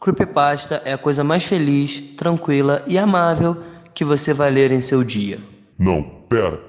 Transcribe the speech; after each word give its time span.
Creepypasta 0.00 0.80
é 0.84 0.92
a 0.92 0.98
coisa 0.98 1.24
mais 1.24 1.44
feliz, 1.44 2.14
tranquila 2.14 2.84
e 2.86 2.96
amável 2.96 3.60
que 3.92 4.04
você 4.04 4.32
vai 4.32 4.48
ler 4.48 4.70
em 4.70 4.80
seu 4.80 5.02
dia. 5.02 5.38
Não, 5.76 6.04
pera. 6.28 6.68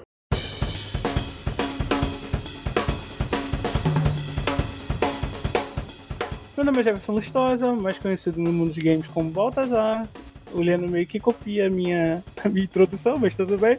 Meu 6.57 6.65
nome 6.65 6.79
é 6.79 6.83
Jefferson 6.83 7.11
Lustosa, 7.11 7.73
mais 7.73 7.99
conhecido 7.99 8.41
no 8.41 8.51
mundo 8.51 8.73
dos 8.73 8.83
games 8.83 9.05
como 9.13 9.29
Baltazar. 9.29 10.09
O 10.51 10.61
Leno 10.61 10.87
meio 10.87 11.05
que 11.05 11.19
copia 11.19 11.67
a 11.67 11.69
minha, 11.69 12.23
a 12.43 12.49
minha 12.49 12.65
introdução, 12.65 13.19
mas 13.19 13.35
tudo 13.35 13.59
bem. 13.59 13.77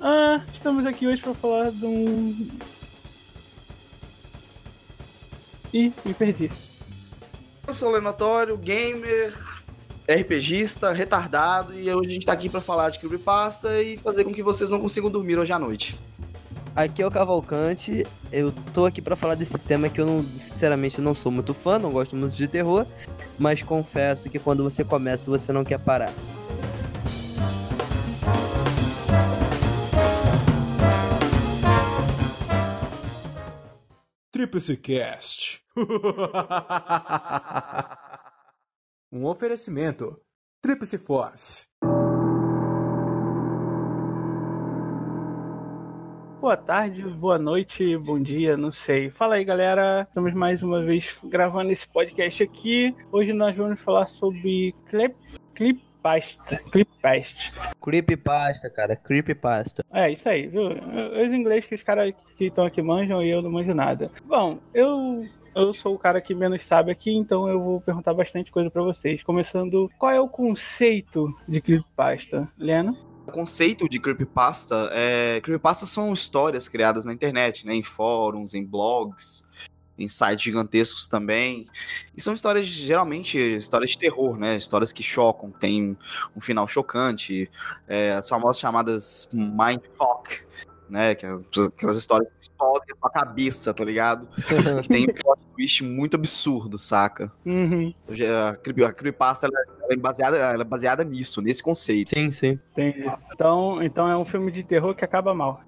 Ah, 0.00 0.40
estamos 0.54 0.86
aqui 0.86 1.06
hoje 1.06 1.20
para 1.20 1.34
falar 1.34 1.70
de 1.70 1.84
um. 1.84 2.48
Ih, 5.74 5.92
me 6.06 6.14
perdi. 6.14 6.77
Eu 7.68 7.74
sou 7.74 7.90
o 7.90 7.92
Lenotório, 7.92 8.56
gamer, 8.56 9.30
RPGista, 10.08 10.90
retardado, 10.90 11.78
e 11.78 11.92
hoje 11.92 12.08
a 12.08 12.12
gente 12.14 12.24
tá 12.24 12.32
aqui 12.32 12.48
pra 12.48 12.62
falar 12.62 12.88
de 12.88 12.98
Creepypasta 12.98 13.82
e 13.82 13.98
fazer 13.98 14.24
com 14.24 14.32
que 14.32 14.42
vocês 14.42 14.70
não 14.70 14.80
consigam 14.80 15.10
dormir 15.10 15.38
hoje 15.38 15.52
à 15.52 15.58
noite. 15.58 15.94
Aqui 16.74 17.02
é 17.02 17.06
o 17.06 17.10
Cavalcante, 17.10 18.06
eu 18.32 18.54
tô 18.72 18.86
aqui 18.86 19.02
pra 19.02 19.14
falar 19.14 19.34
desse 19.34 19.58
tema 19.58 19.90
que 19.90 20.00
eu 20.00 20.06
não, 20.06 20.22
sinceramente, 20.22 20.98
não 21.02 21.14
sou 21.14 21.30
muito 21.30 21.52
fã, 21.52 21.78
não 21.78 21.92
gosto 21.92 22.16
muito 22.16 22.34
de 22.34 22.48
terror, 22.48 22.86
mas 23.38 23.62
confesso 23.62 24.30
que 24.30 24.38
quando 24.38 24.64
você 24.64 24.82
começa, 24.82 25.30
você 25.30 25.52
não 25.52 25.62
quer 25.62 25.78
parar. 25.78 26.10
Tríplice 34.32 34.74
Cast. 34.78 35.67
um 39.12 39.26
oferecimento. 39.26 40.20
Tríplice 40.60 40.98
Force. 40.98 41.68
Boa 46.40 46.56
tarde, 46.56 47.02
boa 47.02 47.38
noite, 47.38 47.96
bom 47.98 48.20
dia, 48.20 48.56
não 48.56 48.72
sei. 48.72 49.10
Fala 49.10 49.36
aí, 49.36 49.44
galera. 49.44 50.02
Estamos 50.08 50.34
mais 50.34 50.60
uma 50.62 50.82
vez 50.82 51.16
gravando 51.24 51.70
esse 51.70 51.88
podcast 51.88 52.42
aqui. 52.42 52.92
Hoje 53.12 53.32
nós 53.32 53.56
vamos 53.56 53.80
falar 53.80 54.08
sobre 54.08 54.74
clip, 54.88 55.14
clipasta. 55.54 56.56
Clipast. 56.70 57.52
Creepypasta, 57.82 58.70
cara, 58.70 58.96
creepypasta. 58.96 59.84
É, 59.92 60.12
isso 60.12 60.28
aí, 60.28 60.46
viu? 60.46 60.68
Os 60.68 61.32
inglês 61.32 61.66
que 61.66 61.74
os 61.74 61.82
caras 61.82 62.14
que 62.36 62.46
estão 62.46 62.64
aqui 62.64 62.80
manjam 62.82 63.22
e 63.22 63.30
eu 63.30 63.42
não 63.42 63.50
manjo 63.50 63.74
nada. 63.74 64.10
Bom, 64.24 64.58
eu 64.72 65.26
eu 65.62 65.74
sou 65.74 65.94
o 65.94 65.98
cara 65.98 66.20
que 66.20 66.34
menos 66.34 66.64
sabe 66.64 66.92
aqui, 66.92 67.10
então 67.10 67.48
eu 67.48 67.60
vou 67.60 67.80
perguntar 67.80 68.14
bastante 68.14 68.50
coisa 68.50 68.70
para 68.70 68.82
vocês. 68.82 69.22
Começando, 69.22 69.90
qual 69.98 70.12
é 70.12 70.20
o 70.20 70.28
conceito 70.28 71.28
de 71.48 71.60
creepypasta? 71.60 72.48
Lena? 72.56 72.96
O 73.26 73.32
conceito 73.32 73.88
de 73.88 73.98
creepypasta 73.98 74.88
é. 74.92 75.40
Creepypastas 75.42 75.90
são 75.90 76.12
histórias 76.12 76.68
criadas 76.68 77.04
na 77.04 77.12
internet, 77.12 77.66
né? 77.66 77.74
Em 77.74 77.82
fóruns, 77.82 78.54
em 78.54 78.64
blogs, 78.64 79.46
em 79.98 80.06
sites 80.06 80.42
gigantescos 80.42 81.08
também. 81.08 81.66
E 82.16 82.22
são 82.22 82.32
histórias, 82.32 82.66
geralmente, 82.66 83.36
histórias 83.36 83.90
de 83.90 83.98
terror, 83.98 84.38
né? 84.38 84.56
Histórias 84.56 84.92
que 84.92 85.02
chocam, 85.02 85.50
tem 85.50 85.98
um 86.36 86.40
final 86.40 86.68
chocante. 86.68 87.50
É, 87.86 88.12
as 88.12 88.28
famosas 88.28 88.60
chamadas 88.60 89.28
Mindfuck, 89.32 90.46
né? 90.90 91.14
Que 91.14 91.26
é 91.26 91.30
aquelas 91.66 91.96
histórias 91.96 92.30
que 92.30 92.40
explodem 92.40 92.94
a 92.94 92.98
sua 92.98 93.10
cabeça, 93.10 93.74
tá 93.74 93.84
ligado? 93.84 94.28
que 94.82 94.88
tem 94.88 95.04
um 95.04 95.12
plot 95.12 95.40
twist 95.54 95.84
muito 95.84 96.14
absurdo, 96.14 96.78
saca? 96.78 97.32
Uhum. 97.44 97.92
A, 98.08 98.56
creepy, 98.56 98.84
a 98.84 98.92
creepypasta 98.92 99.46
ela, 99.46 99.58
ela 99.82 99.92
é 99.92 99.96
baseada, 99.96 100.36
ela 100.36 100.62
é 100.62 100.64
baseada 100.64 101.04
nisso, 101.04 101.40
nesse 101.42 101.62
conceito. 101.62 102.14
Sim, 102.14 102.30
sim. 102.30 102.58
Entendi. 102.72 103.10
Então, 103.32 103.82
então 103.82 104.08
é 104.08 104.16
um 104.16 104.24
filme 104.24 104.50
de 104.50 104.62
terror 104.62 104.94
que 104.94 105.04
acaba 105.04 105.34
mal. 105.34 105.60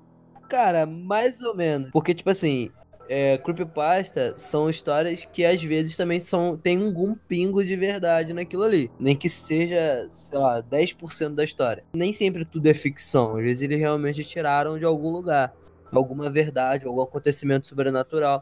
Cara, 0.49 0.85
mais 0.85 1.41
ou 1.41 1.55
menos. 1.55 1.91
Porque, 1.93 2.13
tipo 2.13 2.29
assim, 2.29 2.71
é, 3.13 3.37
creepypasta 3.39 4.35
são 4.37 4.71
histórias 4.71 5.25
que 5.25 5.45
às 5.45 5.61
vezes 5.61 5.97
também 5.97 6.21
são 6.21 6.57
tem 6.57 6.81
algum 6.81 7.13
pingo 7.13 7.65
de 7.65 7.75
verdade 7.75 8.33
naquilo 8.33 8.63
ali. 8.63 8.89
Nem 9.01 9.17
que 9.17 9.29
seja, 9.29 10.07
sei 10.13 10.39
lá, 10.39 10.63
10% 10.63 11.35
da 11.35 11.43
história. 11.43 11.83
Nem 11.93 12.13
sempre 12.13 12.45
tudo 12.45 12.69
é 12.69 12.73
ficção. 12.73 13.37
Às 13.37 13.43
vezes 13.43 13.63
eles 13.63 13.81
realmente 13.81 14.23
tiraram 14.23 14.79
de 14.79 14.85
algum 14.85 15.11
lugar. 15.11 15.53
Alguma 15.91 16.31
verdade, 16.31 16.87
algum 16.87 17.03
acontecimento 17.03 17.67
sobrenatural. 17.67 18.41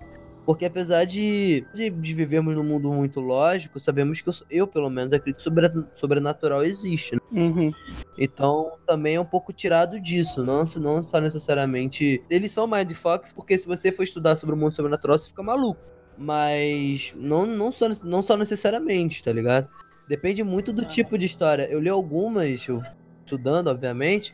Porque 0.48 0.64
apesar 0.64 1.04
de, 1.04 1.66
de, 1.74 1.90
de 1.90 2.14
vivermos 2.14 2.54
num 2.54 2.64
mundo 2.64 2.90
muito 2.90 3.20
lógico, 3.20 3.78
sabemos 3.78 4.22
que 4.22 4.30
eu, 4.30 4.34
eu 4.48 4.66
pelo 4.66 4.88
menos, 4.88 5.12
acredito 5.12 5.36
que 5.36 5.42
sobre, 5.42 5.70
sobrenatural 5.94 6.62
existe. 6.62 7.16
Né? 7.16 7.20
Uhum. 7.30 7.70
Então 8.16 8.72
também 8.86 9.16
é 9.16 9.20
um 9.20 9.26
pouco 9.26 9.52
tirado 9.52 10.00
disso, 10.00 10.42
não, 10.42 10.64
não 10.76 11.02
só 11.02 11.20
necessariamente. 11.20 12.24
Eles 12.30 12.50
são 12.50 12.66
mindfucks, 12.66 13.30
porque 13.30 13.58
se 13.58 13.66
você 13.66 13.92
for 13.92 14.04
estudar 14.04 14.36
sobre 14.36 14.54
o 14.54 14.58
mundo 14.58 14.74
sobrenatural, 14.74 15.18
você 15.18 15.28
fica 15.28 15.42
maluco. 15.42 15.82
Mas 16.16 17.12
não, 17.14 17.44
não, 17.44 17.70
só, 17.70 17.86
não 18.02 18.22
só 18.22 18.34
necessariamente, 18.34 19.22
tá 19.22 19.30
ligado? 19.30 19.68
Depende 20.08 20.42
muito 20.42 20.72
do 20.72 20.86
tipo 20.86 21.18
de 21.18 21.26
história. 21.26 21.68
Eu 21.70 21.78
li 21.78 21.90
algumas, 21.90 22.66
eu, 22.66 22.80
estudando, 23.22 23.68
obviamente. 23.68 24.32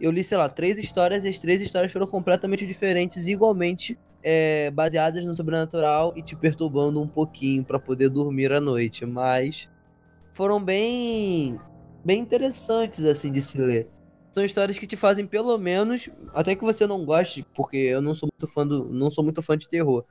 Eu 0.00 0.10
li, 0.10 0.24
sei 0.24 0.38
lá, 0.38 0.48
três 0.48 0.78
histórias 0.78 1.26
e 1.26 1.28
as 1.28 1.38
três 1.38 1.60
histórias 1.60 1.92
foram 1.92 2.06
completamente 2.06 2.66
diferentes, 2.66 3.26
igualmente 3.26 3.98
é, 4.22 4.70
baseadas 4.70 5.24
no 5.24 5.34
sobrenatural 5.34 6.12
e 6.16 6.22
te 6.22 6.36
perturbando 6.36 7.00
um 7.00 7.08
pouquinho 7.08 7.64
para 7.64 7.78
poder 7.78 8.08
dormir 8.08 8.52
à 8.52 8.60
noite. 8.60 9.04
Mas 9.06 9.68
foram 10.34 10.62
bem 10.62 11.58
bem 12.04 12.20
interessantes 12.20 13.04
assim 13.04 13.30
de 13.30 13.40
se 13.40 13.58
ler. 13.58 13.88
São 14.32 14.44
histórias 14.44 14.78
que 14.78 14.86
te 14.86 14.96
fazem 14.96 15.26
pelo 15.26 15.56
menos, 15.58 16.08
até 16.32 16.54
que 16.54 16.62
você 16.62 16.86
não 16.86 17.04
goste, 17.04 17.44
porque 17.54 17.76
eu 17.76 18.00
não 18.00 18.14
sou 18.14 18.28
muito 18.32 18.52
fã 18.52 18.66
do, 18.66 18.84
não 18.84 19.10
sou 19.10 19.24
muito 19.24 19.42
fã 19.42 19.58
de 19.58 19.68
terror. 19.68 20.04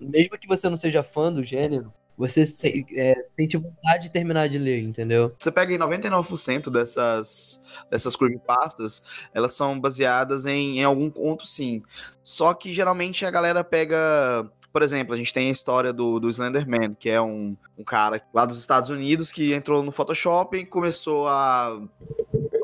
Mesmo 0.00 0.36
que 0.36 0.48
você 0.48 0.68
não 0.68 0.76
seja 0.76 1.02
fã 1.02 1.32
do 1.32 1.44
gênero, 1.44 1.92
você 2.16 2.46
se, 2.46 2.86
é, 2.94 3.26
sente 3.32 3.56
vontade 3.56 4.04
de 4.04 4.10
terminar 4.10 4.48
de 4.48 4.58
ler, 4.58 4.82
entendeu? 4.82 5.34
Você 5.38 5.50
pega 5.50 5.74
em 5.74 5.78
99% 5.78 6.70
dessas, 6.70 7.62
dessas 7.90 8.16
creepypastas, 8.16 9.02
elas 9.34 9.54
são 9.54 9.78
baseadas 9.78 10.46
em, 10.46 10.78
em 10.78 10.84
algum 10.84 11.10
conto, 11.10 11.46
sim. 11.46 11.82
Só 12.22 12.54
que 12.54 12.72
geralmente 12.72 13.24
a 13.24 13.30
galera 13.30 13.62
pega 13.62 14.50
por 14.76 14.82
exemplo, 14.82 15.14
a 15.14 15.16
gente 15.16 15.32
tem 15.32 15.48
a 15.48 15.52
história 15.52 15.90
do, 15.90 16.20
do 16.20 16.28
Slenderman, 16.28 16.94
que 17.00 17.08
é 17.08 17.18
um, 17.18 17.56
um 17.78 17.82
cara 17.82 18.20
lá 18.34 18.44
dos 18.44 18.58
Estados 18.58 18.90
Unidos 18.90 19.32
que 19.32 19.54
entrou 19.54 19.82
no 19.82 19.90
Photoshop 19.90 20.54
e 20.54 20.66
começou 20.66 21.26
a 21.26 21.80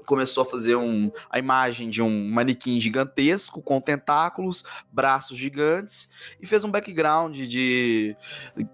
começou 0.07 0.43
a 0.43 0.47
fazer 0.47 0.77
um, 0.77 1.11
a 1.31 1.39
imagem 1.39 1.91
de 1.91 2.03
um 2.03 2.29
manequim 2.29 2.81
gigantesco 2.81 3.63
com 3.63 3.81
tentáculos, 3.81 4.65
braços 4.91 5.37
gigantes 5.37 6.11
e 6.41 6.47
fez 6.47 6.65
um 6.65 6.71
background 6.71 7.37
de 7.37 8.17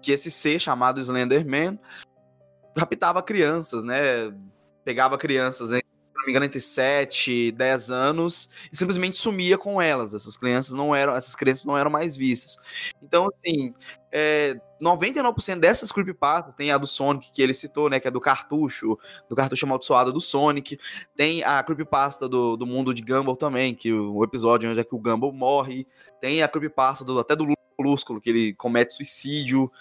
que 0.01 0.11
esse 0.11 0.31
ser 0.31 0.59
chamado 0.59 0.99
Slenderman 0.99 1.79
raptava 2.77 3.21
crianças, 3.21 3.83
né? 3.83 4.33
Pegava 4.83 5.17
crianças 5.17 5.71
não 6.19 6.25
me 6.25 6.31
engano, 6.31 6.45
entre 6.45 6.59
7 6.59 7.31
e 7.31 7.51
10 7.51 7.89
anos, 7.91 8.49
e 8.71 8.77
simplesmente 8.77 9.17
sumia 9.17 9.57
com 9.57 9.81
elas. 9.81 10.13
Essas 10.13 10.37
crianças 10.37 10.75
não 10.75 10.93
eram, 10.93 11.15
essas 11.15 11.35
crianças 11.35 11.65
não 11.65 11.77
eram 11.77 11.89
mais 11.89 12.15
vistas. 12.15 12.57
Então, 13.01 13.27
assim, 13.27 13.73
é, 14.11 14.59
99% 14.81 15.59
dessas 15.59 15.91
creepypastas, 15.91 16.55
tem 16.55 16.71
a 16.71 16.77
do 16.77 16.87
Sonic 16.87 17.31
que 17.31 17.41
ele 17.41 17.53
citou, 17.53 17.89
né, 17.89 17.99
que 17.99 18.07
é 18.07 18.11
do 18.11 18.19
cartucho, 18.19 18.97
do 19.27 19.35
cartucho 19.35 19.65
amaldiçoado 19.65 20.11
do 20.11 20.19
Sonic, 20.19 20.79
tem 21.15 21.43
a 21.43 21.61
creepypasta 21.63 22.27
do, 22.27 22.55
do 22.55 22.65
mundo 22.65 22.93
de 22.93 23.01
Gumball 23.01 23.35
também, 23.35 23.75
que 23.75 23.93
o, 23.93 24.23
episódio 24.23 24.69
onde 24.69 24.79
é 24.79 24.83
que 24.83 24.95
o 24.95 24.99
Gumball 24.99 25.31
morre, 25.31 25.87
tem 26.19 26.41
a 26.41 26.47
creepypasta 26.47 27.05
do, 27.05 27.19
até 27.19 27.35
do 27.35 27.45
Crepúsculo, 27.79 28.19
que 28.19 28.29
ele 28.29 28.53
comete 28.53 28.93
suicídio, 28.93 29.71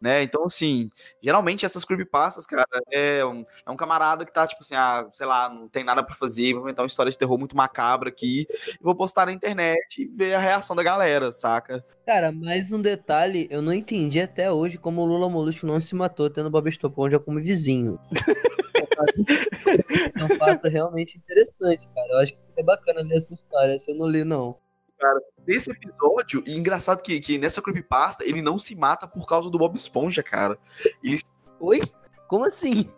né? 0.00 0.22
Então, 0.22 0.44
assim, 0.44 0.88
geralmente 1.22 1.64
essas 1.64 1.84
creepypastas, 1.84 2.46
cara, 2.46 2.66
é 2.90 3.24
um, 3.24 3.44
é 3.64 3.70
um 3.70 3.76
camarada 3.76 4.24
que 4.24 4.32
tá, 4.32 4.46
tipo 4.46 4.62
assim, 4.62 4.74
ah, 4.74 5.06
sei 5.10 5.26
lá, 5.26 5.48
não 5.48 5.68
tem 5.68 5.82
nada 5.82 6.02
para 6.02 6.14
fazer, 6.14 6.52
vou 6.52 6.62
inventar 6.62 6.82
uma 6.82 6.88
história 6.88 7.10
de 7.10 7.18
terror 7.18 7.38
muito 7.38 7.56
macabra 7.56 8.08
aqui, 8.08 8.46
e 8.50 8.82
vou 8.82 8.94
postar 8.94 9.26
na 9.26 9.32
internet 9.32 10.02
e 10.02 10.06
ver 10.06 10.34
a 10.34 10.38
reação 10.38 10.76
da 10.76 10.82
galera, 10.82 11.32
saca? 11.32 11.84
Cara, 12.06 12.30
mais 12.30 12.70
um 12.70 12.80
detalhe, 12.80 13.48
eu 13.50 13.62
não 13.62 13.72
entendi 13.72 14.20
até 14.20 14.52
hoje 14.52 14.78
como 14.78 15.02
o 15.02 15.06
Lula 15.06 15.28
Molusco 15.28 15.66
não 15.66 15.80
se 15.80 15.94
matou 15.94 16.28
tendo 16.28 16.50
Bob 16.50 16.68
Esponja 16.68 17.18
como 17.18 17.40
vizinho. 17.40 17.98
é 20.14 20.24
um 20.24 20.38
fato 20.38 20.68
realmente 20.68 21.16
interessante, 21.16 21.86
cara. 21.94 22.08
Eu 22.12 22.18
acho 22.18 22.32
que 22.32 22.38
é 22.56 22.62
bacana 22.62 23.02
ler 23.02 23.16
essa 23.16 23.34
história, 23.34 23.72
essa 23.72 23.90
eu 23.90 23.96
não 23.96 24.06
li, 24.06 24.24
não 24.24 24.56
cara. 24.98 25.20
Nesse 25.46 25.70
episódio, 25.70 26.42
e 26.46 26.56
engraçado 26.56 27.02
que, 27.02 27.20
que 27.20 27.38
nessa 27.38 27.62
creepypasta, 27.62 28.24
ele 28.24 28.42
não 28.42 28.58
se 28.58 28.74
mata 28.74 29.06
por 29.06 29.26
causa 29.26 29.50
do 29.50 29.58
Bob 29.58 29.76
Esponja, 29.76 30.22
cara. 30.22 30.58
Ele... 31.02 31.16
Oi? 31.60 31.80
Como 32.28 32.44
assim? 32.44 32.90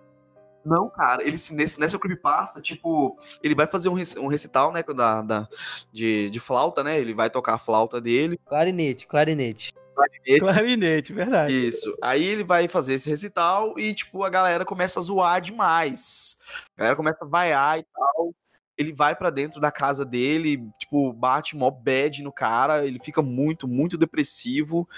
Não, 0.64 0.90
cara, 0.90 1.22
ele 1.22 1.32
nesse, 1.32 1.80
nessa 1.80 1.98
creepypasta, 1.98 2.60
tipo, 2.60 3.16
ele 3.42 3.54
vai 3.54 3.66
fazer 3.66 3.88
um, 3.88 3.96
um 4.18 4.26
recital, 4.26 4.72
né, 4.72 4.82
da, 4.82 5.22
da, 5.22 5.48
de, 5.92 6.28
de 6.30 6.40
flauta, 6.40 6.84
né? 6.84 6.98
Ele 6.98 7.14
vai 7.14 7.30
tocar 7.30 7.54
a 7.54 7.58
flauta 7.58 8.00
dele. 8.00 8.38
Clarinete, 8.44 9.06
clarinete. 9.06 9.72
clarinete. 9.94 10.40
Clarinete, 10.40 11.12
verdade. 11.12 11.68
Isso. 11.68 11.96
Aí 12.02 12.24
ele 12.24 12.44
vai 12.44 12.68
fazer 12.68 12.94
esse 12.94 13.08
recital 13.08 13.78
e, 13.78 13.94
tipo, 13.94 14.22
a 14.24 14.28
galera 14.28 14.64
começa 14.64 15.00
a 15.00 15.02
zoar 15.02 15.40
demais. 15.40 16.38
A 16.76 16.80
galera 16.80 16.96
começa 16.96 17.24
a 17.24 17.28
vaiar 17.28 17.78
e 17.78 17.84
tal. 17.84 18.34
Ele 18.78 18.92
vai 18.92 19.16
pra 19.16 19.28
dentro 19.28 19.60
da 19.60 19.72
casa 19.72 20.04
dele, 20.04 20.70
tipo, 20.78 21.12
bate 21.12 21.56
mó 21.56 21.68
bad 21.70 22.22
no 22.22 22.32
cara. 22.32 22.86
Ele 22.86 23.00
fica 23.00 23.20
muito, 23.20 23.66
muito 23.66 23.98
depressivo. 23.98 24.88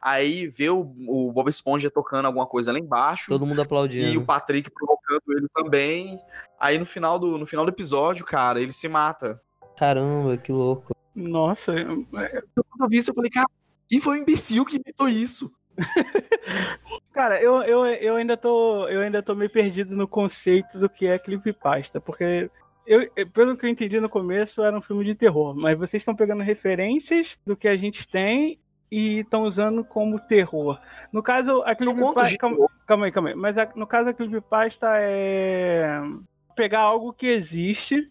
Aí 0.00 0.46
vê 0.46 0.68
o, 0.68 0.80
o 1.08 1.32
Bob 1.32 1.48
Esponja 1.48 1.90
tocando 1.90 2.26
alguma 2.26 2.46
coisa 2.46 2.70
lá 2.70 2.78
embaixo. 2.78 3.30
Todo 3.30 3.46
mundo 3.46 3.58
E 3.58 3.60
o 3.60 3.64
aplaudindo. 3.64 4.24
Patrick 4.26 4.70
provocando 4.70 5.22
ele 5.28 5.48
também. 5.54 6.20
Aí 6.58 6.76
no 6.76 6.84
final 6.84 7.18
do, 7.18 7.38
no 7.38 7.46
final 7.46 7.64
do 7.64 7.70
episódio, 7.70 8.24
cara, 8.24 8.60
ele 8.60 8.72
se 8.72 8.88
mata. 8.88 9.40
Caramba, 9.76 10.36
que 10.36 10.52
louco. 10.52 10.94
Nossa, 11.14 11.72
Quando 11.74 12.82
eu 12.82 12.88
vi 12.88 12.98
isso, 12.98 13.10
eu 13.10 13.14
falei, 13.14 13.30
cara, 13.30 13.48
quem 13.88 14.00
foi 14.00 14.18
o 14.18 14.22
imbecil 14.22 14.64
que 14.64 14.76
inventou 14.76 15.08
isso? 15.08 15.50
cara, 17.12 17.42
eu, 17.42 17.62
eu, 17.62 17.86
eu 17.86 18.16
ainda 18.16 18.36
tô 18.36 18.86
eu 18.88 19.00
ainda 19.00 19.22
tô 19.22 19.34
meio 19.34 19.50
perdido 19.50 19.96
no 19.96 20.06
conceito 20.06 20.78
do 20.78 20.88
que 20.88 21.06
é 21.06 21.18
creepypasta, 21.18 22.00
porque 22.00 22.50
eu, 22.90 23.26
pelo 23.28 23.56
que 23.56 23.64
eu 23.64 23.70
entendi 23.70 24.00
no 24.00 24.08
começo, 24.08 24.62
era 24.62 24.76
um 24.76 24.82
filme 24.82 25.04
de 25.04 25.14
terror, 25.14 25.54
mas 25.54 25.78
vocês 25.78 26.00
estão 26.00 26.14
pegando 26.16 26.42
referências 26.42 27.38
do 27.46 27.56
que 27.56 27.68
a 27.68 27.76
gente 27.76 28.06
tem 28.08 28.58
e 28.90 29.20
estão 29.20 29.42
usando 29.44 29.84
como 29.84 30.18
terror. 30.18 30.76
No 31.12 31.22
caso, 31.22 31.62
a 31.62 31.76
creepypasta. 31.76 32.36
Calma, 32.36 32.68
calma 32.84 33.06
aí, 33.06 33.12
calma 33.12 33.28
aí. 33.28 33.34
Mas 33.36 33.56
a- 33.56 33.70
no 33.76 33.86
caso, 33.86 34.08
a 34.08 34.12
creepypasta 34.12 34.88
é 34.96 36.00
pegar 36.56 36.80
algo 36.80 37.12
que 37.12 37.28
existe, 37.28 38.10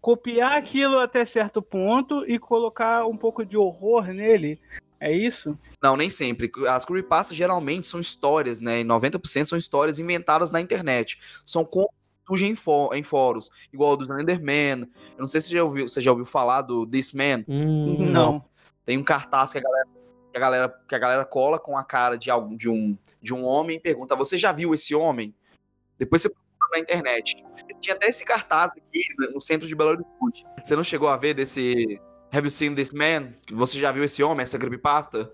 copiar 0.00 0.56
aquilo 0.56 0.98
até 0.98 1.26
certo 1.26 1.60
ponto 1.60 2.24
e 2.26 2.38
colocar 2.38 3.06
um 3.06 3.18
pouco 3.18 3.44
de 3.44 3.58
horror 3.58 4.06
nele. 4.06 4.58
É 4.98 5.12
isso? 5.12 5.58
Não, 5.82 5.98
nem 5.98 6.08
sempre. 6.08 6.50
As 6.66 6.86
creepypastas 6.86 7.36
geralmente 7.36 7.86
são 7.86 8.00
histórias, 8.00 8.58
né? 8.58 8.80
E 8.80 8.84
90% 8.84 9.44
são 9.44 9.58
histórias 9.58 10.00
inventadas 10.00 10.50
na 10.50 10.62
internet. 10.62 11.18
São 11.44 11.62
contos 11.62 11.94
surgem 12.26 12.50
em, 12.52 12.56
fó- 12.56 12.90
em 12.94 13.02
fóruns, 13.02 13.50
igual 13.72 13.92
o 13.92 13.96
do 13.96 14.02
Slenderman. 14.04 14.82
Eu 15.12 15.20
não 15.20 15.26
sei 15.26 15.40
se 15.40 15.48
você 15.48 15.54
já 15.54 15.64
ouviu, 15.64 15.88
você 15.88 16.00
já 16.00 16.10
ouviu 16.10 16.26
falar 16.26 16.62
do 16.62 16.86
This 16.86 17.12
Man. 17.12 17.44
Hum, 17.48 18.10
Não. 18.10 18.44
Tem 18.84 18.98
um 18.98 19.04
cartaz 19.04 19.52
que 19.52 19.58
a 19.58 19.62
galera, 19.62 19.86
que 20.30 20.36
a 20.36 20.40
galera, 20.40 20.68
que 20.88 20.94
a 20.94 20.98
galera 20.98 21.24
cola 21.24 21.58
com 21.58 21.76
a 21.76 21.82
cara 21.84 22.16
de, 22.18 22.30
algum, 22.30 22.54
de, 22.56 22.68
um, 22.68 22.96
de 23.22 23.32
um 23.32 23.44
homem 23.44 23.76
e 23.76 23.80
pergunta: 23.80 24.14
Você 24.16 24.36
já 24.36 24.52
viu 24.52 24.74
esse 24.74 24.94
homem? 24.94 25.34
Depois 25.98 26.20
você 26.22 26.28
procura 26.28 26.70
na 26.72 26.78
internet. 26.80 27.36
Tinha 27.80 27.94
até 27.96 28.08
esse 28.08 28.24
cartaz 28.24 28.72
aqui 28.72 29.00
no 29.32 29.40
centro 29.40 29.66
de 29.66 29.74
Belo 29.74 29.90
Horizonte. 29.90 30.44
Você 30.62 30.74
não 30.76 30.84
chegou 30.84 31.08
a 31.08 31.16
ver 31.16 31.34
desse. 31.34 31.98
Have 32.32 32.46
you 32.46 32.50
seen 32.50 32.74
this 32.74 32.92
man? 32.92 33.32
Você 33.52 33.78
já 33.78 33.92
viu 33.92 34.02
esse 34.04 34.22
homem, 34.22 34.42
essa 34.42 34.58
creepypasta? 34.58 35.32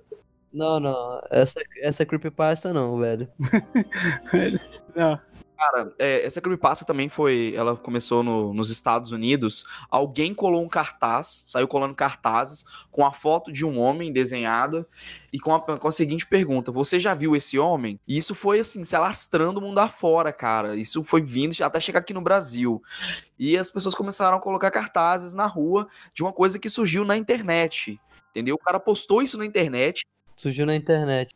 Não, 0.53 0.79
não. 0.79 1.21
Essa, 1.31 1.61
essa 1.81 2.05
creepypasta 2.05 2.73
não, 2.73 2.99
velho. 2.99 3.29
Não. 4.95 5.19
Cara, 5.61 5.93
é, 5.99 6.25
essa 6.25 6.41
creepypasta 6.41 6.87
também 6.87 7.11
foi. 7.11 7.53
Ela 7.55 7.77
começou 7.77 8.23
no- 8.23 8.55
nos 8.55 8.71
Estados 8.71 9.12
Unidos. 9.12 9.67
Alguém 9.91 10.33
colou 10.33 10.65
um 10.65 10.69
cartaz, 10.69 11.45
saiu 11.47 11.69
colando 11.69 11.95
cartazes 11.95 12.65
com 12.91 13.05
a 13.05 13.12
foto 13.12 13.53
de 13.53 13.62
um 13.67 13.79
homem 13.79 14.11
desenhada 14.11 14.89
e 15.31 15.39
com 15.39 15.55
a, 15.55 15.61
com 15.79 15.87
a 15.87 15.93
seguinte 15.93 16.27
pergunta: 16.27 16.73
Você 16.73 16.99
já 16.99 17.12
viu 17.12 17.37
esse 17.37 17.59
homem? 17.59 18.01
E 18.09 18.17
isso 18.17 18.35
foi 18.35 18.61
assim, 18.61 18.83
se 18.85 18.97
alastrando 18.97 19.61
o 19.61 19.62
mundo 19.62 19.81
afora, 19.81 20.33
cara. 20.33 20.77
Isso 20.77 21.05
foi 21.05 21.21
vindo 21.21 21.55
até 21.63 21.79
chegar 21.79 21.99
aqui 22.01 22.15
no 22.15 22.23
Brasil. 22.23 22.83
E 23.39 23.59
as 23.59 23.71
pessoas 23.71 23.95
começaram 23.95 24.39
a 24.39 24.41
colocar 24.41 24.71
cartazes 24.71 25.35
na 25.35 25.45
rua 25.45 25.87
de 26.15 26.23
uma 26.23 26.33
coisa 26.33 26.59
que 26.59 26.71
surgiu 26.71 27.05
na 27.05 27.19
internet. 27.19 28.01
Entendeu? 28.31 28.55
O 28.55 28.59
cara 28.59 28.81
postou 28.81 29.21
isso 29.21 29.37
na 29.37 29.45
internet 29.45 30.06
Surgiu 30.37 30.65
na 30.65 30.75
internet. 30.75 31.35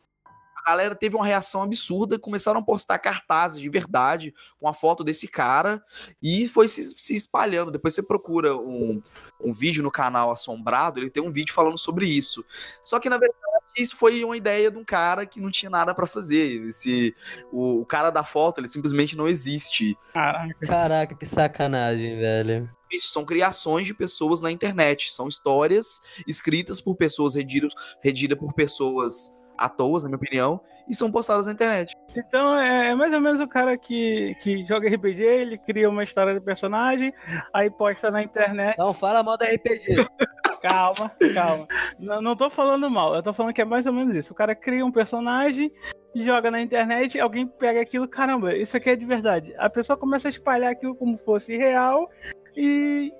A 0.64 0.70
galera 0.70 0.94
teve 0.94 1.14
uma 1.14 1.26
reação 1.26 1.62
absurda, 1.62 2.18
começaram 2.18 2.60
a 2.60 2.64
postar 2.64 2.98
cartazes 2.98 3.60
de 3.60 3.68
verdade 3.68 4.32
com 4.58 4.66
a 4.66 4.72
foto 4.72 5.04
desse 5.04 5.28
cara 5.28 5.82
e 6.22 6.48
foi 6.48 6.68
se, 6.68 6.82
se 6.82 7.14
espalhando. 7.14 7.70
Depois 7.70 7.94
você 7.94 8.02
procura 8.02 8.56
um, 8.56 9.00
um 9.40 9.52
vídeo 9.52 9.82
no 9.82 9.90
canal 9.90 10.30
Assombrado, 10.30 10.98
ele 10.98 11.10
tem 11.10 11.22
um 11.22 11.30
vídeo 11.30 11.52
falando 11.52 11.78
sobre 11.78 12.06
isso. 12.06 12.44
Só 12.82 12.98
que 12.98 13.10
na 13.10 13.18
verdade 13.18 13.38
isso 13.76 13.96
foi 13.96 14.24
uma 14.24 14.36
ideia 14.36 14.70
de 14.70 14.78
um 14.78 14.84
cara 14.84 15.26
que 15.26 15.40
não 15.40 15.50
tinha 15.50 15.68
nada 15.68 15.94
pra 15.94 16.06
fazer. 16.06 16.66
Esse, 16.68 17.14
o, 17.52 17.80
o 17.80 17.86
cara 17.86 18.08
da 18.08 18.24
foto, 18.24 18.60
ele 18.60 18.68
simplesmente 18.68 19.16
não 19.16 19.28
existe. 19.28 19.98
Caraca. 20.12 20.66
Caraca, 20.66 21.14
que 21.14 21.26
sacanagem, 21.26 22.16
velho. 22.18 22.70
Isso 22.90 23.08
são 23.08 23.24
criações 23.24 23.86
de 23.86 23.92
pessoas 23.92 24.40
na 24.40 24.50
internet, 24.50 25.12
são 25.12 25.26
histórias 25.26 26.00
escritas 26.26 26.80
por 26.80 26.94
pessoas, 26.94 27.34
redidas, 27.34 27.72
redidas 28.00 28.38
por 28.38 28.52
pessoas 28.52 29.34
à 29.56 29.68
toa, 29.68 30.00
na 30.00 30.08
minha 30.08 30.16
opinião, 30.16 30.60
e 30.88 30.94
são 30.94 31.10
postadas 31.10 31.46
na 31.46 31.52
internet. 31.52 31.94
Então 32.16 32.58
é 32.58 32.74
é 32.84 32.94
mais 32.94 33.12
ou 33.12 33.20
menos 33.20 33.40
o 33.40 33.48
cara 33.48 33.76
que, 33.76 34.36
que 34.40 34.64
joga 34.66 34.88
RPG, 34.88 35.22
ele 35.22 35.58
cria 35.58 35.88
uma 35.88 36.04
história 36.04 36.34
do 36.34 36.40
personagem, 36.40 37.12
aí 37.52 37.70
posta 37.70 38.10
na 38.10 38.22
internet. 38.22 38.78
Não, 38.78 38.92
fala 38.94 39.22
mal 39.22 39.36
do 39.36 39.44
RPG. 39.44 39.96
Calma, 40.62 41.12
calma. 41.34 41.68
Não, 41.98 42.22
não 42.22 42.34
tô 42.34 42.48
falando 42.48 42.88
mal, 42.88 43.14
eu 43.14 43.22
tô 43.22 43.34
falando 43.34 43.52
que 43.52 43.60
é 43.60 43.66
mais 43.66 43.84
ou 43.84 43.92
menos 43.92 44.16
isso. 44.16 44.32
O 44.32 44.34
cara 44.34 44.54
cria 44.54 44.82
um 44.82 44.90
personagem, 44.90 45.70
joga 46.16 46.50
na 46.50 46.58
internet, 46.58 47.20
alguém 47.20 47.46
pega 47.46 47.82
aquilo, 47.82 48.08
caramba, 48.08 48.56
isso 48.56 48.74
aqui 48.74 48.88
é 48.88 48.96
de 48.96 49.04
verdade. 49.04 49.54
A 49.58 49.68
pessoa 49.68 49.94
começa 49.94 50.26
a 50.26 50.30
espalhar 50.30 50.72
aquilo 50.72 50.94
como 50.94 51.18
fosse 51.18 51.54
real 51.54 52.10
e 52.56 53.12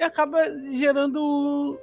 acaba 0.00 0.50
gerando 0.72 1.78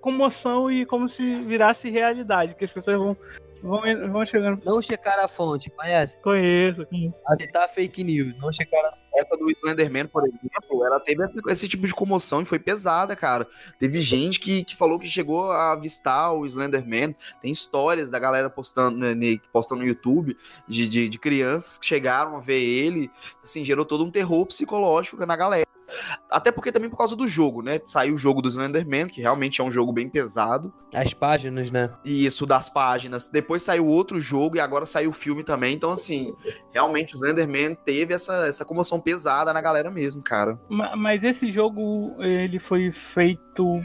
comoção 0.00 0.70
e 0.70 0.84
como 0.86 1.08
se 1.08 1.34
virasse 1.42 1.90
realidade, 1.90 2.54
que 2.54 2.64
as 2.64 2.70
pessoas 2.70 2.96
vão, 2.98 3.16
vão, 3.62 4.12
vão 4.12 4.26
chegando. 4.26 4.62
Não 4.64 4.80
checar 4.80 5.18
a 5.18 5.28
fonte, 5.28 5.70
conhece? 5.70 6.18
Conheço. 6.22 6.86
Aceitar 7.26 7.68
fake 7.68 8.04
news, 8.04 8.36
não 8.38 8.52
checar 8.52 8.84
a 8.84 8.90
Essa 9.14 9.36
do 9.36 9.50
Slenderman, 9.50 10.06
por 10.06 10.24
exemplo, 10.26 10.84
ela 10.86 11.00
teve 11.00 11.24
essa- 11.24 11.40
esse 11.48 11.68
tipo 11.68 11.86
de 11.86 11.94
comoção 11.94 12.42
e 12.42 12.44
foi 12.44 12.58
pesada, 12.58 13.16
cara. 13.16 13.46
Teve 13.78 14.00
gente 14.00 14.38
que, 14.40 14.64
que 14.64 14.76
falou 14.76 14.98
que 14.98 15.06
chegou 15.06 15.50
a 15.50 15.72
avistar 15.72 16.32
o 16.32 16.46
Slenderman. 16.46 17.14
Tem 17.40 17.50
histórias 17.50 18.10
da 18.10 18.18
galera 18.18 18.48
postando, 18.50 18.98
né, 18.98 19.14
postando 19.52 19.82
no 19.82 19.86
YouTube 19.88 20.36
de, 20.68 20.88
de, 20.88 21.08
de 21.08 21.18
crianças 21.18 21.78
que 21.78 21.86
chegaram 21.86 22.36
a 22.36 22.40
ver 22.40 22.60
ele. 22.60 23.10
Assim, 23.42 23.64
gerou 23.64 23.84
todo 23.84 24.04
um 24.04 24.10
terror 24.10 24.46
psicológico 24.46 25.24
na 25.26 25.36
galera. 25.36 25.66
Até 26.30 26.50
porque 26.50 26.72
também 26.72 26.90
por 26.90 26.96
causa 26.96 27.14
do 27.14 27.28
jogo, 27.28 27.62
né? 27.62 27.80
Saiu 27.84 28.14
o 28.14 28.18
jogo 28.18 28.42
do 28.42 28.48
Slenderman, 28.48 29.06
que 29.06 29.20
realmente 29.20 29.60
é 29.60 29.64
um 29.64 29.70
jogo 29.70 29.92
bem 29.92 30.08
pesado. 30.08 30.72
As 30.94 31.14
páginas, 31.14 31.70
né? 31.70 31.90
E 32.04 32.26
isso 32.26 32.44
das 32.46 32.68
páginas. 32.68 33.28
Depois 33.28 33.62
saiu 33.62 33.86
outro 33.86 34.20
jogo 34.20 34.56
e 34.56 34.60
agora 34.60 34.86
saiu 34.86 35.10
o 35.10 35.12
filme 35.12 35.44
também. 35.44 35.74
Então, 35.74 35.92
assim, 35.92 36.34
realmente 36.72 37.14
o 37.14 37.16
Slenderman 37.16 37.74
teve 37.84 38.12
essa, 38.14 38.46
essa 38.48 38.64
comoção 38.64 39.00
pesada 39.00 39.52
na 39.52 39.60
galera 39.60 39.90
mesmo, 39.90 40.22
cara. 40.22 40.58
Ma- 40.68 40.96
Mas 40.96 41.22
esse 41.22 41.52
jogo, 41.52 42.14
ele 42.22 42.58
foi 42.58 42.92
feito 43.14 43.80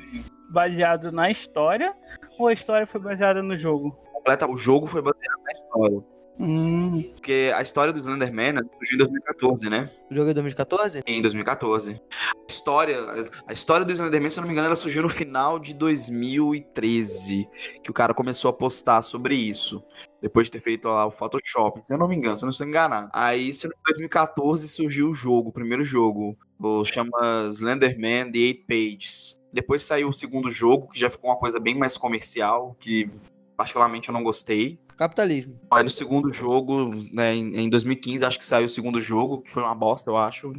baseado 0.50 1.12
na 1.12 1.30
história 1.32 1.94
ou 2.38 2.48
a 2.48 2.54
história 2.54 2.86
foi 2.88 3.00
baseada 3.00 3.42
no 3.42 3.58
jogo? 3.58 3.92
Completa, 4.12 4.48
o 4.50 4.58
jogo 4.58 4.86
foi 4.88 5.02
baseado 5.02 5.40
na 5.46 5.52
história. 5.52 6.04
Hum, 6.44 7.04
Porque 7.12 7.52
a 7.56 7.62
história 7.62 7.94
do 7.94 8.00
Slenderman 8.00 8.54
né, 8.54 8.62
surgiu 8.74 8.96
em 8.96 8.98
2014, 8.98 9.70
né? 9.70 9.92
O 10.10 10.16
jogo 10.16 10.32
é 10.32 10.34
2014? 10.34 11.04
Em 11.06 11.22
2014. 11.22 12.02
A 12.12 12.52
história, 12.52 12.98
a 13.46 13.54
história 13.54 13.86
do 13.86 13.92
Slenderman, 13.92 14.30
se 14.32 14.40
eu 14.40 14.42
não 14.42 14.48
me 14.48 14.54
engano, 14.54 14.66
ela 14.66 14.76
surgiu 14.76 15.04
no 15.04 15.10
final 15.10 15.60
de 15.60 15.76
2013. 15.76 17.48
Que 17.84 17.92
o 17.92 17.94
cara 17.94 18.12
começou 18.16 18.50
a 18.50 18.54
postar 18.54 19.04
sobre 19.04 19.36
isso. 19.36 19.84
Depois 20.20 20.48
de 20.48 20.52
ter 20.54 20.62
feito 20.62 20.88
lá 20.88 21.06
o 21.06 21.12
Photoshop. 21.12 21.86
Se 21.86 21.94
eu 21.94 21.98
não 22.00 22.08
me 22.08 22.16
engano, 22.16 22.36
se 22.36 22.44
eu 22.44 22.48
não 22.48 22.52
estou 22.52 22.66
enganado. 22.66 23.12
Aí, 23.14 23.54
se 23.54 23.68
em 23.68 23.72
2014 23.86 24.68
surgiu 24.68 25.10
o 25.10 25.14
jogo, 25.14 25.50
o 25.50 25.54
primeiro 25.54 25.84
jogo. 25.84 26.36
O 26.60 26.84
chama 26.84 27.50
Slenderman 27.52 28.32
The 28.32 28.40
Eight 28.40 28.66
Pages. 28.68 29.40
Depois 29.54 29.84
saiu 29.84 30.10
o 30.10 30.14
segundo 30.14 30.50
jogo, 30.50 30.88
que 30.88 31.00
já 31.00 31.10
ficou 31.10 31.30
uma 31.30 31.38
coisa 31.38 31.60
bem 31.60 31.76
mais 31.76 31.98
comercial, 31.98 32.76
que 32.80 33.12
particularmente 33.56 34.10
eu 34.10 34.14
não 34.14 34.24
gostei. 34.24 34.80
Capitalismo. 35.02 35.60
Aí 35.72 35.82
no 35.82 35.90
segundo 35.90 36.32
jogo, 36.32 36.94
né, 37.12 37.34
em, 37.34 37.62
em 37.62 37.70
2015, 37.72 38.24
acho 38.24 38.38
que 38.38 38.46
saiu 38.46 38.68
o 38.68 38.70
segundo 38.70 39.02
jogo, 39.02 39.42
que 39.42 39.50
foi 39.50 39.64
uma 39.64 39.74
bosta, 39.74 40.12
eu 40.12 40.16
acho. 40.16 40.54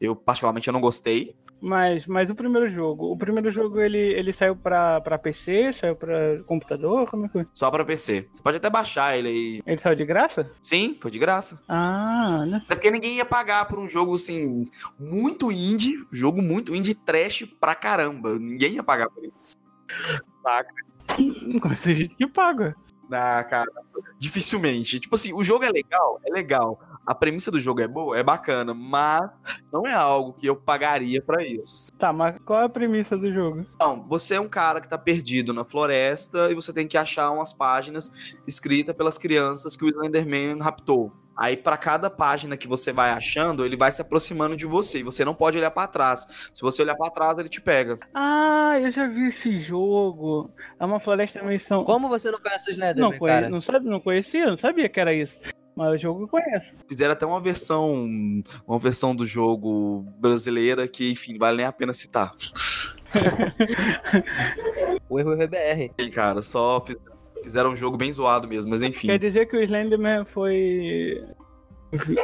Eu, 0.00 0.16
particularmente, 0.16 0.66
eu 0.66 0.72
não 0.72 0.80
gostei. 0.80 1.36
mas, 1.60 2.04
mas 2.08 2.28
o 2.28 2.34
primeiro 2.34 2.68
jogo, 2.72 3.12
o 3.12 3.16
primeiro 3.16 3.52
jogo 3.52 3.80
ele, 3.80 3.96
ele 3.96 4.32
saiu 4.32 4.56
pra, 4.56 5.00
pra 5.00 5.16
PC, 5.16 5.74
saiu 5.74 5.94
pra 5.94 6.42
computador, 6.44 7.08
como 7.08 7.26
é 7.26 7.28
que 7.28 7.34
foi? 7.34 7.46
Só 7.54 7.70
pra 7.70 7.84
PC. 7.84 8.28
Você 8.32 8.42
pode 8.42 8.56
até 8.56 8.68
baixar 8.68 9.16
ele 9.16 9.28
aí. 9.28 9.62
Ele 9.64 9.80
saiu 9.80 9.94
de 9.94 10.04
graça? 10.04 10.50
Sim, 10.60 10.98
foi 11.00 11.12
de 11.12 11.18
graça. 11.20 11.62
Ah, 11.68 12.44
né? 12.48 12.62
Até 12.64 12.74
porque 12.74 12.90
ninguém 12.90 13.18
ia 13.18 13.24
pagar 13.24 13.64
por 13.68 13.78
um 13.78 13.86
jogo, 13.86 14.16
assim, 14.16 14.68
muito 14.98 15.52
indie. 15.52 16.04
Jogo 16.10 16.42
muito 16.42 16.74
indie 16.74 16.96
trash 16.96 17.46
pra 17.60 17.76
caramba. 17.76 18.36
Ninguém 18.40 18.72
ia 18.72 18.82
pagar 18.82 19.08
por 19.08 19.24
isso. 19.24 19.56
Saca? 20.42 20.74
Tem 21.84 21.94
gente 21.94 22.16
que 22.16 22.26
paga. 22.26 22.74
Ah, 23.12 23.44
cara. 23.44 23.70
Dificilmente. 24.18 25.00
Tipo 25.00 25.14
assim, 25.14 25.32
o 25.32 25.42
jogo 25.42 25.64
é 25.64 25.70
legal, 25.70 26.20
é 26.24 26.30
legal. 26.30 26.78
a 27.06 27.14
premissa 27.14 27.50
do 27.50 27.60
jogo 27.60 27.80
é 27.80 27.88
boa, 27.88 28.18
é 28.18 28.22
bacana, 28.22 28.72
mas 28.72 29.40
não 29.72 29.86
é 29.86 29.92
algo 29.92 30.32
que 30.32 30.46
eu 30.46 30.56
pagaria 30.56 31.20
pra 31.20 31.44
isso. 31.44 31.92
Tá, 31.98 32.12
mas 32.12 32.36
qual 32.44 32.62
é 32.62 32.64
a 32.64 32.68
premissa 32.68 33.16
do 33.16 33.32
jogo? 33.32 33.66
Então, 33.74 34.04
você 34.08 34.36
é 34.36 34.40
um 34.40 34.48
cara 34.48 34.80
que 34.80 34.88
tá 34.88 34.96
perdido 34.96 35.52
na 35.52 35.64
floresta 35.64 36.50
e 36.50 36.54
você 36.54 36.72
tem 36.72 36.88
que 36.88 36.96
achar 36.96 37.30
umas 37.30 37.52
páginas 37.52 38.10
escritas 38.46 38.96
pelas 38.96 39.18
crianças 39.18 39.76
que 39.76 39.84
o 39.84 39.88
Slenderman 39.88 40.58
raptou. 40.60 41.12
Aí, 41.36 41.56
pra 41.56 41.76
cada 41.76 42.08
página 42.08 42.56
que 42.56 42.68
você 42.68 42.92
vai 42.92 43.10
achando, 43.10 43.64
ele 43.64 43.76
vai 43.76 43.90
se 43.90 44.00
aproximando 44.00 44.56
de 44.56 44.66
você. 44.66 45.00
E 45.00 45.02
você 45.02 45.24
não 45.24 45.34
pode 45.34 45.58
olhar 45.58 45.70
pra 45.70 45.86
trás. 45.86 46.26
Se 46.52 46.62
você 46.62 46.82
olhar 46.82 46.94
pra 46.94 47.10
trás, 47.10 47.38
ele 47.38 47.48
te 47.48 47.60
pega. 47.60 47.98
Ah, 48.14 48.78
eu 48.80 48.90
já 48.90 49.06
vi 49.06 49.28
esse 49.28 49.58
jogo. 49.58 50.50
É 50.78 50.84
uma 50.84 51.00
floresta 51.00 51.42
meio 51.42 51.60
São. 51.60 51.82
Como 51.84 52.08
você 52.08 52.30
não 52.30 52.38
conhece 52.40 52.70
os 52.70 52.76
Não, 52.76 52.86
Slenderman, 52.86 53.18
conhe... 53.18 53.32
cara? 53.32 53.48
não, 53.48 53.60
sabe, 53.60 53.88
não 53.88 54.00
conhecia, 54.00 54.46
não 54.46 54.56
sabia 54.56 54.88
que 54.88 55.00
era 55.00 55.12
isso. 55.12 55.38
Mas 55.76 55.94
o 55.94 55.98
jogo 55.98 56.22
eu 56.22 56.28
conheço. 56.28 56.72
Fizeram 56.88 57.12
até 57.14 57.26
uma 57.26 57.40
versão, 57.40 58.06
uma 58.64 58.78
versão 58.78 59.14
do 59.14 59.26
jogo 59.26 60.06
brasileira 60.20 60.86
que, 60.86 61.10
enfim, 61.10 61.36
vale 61.36 61.56
nem 61.56 61.66
a 61.66 61.72
pena 61.72 61.92
citar. 61.92 62.32
O 65.08 65.18
erro 65.20 65.32
é 65.40 65.46
BR. 65.46 65.92
E, 65.98 66.10
cara, 66.10 66.42
só 66.42 66.80
fiz- 66.80 66.96
fizeram 67.44 67.70
um 67.70 67.76
jogo 67.76 67.96
bem 67.96 68.12
zoado 68.12 68.48
mesmo, 68.48 68.70
mas 68.70 68.82
enfim. 68.82 69.06
Quer 69.08 69.18
dizer 69.18 69.46
que 69.46 69.56
o 69.56 69.62
Slenderman 69.62 70.24
foi. 70.32 71.22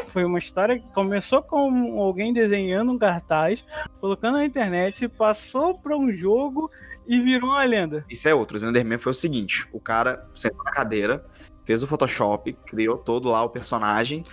Foi 0.09 0.25
uma 0.25 0.39
história 0.41 0.81
que 0.81 0.87
começou 0.93 1.43
com 1.43 2.01
alguém 2.01 2.33
desenhando 2.33 2.91
um 2.91 2.99
cartaz, 2.99 3.65
colocando 4.01 4.39
na 4.39 4.45
internet, 4.45 5.07
passou 5.09 5.79
pra 5.79 5.97
um 5.97 6.11
jogo 6.13 6.69
e 7.07 7.21
virou 7.21 7.51
uma 7.51 7.65
lenda. 7.65 8.05
Isso 8.11 8.29
é 8.29 8.35
outro. 8.35 8.57
O 8.57 8.59
Slenderman 8.59 8.99
foi 8.99 9.13
o 9.13 9.15
seguinte: 9.15 9.69
o 9.73 9.79
cara 9.79 10.29
sentou 10.35 10.65
na 10.65 10.73
cadeira, 10.73 11.25
fez 11.65 11.85
o 11.85 11.87
Photoshop, 11.87 12.53
criou 12.67 12.99
todo 12.99 13.29
lá 13.29 13.45
o 13.45 13.49
personagem, 13.49 14.25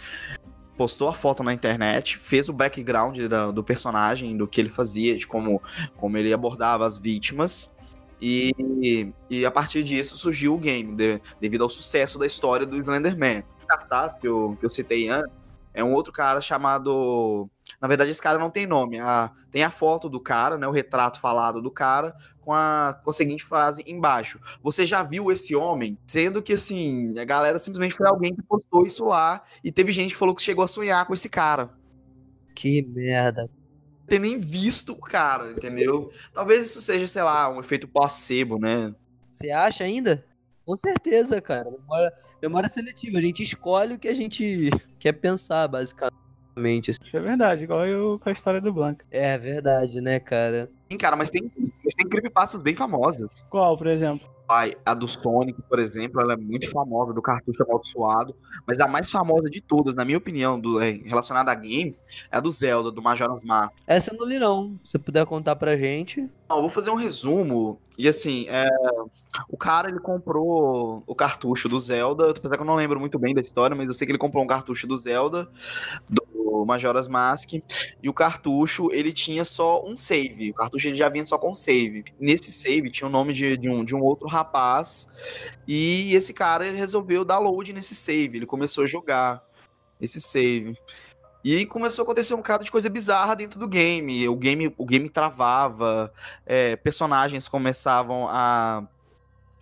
postou 0.75 1.07
a 1.07 1.13
foto 1.13 1.43
na 1.43 1.53
internet, 1.53 2.17
fez 2.17 2.49
o 2.49 2.53
background 2.53 3.19
da- 3.27 3.51
do 3.51 3.63
personagem, 3.63 4.35
do 4.35 4.47
que 4.47 4.59
ele 4.59 4.69
fazia, 4.69 5.15
de 5.15 5.27
como, 5.27 5.61
como 5.97 6.17
ele 6.17 6.33
abordava 6.33 6.83
as 6.83 6.97
vítimas. 6.97 7.76
E, 8.21 9.11
e 9.29 9.45
a 9.45 9.51
partir 9.51 9.83
disso 9.83 10.17
surgiu 10.17 10.55
o 10.55 10.57
game, 10.57 10.95
de- 10.95 11.21
devido 11.39 11.63
ao 11.63 11.69
sucesso 11.69 12.17
da 12.17 12.25
história 12.25 12.65
do 12.65 12.77
Slenderman. 12.77 13.43
O 13.63 13.67
cartaz 13.67 14.17
que 14.17 14.27
eu, 14.27 14.57
que 14.59 14.65
eu 14.65 14.69
citei 14.69 15.07
antes 15.09 15.51
é 15.73 15.83
um 15.83 15.93
outro 15.93 16.11
cara 16.11 16.41
chamado. 16.41 17.47
Na 17.79 17.87
verdade, 17.87 18.09
esse 18.09 18.21
cara 18.21 18.39
não 18.39 18.49
tem 18.49 18.65
nome. 18.65 18.99
A- 18.99 19.31
tem 19.51 19.63
a 19.63 19.69
foto 19.69 20.09
do 20.09 20.19
cara, 20.19 20.57
né? 20.57 20.67
O 20.67 20.71
retrato 20.71 21.19
falado 21.19 21.61
do 21.61 21.69
cara, 21.69 22.15
com 22.41 22.51
a, 22.53 22.99
com 23.03 23.09
a 23.11 23.13
seguinte 23.13 23.43
frase 23.43 23.83
embaixo. 23.85 24.39
Você 24.63 24.85
já 24.85 25.03
viu 25.03 25.31
esse 25.31 25.55
homem? 25.55 25.97
Sendo 26.05 26.41
que, 26.41 26.53
assim, 26.53 27.17
a 27.19 27.25
galera 27.25 27.59
simplesmente 27.59 27.93
foi 27.95 28.07
alguém 28.07 28.33
que 28.33 28.41
postou 28.41 28.85
isso 28.85 29.05
lá 29.05 29.43
e 29.63 29.71
teve 29.71 29.91
gente 29.91 30.11
que 30.13 30.17
falou 30.17 30.33
que 30.33 30.41
chegou 30.41 30.63
a 30.63 30.67
sonhar 30.67 31.05
com 31.05 31.13
esse 31.13 31.29
cara. 31.29 31.69
Que 32.55 32.81
merda. 32.81 33.47
Ter 34.07 34.19
nem 34.19 34.37
visto 34.37 34.93
o 34.93 34.99
cara, 34.99 35.51
entendeu? 35.51 36.09
Talvez 36.33 36.65
isso 36.65 36.81
seja, 36.81 37.07
sei 37.07 37.23
lá, 37.23 37.49
um 37.49 37.59
efeito 37.59 37.87
placebo, 37.87 38.57
né? 38.57 38.93
Você 39.29 39.51
acha 39.51 39.83
ainda? 39.83 40.23
Com 40.65 40.75
certeza, 40.75 41.41
cara. 41.41 41.69
Memória, 41.69 42.13
memória 42.41 42.69
seletiva. 42.69 43.17
A 43.17 43.21
gente 43.21 43.43
escolhe 43.43 43.95
o 43.95 43.99
que 43.99 44.07
a 44.07 44.13
gente 44.13 44.69
quer 44.97 45.13
pensar, 45.13 45.67
basicamente. 45.67 46.91
Isso 46.91 46.99
é 47.13 47.19
verdade, 47.19 47.63
igual 47.63 47.85
eu 47.85 48.19
com 48.19 48.29
a 48.29 48.31
história 48.31 48.59
do 48.59 48.73
Blanca. 48.73 49.05
É 49.11 49.37
verdade, 49.37 50.01
né, 50.01 50.19
cara? 50.19 50.69
Sim, 50.89 50.97
cara, 50.97 51.15
mas 51.15 51.29
tem, 51.29 51.51
mas 51.57 51.93
tem 51.93 52.07
creepypastas 52.07 52.61
bem 52.61 52.75
famosas. 52.75 53.45
Qual, 53.49 53.77
por 53.77 53.87
exemplo? 53.87 54.27
Ai, 54.49 54.73
a 54.85 54.93
do 54.93 55.07
Sonic, 55.07 55.61
por 55.63 55.77
exemplo, 55.77 56.21
ela 56.21 56.33
é 56.33 56.37
muito 56.37 56.71
famosa, 56.71 57.11
do 57.11 57.21
cartucho 57.21 57.63
amaldiçoado. 57.63 58.33
Mas 58.65 58.79
a 58.79 58.87
mais 58.87 59.11
famosa 59.11 59.49
de 59.49 59.59
todas, 59.59 59.93
na 59.93 60.05
minha 60.05 60.17
opinião, 60.17 60.57
do, 60.57 60.79
é, 60.79 60.91
relacionada 61.03 61.51
a 61.51 61.55
games, 61.55 62.01
é 62.31 62.37
a 62.37 62.39
do 62.39 62.49
Zelda, 62.49 62.89
do 62.89 63.01
Majora's 63.01 63.43
Mask. 63.43 63.83
Essa 63.85 64.13
eu 64.13 64.17
não 64.17 64.25
li, 64.25 64.39
não. 64.39 64.79
Se 64.85 64.91
você 64.91 64.99
puder 64.99 65.25
contar 65.25 65.57
pra 65.57 65.75
gente. 65.75 66.21
Não, 66.49 66.57
eu 66.57 66.61
vou 66.61 66.69
fazer 66.69 66.89
um 66.89 66.95
resumo. 66.95 67.77
E 67.97 68.07
assim, 68.07 68.45
é, 68.47 68.65
o 69.49 69.57
cara 69.57 69.89
ele 69.89 69.99
comprou 69.99 71.03
o 71.05 71.13
cartucho 71.13 71.67
do 71.67 71.77
Zelda. 71.77 72.31
Apesar 72.31 72.55
que 72.55 72.61
eu 72.61 72.67
não 72.67 72.75
lembro 72.75 73.01
muito 73.01 73.19
bem 73.19 73.35
da 73.35 73.41
história, 73.41 73.75
mas 73.75 73.89
eu 73.89 73.93
sei 73.93 74.05
que 74.05 74.11
ele 74.11 74.17
comprou 74.17 74.43
um 74.43 74.47
cartucho 74.47 74.87
do 74.87 74.97
Zelda, 74.97 75.49
do 76.09 76.26
Majora's 76.65 77.07
Mask. 77.07 77.53
E 78.01 78.09
o 78.09 78.13
cartucho 78.13 78.91
ele 78.91 79.13
tinha 79.13 79.43
só 79.45 79.85
um 79.85 79.95
save. 79.95 80.51
O 80.51 80.53
cartucho 80.53 80.87
ele 80.87 80.95
já 80.95 81.09
vinha 81.09 81.25
só 81.25 81.37
com 81.37 81.53
save. 81.53 82.05
Nesse 82.19 82.51
save 82.51 82.89
tinha 82.89 83.07
o 83.07 83.11
nome 83.11 83.33
de, 83.33 83.57
de, 83.57 83.69
um, 83.69 83.83
de 83.83 83.95
um 83.95 84.01
outro 84.01 84.27
rapaz. 84.27 85.09
E 85.67 86.13
esse 86.15 86.33
cara 86.33 86.67
ele 86.67 86.77
resolveu 86.77 87.25
dar 87.25 87.39
load 87.39 87.73
nesse 87.73 87.95
save. 87.95 88.37
Ele 88.37 88.45
começou 88.45 88.83
a 88.83 88.87
jogar 88.87 89.43
esse 89.99 90.21
save. 90.21 90.77
E 91.43 91.65
começou 91.65 92.03
a 92.03 92.05
acontecer 92.05 92.33
um 92.33 92.37
bocado 92.37 92.63
de 92.63 92.71
coisa 92.71 92.89
bizarra 92.89 93.35
dentro 93.35 93.59
do 93.59 93.67
game. 93.67 94.27
O 94.27 94.35
game, 94.35 94.73
o 94.77 94.85
game 94.85 95.09
travava, 95.09 96.11
é, 96.45 96.75
personagens 96.75 97.47
começavam 97.47 98.27
a, 98.27 98.85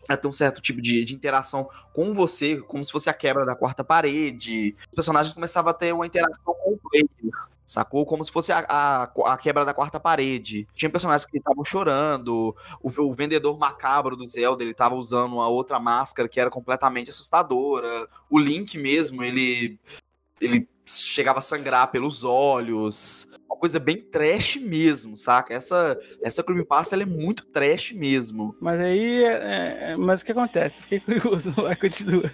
a 0.10 0.18
ter 0.18 0.28
um 0.28 0.32
certo 0.32 0.62
tipo 0.62 0.82
de, 0.82 1.04
de 1.04 1.14
interação 1.14 1.70
com 1.94 2.14
você, 2.14 2.58
como 2.62 2.84
se 2.84 2.92
fosse 2.92 3.10
a 3.10 3.14
quebra 3.14 3.46
da 3.46 3.56
quarta 3.56 3.84
parede. 3.84 4.76
Os 4.90 4.96
personagens 4.96 5.34
começavam 5.34 5.72
a 5.72 5.74
ter 5.74 5.94
uma 5.94 6.06
interação 6.06 6.54
com 6.54 6.74
o 6.74 6.78
player. 6.78 7.10
Sacou? 7.66 8.06
Como 8.06 8.24
se 8.24 8.32
fosse 8.32 8.52
a, 8.52 8.64
a, 8.70 9.04
a 9.04 9.38
quebra 9.38 9.66
da 9.66 9.74
quarta 9.74 10.00
parede. 10.00 10.68
Tinha 10.76 10.90
personagens 10.90 11.26
que 11.26 11.38
estavam 11.38 11.64
chorando. 11.64 12.56
O, 12.82 12.90
o 12.90 13.14
vendedor 13.14 13.58
macabro 13.58 14.16
do 14.16 14.28
Zelda, 14.28 14.64
ele 14.64 14.74
tava 14.74 14.94
usando 14.94 15.34
uma 15.34 15.48
outra 15.48 15.80
máscara 15.80 16.30
que 16.30 16.40
era 16.40 16.52
completamente 16.52 17.10
assustadora. 17.10 18.08
O 18.30 18.38
Link 18.38 18.78
mesmo, 18.78 19.24
ele. 19.24 19.80
Ele 20.40 20.68
chegava 20.86 21.40
a 21.40 21.42
sangrar 21.42 21.92
pelos 21.92 22.24
olhos. 22.24 23.28
Uma 23.50 23.58
coisa 23.58 23.80
bem 23.80 23.98
trash 24.02 24.58
mesmo, 24.58 25.16
saca? 25.18 25.54
Essa, 25.54 25.98
essa 26.22 26.44
creepypasta 26.44 26.96
ela 26.96 27.04
é 27.04 27.06
muito 27.06 27.46
trash 27.48 27.92
mesmo. 27.94 28.56
Mas 28.60 28.80
aí. 28.80 29.24
é- 29.24 29.92
é- 29.92 29.98
mas 29.98 30.22
o 30.22 30.26
que 30.26 30.32
acontece? 30.32 30.76
Fiquei 30.84 31.00
curioso, 31.00 31.52
vai, 31.56 31.76
continua. 31.76 32.30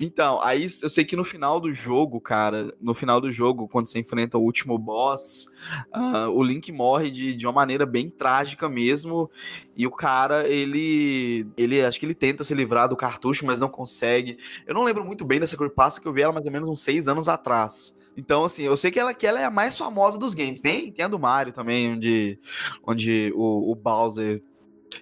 Então, 0.00 0.40
aí 0.42 0.66
eu 0.82 0.88
sei 0.90 1.04
que 1.04 1.14
no 1.14 1.24
final 1.24 1.60
do 1.60 1.72
jogo, 1.72 2.20
cara, 2.20 2.74
no 2.80 2.94
final 2.94 3.20
do 3.20 3.30
jogo, 3.30 3.68
quando 3.68 3.86
você 3.86 4.00
enfrenta 4.00 4.38
o 4.38 4.42
último 4.42 4.78
boss, 4.78 5.46
ah, 5.92 6.28
o 6.28 6.42
Link 6.42 6.72
morre 6.72 7.10
de, 7.10 7.34
de 7.34 7.46
uma 7.46 7.52
maneira 7.52 7.86
bem 7.86 8.10
trágica 8.10 8.68
mesmo. 8.68 9.30
E 9.76 9.86
o 9.86 9.90
cara, 9.90 10.48
ele. 10.48 11.46
ele 11.56 11.82
Acho 11.84 12.00
que 12.00 12.06
ele 12.06 12.14
tenta 12.14 12.44
se 12.44 12.54
livrar 12.54 12.88
do 12.88 12.96
cartucho, 12.96 13.46
mas 13.46 13.60
não 13.60 13.68
consegue. 13.68 14.38
Eu 14.66 14.74
não 14.74 14.82
lembro 14.82 15.04
muito 15.04 15.24
bem 15.24 15.38
dessa 15.38 15.56
creepypasta 15.56 16.00
que 16.00 16.08
eu 16.08 16.12
vi 16.12 16.22
ela 16.22 16.32
mais 16.32 16.46
ou 16.46 16.52
menos 16.52 16.68
uns 16.68 16.80
seis 16.80 17.08
anos 17.08 17.28
atrás. 17.28 17.98
Então, 18.16 18.44
assim, 18.44 18.64
eu 18.64 18.76
sei 18.76 18.90
que 18.90 19.00
ela, 19.00 19.14
que 19.14 19.26
ela 19.26 19.40
é 19.40 19.44
a 19.44 19.50
mais 19.50 19.76
famosa 19.76 20.18
dos 20.18 20.34
games. 20.34 20.60
Tem, 20.60 20.90
tem 20.92 21.04
a 21.04 21.08
do 21.08 21.18
Mario 21.18 21.52
também, 21.52 21.92
onde, 21.92 22.38
onde 22.86 23.32
o, 23.34 23.72
o 23.72 23.74
Bowser 23.74 24.42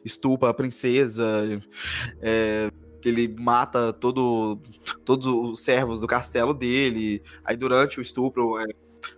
estupa 0.05 0.49
a 0.49 0.55
princesa. 0.55 1.61
É, 2.21 2.71
ele 3.09 3.29
mata 3.29 3.93
todo, 3.93 4.61
todos 5.05 5.27
os 5.27 5.61
servos 5.61 6.01
do 6.01 6.07
castelo 6.07 6.55
dele. 6.55 7.23
Aí 7.45 7.57
durante 7.57 7.99
o 7.99 8.03
estupro 8.03 8.59
é, 8.59 8.67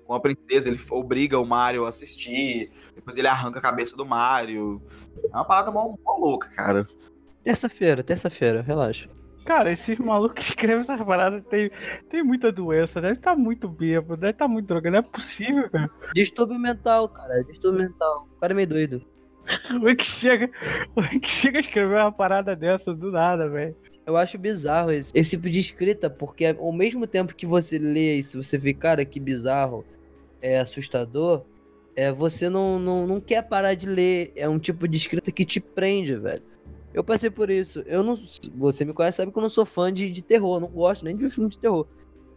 com 0.04 0.14
a 0.14 0.20
princesa, 0.20 0.68
ele 0.68 0.80
obriga 0.90 1.38
o 1.38 1.46
Mario 1.46 1.86
a 1.86 1.88
assistir. 1.88 2.70
Depois 2.94 3.16
ele 3.16 3.28
arranca 3.28 3.58
a 3.58 3.62
cabeça 3.62 3.96
do 3.96 4.06
Mario. 4.06 4.82
É 5.32 5.36
uma 5.36 5.44
parada 5.44 5.70
mó, 5.70 5.96
mó 6.04 6.16
louca, 6.16 6.48
cara. 6.50 6.86
Terça-feira, 7.42 8.02
terça-feira, 8.02 8.62
relaxa. 8.62 9.08
Cara, 9.44 9.72
esses 9.72 9.98
malucos 9.98 10.36
que 10.44 10.50
escrevem 10.50 10.80
essas 10.80 11.00
paradas 11.02 11.42
tem, 11.46 11.70
tem 12.10 12.22
muita 12.22 12.52
doença, 12.52 13.00
deve 13.00 13.14
estar 13.14 13.36
muito 13.36 13.68
bêbado, 13.68 14.16
deve 14.16 14.32
estar 14.32 14.48
muito 14.48 14.66
drogado, 14.66 14.92
não 14.92 14.98
é 15.00 15.02
possível, 15.02 15.68
cara. 15.70 15.90
Distúrbio 16.14 16.58
mental, 16.58 17.08
cara. 17.08 17.42
Distúrbio 17.44 17.88
mental. 17.88 18.28
O 18.36 18.40
cara 18.40 18.52
é 18.52 18.56
meio 18.56 18.68
doido. 18.68 19.11
Como 19.68 19.88
é 19.88 19.94
que 19.94 20.06
chega, 20.06 20.50
como 20.94 21.06
é 21.06 21.18
que 21.18 21.28
chega 21.28 21.58
a 21.58 21.60
escrever 21.60 21.96
uma 21.96 22.12
parada 22.12 22.54
dessa 22.54 22.94
do 22.94 23.10
nada, 23.10 23.48
velho? 23.48 23.76
Eu 24.04 24.16
acho 24.16 24.36
bizarro 24.38 24.90
esse, 24.90 25.12
esse 25.14 25.30
tipo 25.30 25.48
de 25.48 25.60
escrita, 25.60 26.10
porque 26.10 26.46
ao 26.46 26.72
mesmo 26.72 27.06
tempo 27.06 27.34
que 27.34 27.46
você 27.46 27.78
lê 27.78 28.16
isso, 28.16 28.42
você 28.42 28.58
vê, 28.58 28.74
cara, 28.74 29.04
que 29.04 29.20
bizarro, 29.20 29.84
é 30.40 30.58
assustador, 30.58 31.44
é, 31.94 32.10
você 32.10 32.48
não, 32.48 32.78
não, 32.78 33.06
não 33.06 33.20
quer 33.20 33.42
parar 33.42 33.74
de 33.74 33.86
ler. 33.86 34.32
É 34.34 34.48
um 34.48 34.58
tipo 34.58 34.88
de 34.88 34.96
escrita 34.96 35.30
que 35.30 35.44
te 35.44 35.60
prende, 35.60 36.16
velho. 36.16 36.42
Eu 36.92 37.04
passei 37.04 37.30
por 37.30 37.50
isso. 37.50 37.82
Eu 37.86 38.02
não. 38.02 38.18
Você 38.56 38.84
me 38.84 38.92
conhece, 38.92 39.18
sabe 39.18 39.32
que 39.32 39.38
eu 39.38 39.42
não 39.42 39.48
sou 39.48 39.64
fã 39.64 39.92
de, 39.92 40.10
de 40.10 40.22
terror, 40.22 40.60
não 40.60 40.68
gosto 40.68 41.04
nem 41.04 41.16
de 41.16 41.28
filme 41.30 41.50
de 41.50 41.58
terror. 41.58 41.86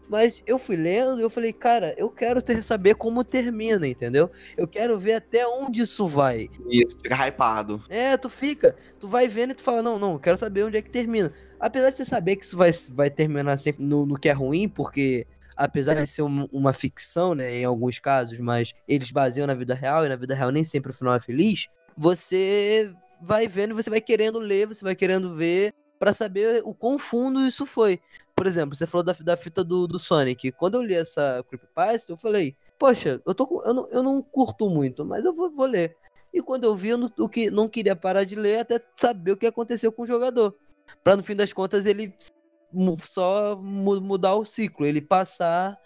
Mas 0.08 0.44
eu 0.46 0.60
fui 0.60 0.76
lendo 0.76 1.20
e 1.20 1.24
eu 1.24 1.30
falei, 1.30 1.52
cara, 1.52 1.96
eu 1.98 2.10
quero 2.10 2.42
ter, 2.42 2.64
saber 2.64 2.96
como 2.96 3.24
termina, 3.24 3.88
entendeu? 3.88 4.30
Eu 4.56 4.68
quero 4.68 5.00
ver 5.00 5.14
até 5.14 5.48
onde 5.48 5.82
isso 5.82 6.08
vai. 6.08 6.50
Você 6.64 6.98
fica 7.02 7.28
hypado. 7.28 7.84
É, 7.90 8.16
tu 8.16 8.30
fica, 8.30 8.76
tu 9.00 9.08
vai 9.08 9.28
vendo 9.28 9.52
e 9.52 9.56
tu 9.56 9.64
fala, 9.64 9.82
não, 9.82 9.98
não, 9.98 10.14
eu 10.14 10.20
quero 10.20 10.38
saber 10.38 10.64
onde 10.64 10.78
é 10.78 10.82
que 10.82 10.90
termina. 10.90 11.34
Apesar 11.60 11.90
de 11.90 11.98
você 11.98 12.06
saber 12.06 12.36
que 12.36 12.46
isso 12.46 12.56
vai, 12.58 12.72
vai 12.92 13.10
terminar 13.10 13.58
sempre 13.58 13.84
no, 13.84 14.06
no 14.06 14.20
que 14.20 14.30
é 14.30 14.34
ruim, 14.34 14.70
porque 14.70 15.26
apesar 15.58 15.96
de 15.96 16.06
ser 16.08 16.22
um- 16.22 16.48
uma 16.52 16.74
ficção, 16.74 17.34
né, 17.34 17.56
em 17.60 17.66
alguns 17.66 17.98
casos, 17.98 18.38
mas 18.40 18.74
eles 18.88 19.10
baseiam 19.10 19.48
na 19.48 19.54
vida 19.54 19.74
real, 19.74 20.06
e 20.06 20.10
na 20.10 20.16
vida 20.16 20.36
real 20.36 20.52
nem 20.52 20.64
sempre 20.64 20.92
o 20.92 20.94
final 20.94 21.16
é 21.16 21.20
feliz, 21.20 21.68
você 21.98 22.92
vai 23.22 23.48
vendo 23.48 23.72
e 23.72 23.74
você 23.74 23.90
vai 23.90 24.02
querendo 24.02 24.38
ler, 24.38 24.68
você 24.68 24.84
vai 24.84 24.96
querendo 24.96 25.34
ver, 25.36 25.74
pra 26.00 26.14
saber 26.14 26.62
o 26.66 26.74
quão 26.74 26.98
fundo 26.98 27.40
isso 27.42 27.66
foi. 27.66 28.00
Por 28.36 28.46
exemplo, 28.48 28.76
você 28.76 28.86
falou 28.86 29.04
da, 29.04 29.14
da 29.14 29.38
fita 29.38 29.64
do, 29.64 29.88
do 29.88 29.98
Sonic. 29.98 30.52
Quando 30.52 30.76
eu 30.76 30.82
li 30.82 30.94
essa 30.94 31.44
creepypasta, 31.48 32.12
eu 32.12 32.18
falei, 32.18 32.56
poxa, 32.78 33.22
eu, 33.26 33.34
tô 33.34 33.64
eu, 33.66 33.74
não, 33.74 33.88
eu 33.90 34.04
não 34.04 34.22
curto 34.22 34.70
muito, 34.70 35.06
mas 35.06 35.24
eu 35.24 35.34
vou, 35.34 35.50
vou 35.50 35.66
ler. 35.66 35.96
E 36.34 36.42
quando 36.42 36.66
eu 36.66 36.76
vi, 36.76 36.90
eu 36.90 36.98
não, 36.98 37.10
que, 37.30 37.50
não 37.50 37.70
queria 37.70 37.96
parar 37.96 38.26
de 38.26 38.36
ler 38.36 38.60
até 38.60 38.82
saber 38.98 39.32
o 39.32 39.38
que 39.38 39.46
aconteceu 39.46 39.92
com 39.92 40.04
o 40.04 40.08
jogador. 40.08 40.54
Pra 41.02 41.16
no 41.16 41.24
fim 41.24 41.36
das 41.36 41.54
contas 41.54 41.86
ele 41.86 42.14
só 43.00 43.56
mu- 43.56 44.02
mudar 44.02 44.36
o 44.36 44.44
ciclo, 44.44 44.86
ele 44.86 45.02
passar 45.02 45.80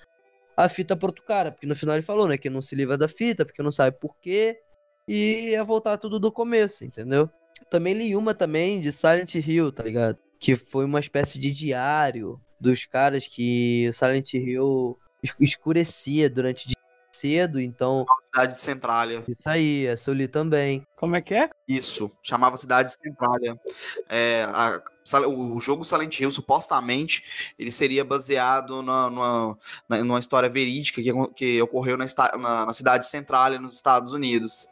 a 0.57 0.67
fita 0.67 0.97
pro 0.97 1.09
outro 1.09 1.23
cara. 1.23 1.51
Porque 1.51 1.67
no 1.67 1.75
final 1.75 1.95
ele 1.95 2.03
falou, 2.03 2.27
né, 2.27 2.35
que 2.35 2.49
não 2.49 2.63
se 2.63 2.73
livra 2.73 2.97
da 2.97 3.07
fita, 3.07 3.45
porque 3.45 3.61
não 3.61 3.71
sabe 3.71 3.97
por 3.99 4.17
quê. 4.17 4.59
E 5.07 5.51
ia 5.51 5.63
voltar 5.63 5.97
tudo 5.97 6.19
do 6.19 6.31
começo, 6.31 6.83
entendeu? 6.83 7.29
Eu 7.59 7.65
também 7.69 7.93
li 7.93 8.15
uma 8.15 8.33
também 8.33 8.79
de 8.79 8.91
Silent 8.91 9.35
Hill, 9.35 9.71
tá 9.71 9.83
ligado? 9.83 10.17
Que 10.39 10.55
foi 10.55 10.85
uma 10.85 10.99
espécie 10.99 11.39
de 11.39 11.51
diário 11.51 12.39
dos 12.59 12.85
caras 12.85 13.27
que 13.27 13.87
o 13.89 13.93
Silent 13.93 14.33
Hill 14.33 14.97
es- 15.23 15.35
escurecia 15.39 16.29
durante 16.29 16.65
o 16.65 16.67
dia 16.69 16.75
cedo, 17.11 17.59
então 17.59 18.05
Cidade 18.23 18.53
de 18.53 18.59
Centralia. 18.59 19.23
isso 19.27 19.49
aí, 19.49 19.87
essa 19.87 20.09
eu 20.09 20.13
li 20.13 20.27
também. 20.27 20.83
Como 20.95 21.15
é 21.17 21.21
que 21.21 21.33
é? 21.33 21.49
Isso, 21.67 22.09
chamava 22.23 22.55
Cidade 22.55 22.89
de 22.89 23.01
Centralia. 23.01 23.59
É, 24.07 24.43
a- 24.43 24.81
o 25.27 25.59
jogo 25.59 25.83
Silent 25.83 26.19
Hill, 26.19 26.31
supostamente, 26.31 27.51
ele 27.57 27.71
seria 27.71 28.05
baseado 28.05 28.81
na, 28.81 29.09
numa, 29.09 29.57
na- 29.89 30.03
numa 30.03 30.19
história 30.19 30.47
verídica 30.47 31.01
que, 31.01 31.11
que 31.35 31.61
ocorreu 31.61 31.97
na, 31.97 32.05
na- 32.37 32.65
na 32.67 32.73
cidade 32.73 33.03
de 33.05 33.09
Centralia, 33.09 33.59
nos 33.59 33.73
Estados 33.73 34.13
Unidos. 34.13 34.67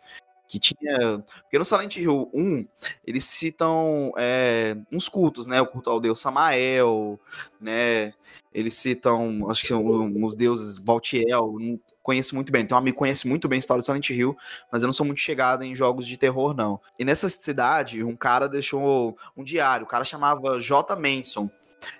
Que 0.48 0.60
tinha. 0.60 1.24
Porque 1.42 1.60
no 1.60 1.66
Silent 1.66 1.98
Hill 1.98 2.30
1, 2.34 2.66
eles 3.06 3.26
citam 3.26 4.14
é, 4.18 4.78
uns 4.92 5.10
cultos, 5.10 5.46
né? 5.46 5.62
O 5.62 5.68
culto 5.68 5.90
ao 5.90 6.00
deus 6.00 6.20
Samael, 6.20 7.20
né? 7.60 8.14
Eles 8.54 8.76
citam, 8.76 9.50
acho 9.50 9.66
que 9.66 9.74
os 9.74 10.36
deuses 10.36 10.78
Valtiel, 10.78 11.58
não 11.60 11.80
conheço 12.08 12.36
muito 12.36 12.54
bem. 12.54 12.66
Tem 12.66 12.74
um 12.74 12.78
amigo 12.78 12.96
que 12.96 13.00
conhece 13.00 13.28
muito 13.28 13.50
bem 13.50 13.58
a 13.58 13.60
história 13.60 13.82
do 13.82 13.86
Silent 13.86 14.10
Hill, 14.10 14.36
mas 14.72 14.82
eu 14.82 14.88
não 14.88 14.94
sou 14.94 15.06
muito 15.06 15.20
chegado 15.20 15.64
em 15.64 15.76
jogos 15.76 16.08
de 16.08 16.16
terror, 16.18 16.56
não. 16.56 16.80
E 16.98 17.04
nessa 17.04 17.28
cidade, 17.28 18.02
um 18.02 18.16
cara 18.16 18.48
deixou 18.48 19.18
um 19.36 19.44
diário, 19.44 19.86
o 19.86 19.90
cara 19.90 20.06
chamava 20.06 20.62
J. 20.62 20.96
Manson. 20.96 21.50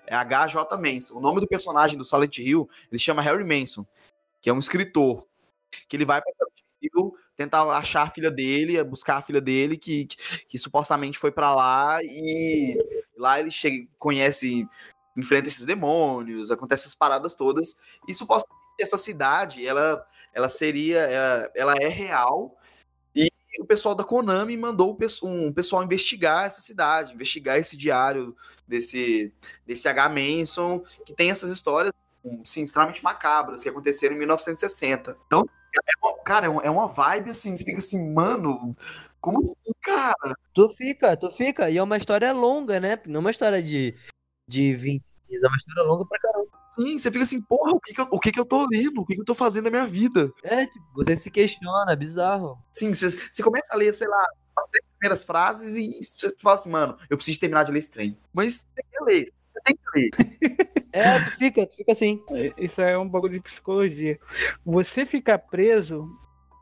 É 0.08 0.16
H.J. 0.16 0.78
Manson. 0.78 1.16
O 1.16 1.20
nome 1.20 1.42
do 1.42 1.48
personagem 1.48 1.98
do 1.98 2.06
Silent 2.06 2.38
Hill, 2.40 2.70
ele 2.90 2.98
chama 2.98 3.22
Harry 3.22 3.44
Manson, 3.44 3.86
que 4.42 4.50
é 4.50 4.54
um 4.54 4.60
escritor. 4.60 5.28
Que 5.90 5.98
ele 5.98 6.06
vai 6.06 6.22
pra 6.22 6.32
Silent 6.32 6.64
Hill 6.82 7.14
tentar 7.38 7.64
achar 7.78 8.02
a 8.02 8.10
filha 8.10 8.32
dele, 8.32 8.84
buscar 8.84 9.18
a 9.18 9.22
filha 9.22 9.40
dele, 9.40 9.78
que, 9.78 10.06
que, 10.06 10.18
que 10.50 10.58
supostamente 10.58 11.20
foi 11.20 11.32
pra 11.32 11.54
lá, 11.54 12.00
e 12.04 12.76
lá 13.16 13.40
ele 13.40 13.52
chega, 13.52 13.88
conhece, 14.00 14.68
enfrenta 15.16 15.48
esses 15.48 15.66
demônios, 15.66 16.50
acontece 16.50 16.84
essas 16.84 16.96
paradas 16.96 17.36
todas, 17.36 17.78
e 18.08 18.14
supostamente 18.14 18.58
essa 18.80 18.98
cidade, 18.98 19.66
ela, 19.66 20.06
ela 20.34 20.50
seria, 20.50 21.00
ela, 21.00 21.52
ela 21.56 21.76
é 21.76 21.88
real, 21.88 22.58
e 23.16 23.30
o 23.60 23.66
pessoal 23.66 23.96
da 23.96 24.04
Konami 24.04 24.58
mandou 24.58 24.98
um 25.24 25.54
pessoal 25.54 25.84
investigar 25.84 26.46
essa 26.46 26.62
cidade, 26.62 27.14
investigar 27.14 27.58
esse 27.58 27.78
diário 27.78 28.36
desse, 28.68 29.32
desse 29.66 29.88
H. 29.88 30.10
Manson, 30.10 30.84
que 31.06 31.14
tem 31.14 31.32
essas 31.32 31.52
histórias 31.52 31.92
assim, 32.42 32.64
extremamente 32.64 33.04
macabras 33.04 33.64
que 33.64 33.70
aconteceram 33.70 34.16
em 34.16 34.20
1960. 34.20 35.18
Então, 35.26 35.44
é 35.86 36.06
uma- 36.06 36.18
cara, 36.24 36.46
é 36.48 36.50
uma, 36.50 36.62
é 36.64 36.70
uma 36.70 36.88
vibe 36.88 37.30
assim, 37.32 37.56
você 37.56 37.64
fica 37.66 37.78
assim, 37.80 38.14
mano, 38.14 38.76
como 39.22 39.40
assim, 39.42 39.56
cara? 39.82 40.36
Tu 40.54 40.70
fica, 40.70 41.18
tu 41.18 41.32
fica. 41.32 41.70
E 41.70 41.78
é 41.78 41.84
uma 41.84 41.98
história 41.98 42.32
longa, 42.34 42.80
né? 42.80 42.98
Não 43.08 43.18
é 43.18 43.22
uma 43.22 43.32
história 43.32 43.62
de, 43.62 43.96
de 44.48 44.74
20 44.76 45.04
dias, 45.30 45.44
é 45.44 45.48
uma 45.48 45.58
história 45.58 45.84
longa 45.90 46.06
pra 46.08 46.20
caramba. 46.20 46.50
Sim, 46.78 46.98
você 46.98 47.12
fica 47.12 47.24
assim, 47.24 47.42
porra, 47.42 47.72
o 47.72 47.80
que 47.80 47.94
que 47.94 48.02
eu, 48.02 48.08
o 48.12 48.20
que 48.20 48.32
que 48.32 48.40
eu 48.40 48.46
tô 48.46 48.68
lendo? 48.72 49.02
O 49.02 49.06
que 49.06 49.16
que 49.16 49.22
eu 49.22 49.26
tô 49.26 49.34
fazendo 49.34 49.66
na 49.66 49.72
minha 49.72 49.86
vida? 49.86 50.32
É, 50.44 50.66
tipo, 50.66 50.86
você 50.94 51.18
se 51.18 51.32
questiona, 51.32 51.92
é 51.92 51.96
bizarro. 51.96 52.58
Sim, 52.72 52.94
você, 52.94 53.10
você 53.10 53.42
começa 53.42 53.74
a 53.74 53.78
ler, 53.78 53.94
sei 53.94 54.08
lá, 54.08 54.24
as 54.58 54.68
três 54.68 54.86
primeiras 54.98 55.24
frases 55.24 55.76
e 55.76 56.00
você 56.02 56.36
fala 56.40 56.56
assim, 56.56 56.70
mano, 56.70 56.98
eu 57.10 57.18
preciso 57.18 57.40
terminar 57.40 57.64
de 57.64 57.72
ler 57.72 57.80
esse 57.80 57.92
trem. 57.92 58.18
Mas 58.34 58.54
você 58.58 58.66
tem 58.76 58.86
que 58.92 59.04
ler, 59.04 59.26
você 59.32 59.60
tem 59.66 59.76
que 59.76 60.00
ler. 60.00 60.10
É, 60.94 61.20
tu 61.20 61.30
fica, 61.32 61.68
tu 61.68 61.76
fica 61.76 61.92
assim. 61.92 62.24
Isso 62.58 62.82
é 62.82 62.98
um 62.98 63.08
bagulho 63.08 63.34
de 63.34 63.42
psicologia. 63.42 64.18
Você 64.66 65.06
ficar 65.06 65.38
preso 65.38 66.10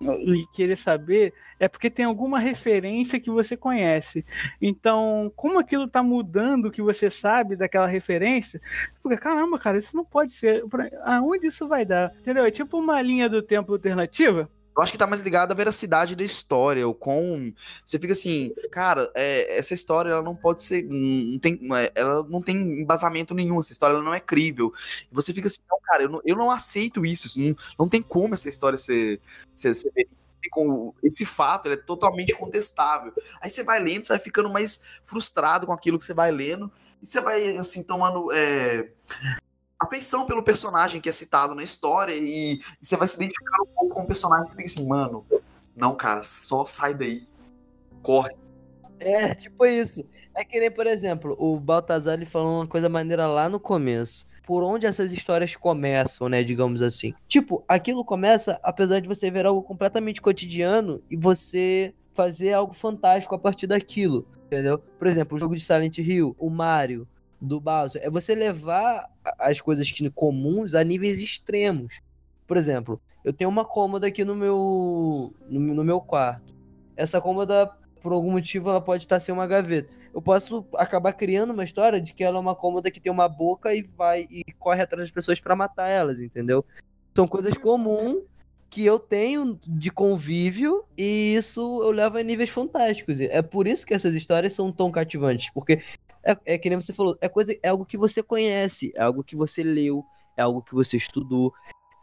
e 0.02 0.46
querer 0.54 0.78
saber 0.78 1.34
é 1.60 1.68
porque 1.68 1.90
tem 1.90 2.06
alguma 2.06 2.40
referência 2.40 3.20
que 3.20 3.30
você 3.30 3.56
conhece. 3.56 4.26
Então, 4.62 5.32
como 5.36 5.60
aquilo 5.60 5.88
tá 5.88 6.04
mudando 6.04 6.66
o 6.66 6.72
que 6.72 6.82
você 6.82 7.10
sabe 7.10 7.56
daquela 7.56 7.88
referência, 7.88 8.60
fica, 9.02 9.18
caramba, 9.18 9.58
cara, 9.58 9.78
isso 9.78 9.96
não 9.96 10.04
pode 10.04 10.34
ser. 10.34 10.64
Aonde 11.04 11.48
isso 11.48 11.68
vai 11.68 11.86
dar? 11.86 12.14
Entendeu? 12.20 12.46
É 12.46 12.52
tipo 12.52 12.78
uma 12.78 13.02
linha 13.02 13.30
do 13.30 13.42
tempo 13.42 13.72
alternativa. 13.72 14.50
Eu 14.76 14.84
acho 14.84 14.92
que 14.92 14.98
tá 14.98 15.08
mais 15.08 15.22
ligado 15.22 15.52
à 15.52 15.56
veracidade 15.56 16.16
da 16.16 16.24
história, 16.24 16.86
ou 16.86 16.94
com. 16.94 17.54
Você 17.84 17.98
fica 17.98 18.14
assim, 18.14 18.54
cara, 18.72 19.10
é, 19.16 19.58
essa 19.58 19.74
história 19.74 20.10
ela 20.10 20.22
não 20.22 20.36
pode 20.36 20.64
ser. 20.64 20.84
Não 20.84 21.40
tem, 21.40 21.60
é, 21.76 21.92
ela 21.96 22.24
não 22.24 22.42
tem 22.42 22.82
embasamento 22.82 23.34
nenhum, 23.34 23.60
essa 23.60 23.72
história 23.72 23.94
ela 23.94 24.04
não 24.04 24.14
é 24.14 24.20
crível. 24.20 24.74
Você 25.12 25.34
fica 25.34 25.48
assim, 25.48 25.62
não, 25.70 25.80
cara, 25.82 26.04
eu 26.04 26.10
não, 26.10 26.22
eu 26.26 26.36
não 26.36 26.52
aceito 26.52 27.06
isso. 27.06 27.28
isso 27.28 27.40
não, 27.40 27.56
não 27.80 27.90
tem 27.90 28.02
como 28.02 28.34
essa 28.34 28.50
história 28.50 28.78
ser, 28.78 29.22
ser, 29.56 29.74
ser 29.74 29.92
com 30.50 30.94
esse 31.04 31.26
fato, 31.26 31.68
ele 31.68 31.76
é 31.76 31.78
totalmente 31.78 32.34
contestável. 32.36 33.14
Aí 33.42 33.50
você 33.50 33.64
vai 33.64 33.80
lendo, 33.80 34.04
você 34.04 34.14
vai 34.14 34.20
ficando 34.20 34.50
mais 34.50 34.82
frustrado 35.04 35.66
com 35.66 35.74
aquilo 35.74 35.98
que 35.98 36.04
você 36.04 36.14
vai 36.14 36.32
lendo, 36.32 36.72
e 37.02 37.06
você 37.06 37.22
vai, 37.22 37.58
assim, 37.58 37.84
tomando. 37.84 38.32
é, 38.32 38.90
afeição 39.80 40.26
pelo 40.26 40.44
personagem 40.44 41.02
que 41.02 41.10
é 41.10 41.12
citado 41.12 41.56
na 41.56 41.64
história 41.64 42.14
e, 42.14 42.56
e 42.56 42.60
você 42.82 42.96
vai 42.96 43.08
se 43.08 43.16
identificar 43.16 43.62
um 43.62 43.68
pouco 43.68 43.96
com 43.96 44.02
o 44.04 44.08
personagem. 44.08 44.46
Você 44.46 44.56
fica 44.56 44.66
assim, 44.66 44.88
mano, 44.88 45.26
não, 45.76 45.96
cara, 45.96 46.24
só 46.24 46.64
sai 46.66 46.94
daí. 46.94 47.28
Corre. 48.02 48.36
É, 49.00 49.36
tipo 49.36 49.66
isso. 49.66 50.06
É 50.34 50.44
que 50.44 50.60
nem, 50.60 50.72
por 50.72 50.88
exemplo, 50.88 51.36
o 51.40 51.60
Baltazar 51.60 52.16
ele 52.16 52.26
falou 52.26 52.60
uma 52.60 52.68
coisa 52.68 52.88
maneira 52.90 53.28
lá 53.28 53.50
no 53.50 53.60
começo. 53.60 54.28
Por 54.46 54.64
onde 54.64 54.86
essas 54.86 55.12
histórias 55.12 55.56
começam, 55.56 56.30
né? 56.30 56.44
Digamos 56.44 56.82
assim. 56.82 57.14
Tipo, 57.28 57.64
aquilo 57.68 58.06
começa, 58.06 58.60
apesar 58.62 59.00
de 59.00 59.08
você 59.08 59.32
ver 59.32 59.46
algo 59.46 59.64
completamente 59.64 60.22
cotidiano 60.22 61.02
e 61.10 61.18
você 61.18 61.94
fazer 62.14 62.54
algo 62.54 62.74
fantástico 62.74 63.34
a 63.34 63.40
partir 63.40 63.68
daquilo. 63.68 64.28
Entendeu? 64.46 64.78
Por 64.78 65.08
exemplo, 65.08 65.36
o 65.36 65.40
jogo 65.40 65.56
de 65.56 65.66
Silent 65.66 65.98
Hill, 65.98 66.36
o 66.38 66.50
Mario, 66.50 67.08
do 67.46 67.60
Bowser, 67.60 68.02
é 68.04 68.10
você 68.10 68.36
levar 68.36 69.10
as 69.40 69.62
coisas 69.62 69.92
que 69.92 70.10
comuns 70.10 70.74
a 70.74 70.84
níveis 70.84 71.20
extremos. 71.20 72.00
Por 72.48 72.58
exemplo, 72.58 73.02
eu 73.24 73.34
tenho 73.34 73.50
uma 73.50 73.66
cômoda 73.66 74.08
aqui 74.08 74.24
no 74.24 74.36
meu 74.36 75.34
no, 75.50 75.60
no 75.60 75.84
meu 75.84 76.02
quarto. 76.02 76.54
Essa 76.96 77.22
cômoda 77.22 77.72
por 78.02 78.14
algum 78.14 78.32
motivo 78.32 78.70
ela 78.70 78.82
pode 78.82 79.04
estar 79.04 79.20
sem 79.20 79.34
uma 79.34 79.48
gaveta. 79.48 79.90
Eu 80.14 80.22
posso 80.22 80.66
acabar 80.76 81.12
criando 81.14 81.52
uma 81.52 81.64
história 81.64 82.00
de 82.00 82.14
que 82.14 82.24
ela 82.24 82.38
é 82.38 82.40
uma 82.40 82.56
cômoda 82.56 82.92
que 82.92 83.02
tem 83.02 83.12
uma 83.12 83.28
boca 83.28 83.74
e 83.74 83.82
vai 83.82 84.28
e 84.30 84.44
corre 84.60 84.82
atrás 84.82 85.06
das 85.06 85.12
pessoas 85.12 85.40
pra 85.40 85.56
matar 85.56 85.90
elas, 85.90 86.20
entendeu? 86.20 86.64
São 87.16 87.28
coisas 87.28 87.58
comuns 87.58 88.24
que 88.70 88.86
eu 88.86 89.00
tenho 89.00 89.60
de 89.66 89.90
convívio 89.90 90.84
e 90.98 91.36
isso 91.36 91.82
eu 91.82 91.92
levo 91.92 92.18
a 92.18 92.24
níveis 92.24 92.50
fantásticos. 92.50 93.20
É 93.20 93.42
por 93.42 93.68
isso 93.68 93.86
que 93.86 93.94
essas 93.94 94.14
histórias 94.16 94.54
são 94.54 94.72
tão 94.72 94.92
cativantes, 94.92 95.50
porque 95.50 95.82
é, 96.26 96.38
é 96.46 96.58
que 96.58 96.70
nem 96.70 96.80
você 96.80 96.92
falou, 96.92 97.18
é 97.22 97.30
coisa, 97.30 97.56
é 97.62 97.70
algo 97.70 97.86
que 97.86 97.98
você 97.98 98.24
conhece, 98.24 98.92
é 98.96 99.04
algo 99.04 99.24
que 99.24 99.36
você 99.36 99.62
leu, 99.62 100.04
é 100.36 100.42
algo 100.42 100.62
que 100.62 100.74
você 100.74 100.98
estudou, 100.98 101.54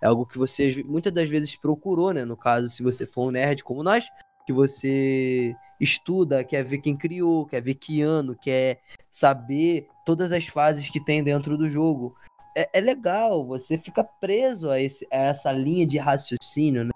é 0.01 0.07
algo 0.07 0.25
que 0.25 0.39
você 0.39 0.83
muitas 0.87 1.13
das 1.13 1.29
vezes 1.29 1.57
procurou, 1.57 2.13
né? 2.13 2.25
No 2.25 2.37
caso, 2.37 2.69
se 2.69 2.83
você 2.83 3.05
for 3.05 3.29
um 3.29 3.31
nerd 3.33 3.65
como 3.65 3.83
nós, 3.83 4.05
que 4.47 4.53
você 4.53 5.55
estuda, 5.81 6.45
quer 6.45 6.63
ver 6.65 6.79
quem 6.79 6.97
criou, 6.97 7.47
quer 7.47 7.61
ver 7.61 7.75
que 7.75 8.01
ano, 8.01 8.37
quer 8.37 8.81
saber 9.11 9.89
todas 10.07 10.33
as 10.33 10.47
fases 10.47 10.89
que 10.89 11.05
tem 11.05 11.23
dentro 11.23 11.59
do 11.59 11.69
jogo. 11.69 12.15
É, 12.57 12.79
é 12.79 12.81
legal, 12.81 13.45
você 13.45 13.77
fica 13.77 14.05
preso 14.05 14.71
a, 14.71 14.81
esse, 14.81 15.07
a 15.11 15.17
essa 15.17 15.51
linha 15.51 15.87
de 15.87 15.99
raciocínio, 15.99 16.85
né? 16.85 16.91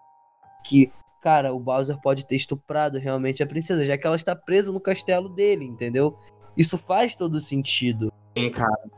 Que, 0.64 0.92
cara, 1.20 1.52
o 1.54 1.58
Bowser 1.58 1.98
pode 2.00 2.26
ter 2.26 2.36
estuprado 2.36 2.98
realmente 2.98 3.42
a 3.42 3.46
princesa, 3.46 3.86
já 3.86 3.96
que 3.96 4.06
ela 4.06 4.16
está 4.16 4.36
presa 4.36 4.70
no 4.70 4.80
castelo 4.80 5.28
dele, 5.28 5.64
entendeu? 5.64 6.18
Isso 6.56 6.78
faz 6.78 7.14
todo 7.14 7.40
sentido. 7.40 8.12
Sim, 8.36 8.50
cara. 8.50 8.90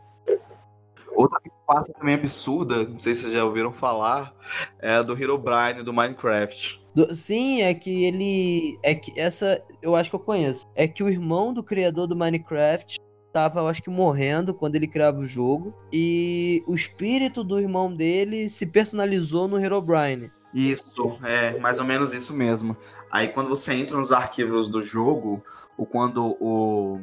Outra 1.14 1.40
que 1.40 1.51
passa 1.66 1.92
também 1.92 2.14
absurda, 2.14 2.85
não 2.88 2.99
sei 2.99 3.14
se 3.14 3.23
vocês 3.23 3.33
já 3.33 3.44
ouviram 3.44 3.73
falar, 3.73 4.33
é 4.79 4.94
a 4.94 5.03
do 5.03 5.21
Herobrine 5.21 5.83
do 5.83 5.92
Minecraft. 5.92 6.81
Do- 6.94 7.14
sim, 7.14 7.61
é 7.62 7.75
que 7.75 8.05
ele. 8.05 8.79
É 8.83 8.94
que 8.94 9.18
essa 9.18 9.61
eu 9.83 9.97
acho 9.97 10.11
que 10.11 10.16
eu 10.16 10.21
conheço. 10.21 10.66
É 10.77 10.87
que 10.87 11.03
o 11.03 11.09
irmão 11.09 11.53
do 11.53 11.62
criador 11.62 12.07
do 12.07 12.14
Minecraft 12.16 13.01
tava, 13.33 13.61
eu 13.61 13.68
acho 13.68 13.83
que, 13.83 13.90
morrendo 13.90 14.55
quando 14.55 14.77
ele 14.77 14.87
criava 14.87 15.18
o 15.18 15.27
jogo. 15.27 15.75
E 15.92 16.62
o 16.66 16.75
espírito 16.75 17.42
do 17.42 17.61
irmão 17.61 17.92
dele 17.94 18.49
se 18.49 18.64
personalizou 18.66 19.49
no 19.49 19.59
Herobrine. 19.59 20.31
Isso, 20.55 21.18
é 21.25 21.59
mais 21.59 21.79
ou 21.79 21.85
menos 21.85 22.14
isso 22.14 22.33
mesmo. 22.33 22.77
Aí 23.11 23.29
quando 23.29 23.49
você 23.49 23.75
entra 23.75 23.97
nos 23.97 24.12
arquivos 24.12 24.68
do 24.68 24.83
jogo, 24.83 25.42
ou 25.77 25.87
quando 25.87 26.37
o, 26.40 27.01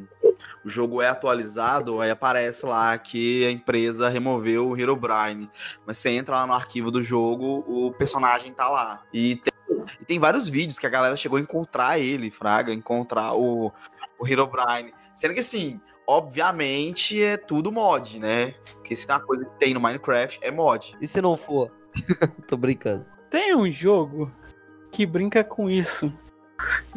o 0.64 0.68
jogo 0.68 1.00
é 1.00 1.08
atualizado, 1.08 2.00
aí 2.00 2.10
aparece 2.10 2.66
lá 2.66 2.96
que 2.98 3.44
a 3.46 3.50
empresa 3.50 4.08
removeu 4.08 4.68
o 4.68 4.78
Herobrine. 4.78 5.50
Mas 5.86 5.98
você 5.98 6.10
entra 6.10 6.36
lá 6.36 6.46
no 6.46 6.52
arquivo 6.52 6.90
do 6.90 7.02
jogo, 7.02 7.64
o 7.66 7.92
personagem 7.92 8.52
tá 8.52 8.68
lá. 8.68 9.02
E 9.12 9.36
tem, 9.36 9.84
e 10.00 10.04
tem 10.04 10.18
vários 10.18 10.48
vídeos 10.48 10.78
que 10.78 10.86
a 10.86 10.90
galera 10.90 11.16
chegou 11.16 11.38
a 11.38 11.40
encontrar 11.40 11.98
ele, 11.98 12.30
Fraga, 12.30 12.72
encontrar 12.72 13.34
o, 13.34 13.72
o 14.18 14.26
Herobrine. 14.26 14.92
Sendo 15.14 15.34
que 15.34 15.40
assim, 15.40 15.80
obviamente 16.06 17.22
é 17.22 17.36
tudo 17.36 17.72
mod, 17.72 18.18
né? 18.18 18.54
Porque 18.74 18.94
se 18.94 19.06
tem 19.06 19.16
uma 19.16 19.22
coisa 19.22 19.44
que 19.44 19.58
tem 19.58 19.74
no 19.74 19.80
Minecraft, 19.80 20.38
é 20.42 20.50
mod. 20.50 20.96
E 21.00 21.08
se 21.08 21.20
não 21.20 21.36
for? 21.36 21.70
Tô 22.46 22.56
brincando. 22.56 23.04
Tem 23.30 23.54
um 23.54 23.70
jogo 23.70 24.30
que 24.92 25.04
brinca 25.04 25.42
com 25.42 25.68
isso. 25.68 26.12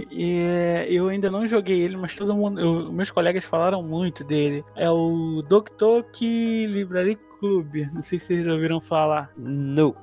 E 0.09 0.85
eu 0.87 1.09
ainda 1.09 1.29
não 1.29 1.47
joguei 1.47 1.81
ele, 1.81 1.97
mas 1.97 2.15
todo 2.15 2.33
mundo, 2.35 2.59
eu- 2.59 2.91
meus 2.91 3.11
colegas 3.11 3.43
falaram 3.45 3.83
muito 3.83 4.23
dele. 4.23 4.63
É 4.75 4.89
o 4.89 5.43
Doktoki 5.47 6.65
Library 6.67 7.17
Club. 7.39 7.87
Não 7.93 8.03
sei 8.03 8.19
se 8.19 8.27
vocês 8.27 8.47
ouviram 8.47 8.79
falar. 8.81 9.31
Não. 9.37 9.95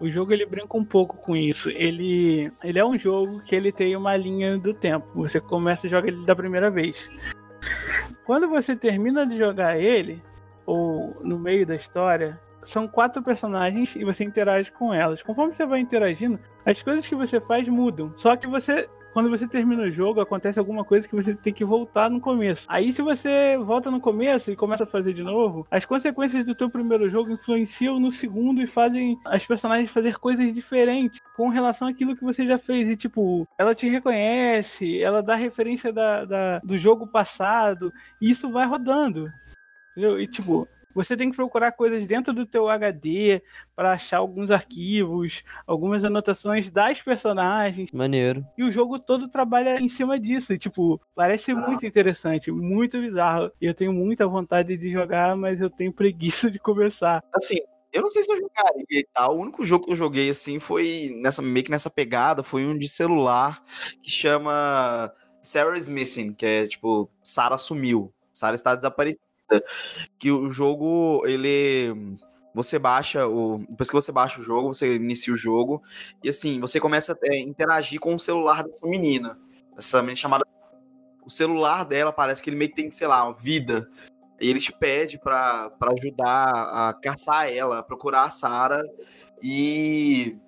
O 0.00 0.08
jogo 0.10 0.32
ele 0.32 0.46
brinca 0.46 0.76
um 0.76 0.84
pouco 0.84 1.16
com 1.16 1.36
isso. 1.36 1.70
Ele, 1.70 2.50
ele 2.62 2.78
é 2.78 2.84
um 2.84 2.98
jogo 2.98 3.40
que 3.40 3.54
ele 3.54 3.72
tem 3.72 3.94
uma 3.96 4.16
linha 4.16 4.56
do 4.58 4.72
tempo. 4.72 5.06
Você 5.14 5.40
começa 5.40 5.86
e 5.86 5.90
joga 5.90 6.08
ele 6.08 6.24
da 6.24 6.34
primeira 6.36 6.70
vez. 6.70 7.08
Quando 8.24 8.48
você 8.48 8.76
termina 8.76 9.26
de 9.26 9.36
jogar 9.38 9.78
ele, 9.80 10.22
ou 10.66 11.16
no 11.22 11.38
meio 11.38 11.66
da 11.66 11.74
história, 11.74 12.38
são 12.64 12.86
quatro 12.88 13.22
personagens 13.22 13.94
e 13.96 14.04
você 14.04 14.24
interage 14.24 14.70
com 14.72 14.92
elas. 14.92 15.22
Conforme 15.22 15.54
você 15.54 15.64
vai 15.66 15.80
interagindo, 15.80 16.38
as 16.64 16.82
coisas 16.82 17.06
que 17.06 17.14
você 17.14 17.40
faz 17.40 17.68
mudam. 17.68 18.12
Só 18.16 18.36
que 18.36 18.46
você 18.46 18.88
quando 19.12 19.30
você 19.30 19.48
termina 19.48 19.82
o 19.84 19.90
jogo, 19.90 20.20
acontece 20.20 20.58
alguma 20.58 20.84
coisa 20.84 21.08
que 21.08 21.14
você 21.16 21.34
tem 21.34 21.52
que 21.52 21.64
voltar 21.64 22.08
no 22.10 22.20
começo. 22.20 22.66
Aí, 22.68 22.92
se 22.92 23.02
você 23.02 23.56
volta 23.56 23.90
no 23.90 24.00
começo 24.00 24.50
e 24.50 24.54
começa 24.54 24.84
a 24.84 24.86
fazer 24.86 25.12
de 25.14 25.24
novo, 25.24 25.66
as 25.70 25.84
consequências 25.84 26.44
do 26.44 26.54
teu 26.54 26.70
primeiro 26.70 27.08
jogo 27.08 27.32
influenciam 27.32 27.98
no 27.98 28.12
segundo 28.12 28.60
e 28.62 28.66
fazem 28.66 29.18
as 29.24 29.44
personagens 29.44 29.90
fazer 29.90 30.18
coisas 30.18 30.52
diferentes 30.52 31.20
com 31.34 31.48
relação 31.48 31.88
àquilo 31.88 32.14
que 32.14 32.22
você 32.22 32.46
já 32.46 32.58
fez. 32.58 32.88
E, 32.88 32.96
tipo, 32.96 33.48
ela 33.58 33.74
te 33.74 33.88
reconhece, 33.88 35.02
ela 35.02 35.22
dá 35.22 35.34
referência 35.34 35.92
da, 35.92 36.24
da- 36.24 36.58
do 36.62 36.76
jogo 36.78 37.06
passado, 37.06 37.92
e 38.20 38.30
isso 38.30 38.50
vai 38.50 38.66
rodando. 38.66 39.28
Entendeu? 39.92 40.20
E, 40.20 40.28
tipo, 40.28 40.68
você 40.94 41.16
tem 41.16 41.30
que 41.30 41.36
procurar 41.36 41.72
coisas 41.72 42.06
dentro 42.06 42.32
do 42.32 42.46
teu 42.46 42.68
HD 42.68 43.42
para 43.76 43.92
achar 43.92 44.18
alguns 44.18 44.50
arquivos, 44.50 45.44
algumas 45.66 46.04
anotações 46.04 46.70
das 46.70 47.00
personagens. 47.00 47.90
Maneiro. 47.92 48.44
E 48.56 48.64
o 48.64 48.70
jogo 48.72 48.98
todo 48.98 49.28
trabalha 49.28 49.80
em 49.80 49.88
cima 49.88 50.18
disso. 50.18 50.52
E, 50.52 50.58
tipo, 50.58 51.00
parece 51.14 51.54
muito 51.54 51.86
interessante, 51.86 52.50
muito 52.50 53.00
bizarro. 53.00 53.50
E 53.60 53.66
eu 53.66 53.74
tenho 53.74 53.92
muita 53.92 54.26
vontade 54.26 54.76
de 54.76 54.90
jogar, 54.90 55.36
mas 55.36 55.60
eu 55.60 55.70
tenho 55.70 55.92
preguiça 55.92 56.50
de 56.50 56.58
começar. 56.58 57.22
assim, 57.34 57.58
eu 57.92 58.02
não 58.02 58.10
sei 58.10 58.22
se 58.22 58.30
eu 58.30 58.36
jogaria 58.36 58.84
e 58.90 59.06
tal. 59.12 59.36
O 59.36 59.40
único 59.40 59.64
jogo 59.64 59.86
que 59.86 59.92
eu 59.92 59.96
joguei 59.96 60.30
assim 60.30 60.58
foi 60.58 61.12
nessa 61.22 61.42
meio 61.42 61.64
que 61.64 61.70
nessa 61.70 61.90
pegada, 61.90 62.42
foi 62.42 62.66
um 62.66 62.76
de 62.76 62.88
celular 62.88 63.62
que 64.02 64.10
chama 64.10 65.12
Sarah's 65.40 65.88
Missing, 65.88 66.34
que 66.34 66.44
é 66.44 66.66
tipo 66.66 67.10
Sarah 67.22 67.58
sumiu, 67.58 68.12
Sarah 68.32 68.54
está 68.54 68.74
desaparecida. 68.74 69.27
Que 70.18 70.30
o 70.30 70.50
jogo 70.50 71.22
ele 71.26 72.16
você 72.54 72.78
baixa 72.78 73.26
o 73.26 73.58
depois 73.68 73.88
que 73.88 73.94
você 73.94 74.10
baixa 74.10 74.40
o 74.40 74.42
jogo, 74.42 74.74
você 74.74 74.96
inicia 74.96 75.32
o 75.32 75.36
jogo 75.36 75.82
e 76.24 76.28
assim, 76.28 76.60
você 76.60 76.80
começa 76.80 77.12
a 77.12 77.16
é, 77.32 77.38
interagir 77.38 78.00
com 78.00 78.14
o 78.14 78.18
celular 78.18 78.64
dessa 78.64 78.86
menina. 78.86 79.38
Essa 79.76 80.00
menina 80.02 80.16
chamada 80.16 80.44
o 81.28 81.30
celular 81.30 81.84
dela 81.84 82.10
parece 82.10 82.42
que 82.42 82.48
ele 82.48 82.56
meio 82.56 82.70
que 82.70 82.76
tem, 82.76 82.90
sei 82.90 83.06
lá, 83.06 83.22
uma 83.22 83.34
vida. 83.34 83.88
E 84.40 84.48
ele 84.48 84.58
te 84.58 84.72
pede 84.72 85.18
pra, 85.18 85.68
pra 85.70 85.92
ajudar 85.92 86.48
a 86.48 86.94
caçar 86.94 87.52
ela, 87.52 87.80
a 87.80 87.82
procurar 87.82 88.22
a 88.22 88.30
Sarah. 88.30 88.82
E 89.42 90.38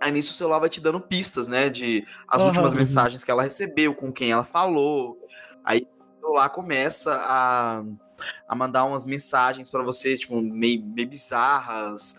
aí 0.00 0.12
nisso 0.12 0.32
o 0.32 0.36
celular 0.36 0.60
vai 0.60 0.68
te 0.68 0.80
dando 0.80 1.00
pistas, 1.00 1.48
né? 1.48 1.68
De 1.68 2.06
as 2.28 2.40
Aham. 2.40 2.48
últimas 2.48 2.72
mensagens 2.72 3.24
que 3.24 3.30
ela 3.30 3.42
recebeu, 3.42 3.94
com 3.94 4.12
quem 4.12 4.30
ela 4.30 4.44
falou. 4.44 5.18
Aí 5.64 5.80
o 5.80 6.20
celular 6.20 6.50
começa 6.50 7.12
a, 7.24 7.82
a 8.48 8.54
mandar 8.54 8.84
umas 8.84 9.04
mensagens 9.06 9.68
pra 9.70 9.82
você, 9.82 10.16
tipo, 10.16 10.40
meio, 10.40 10.84
meio 10.84 11.08
bizarras. 11.08 12.16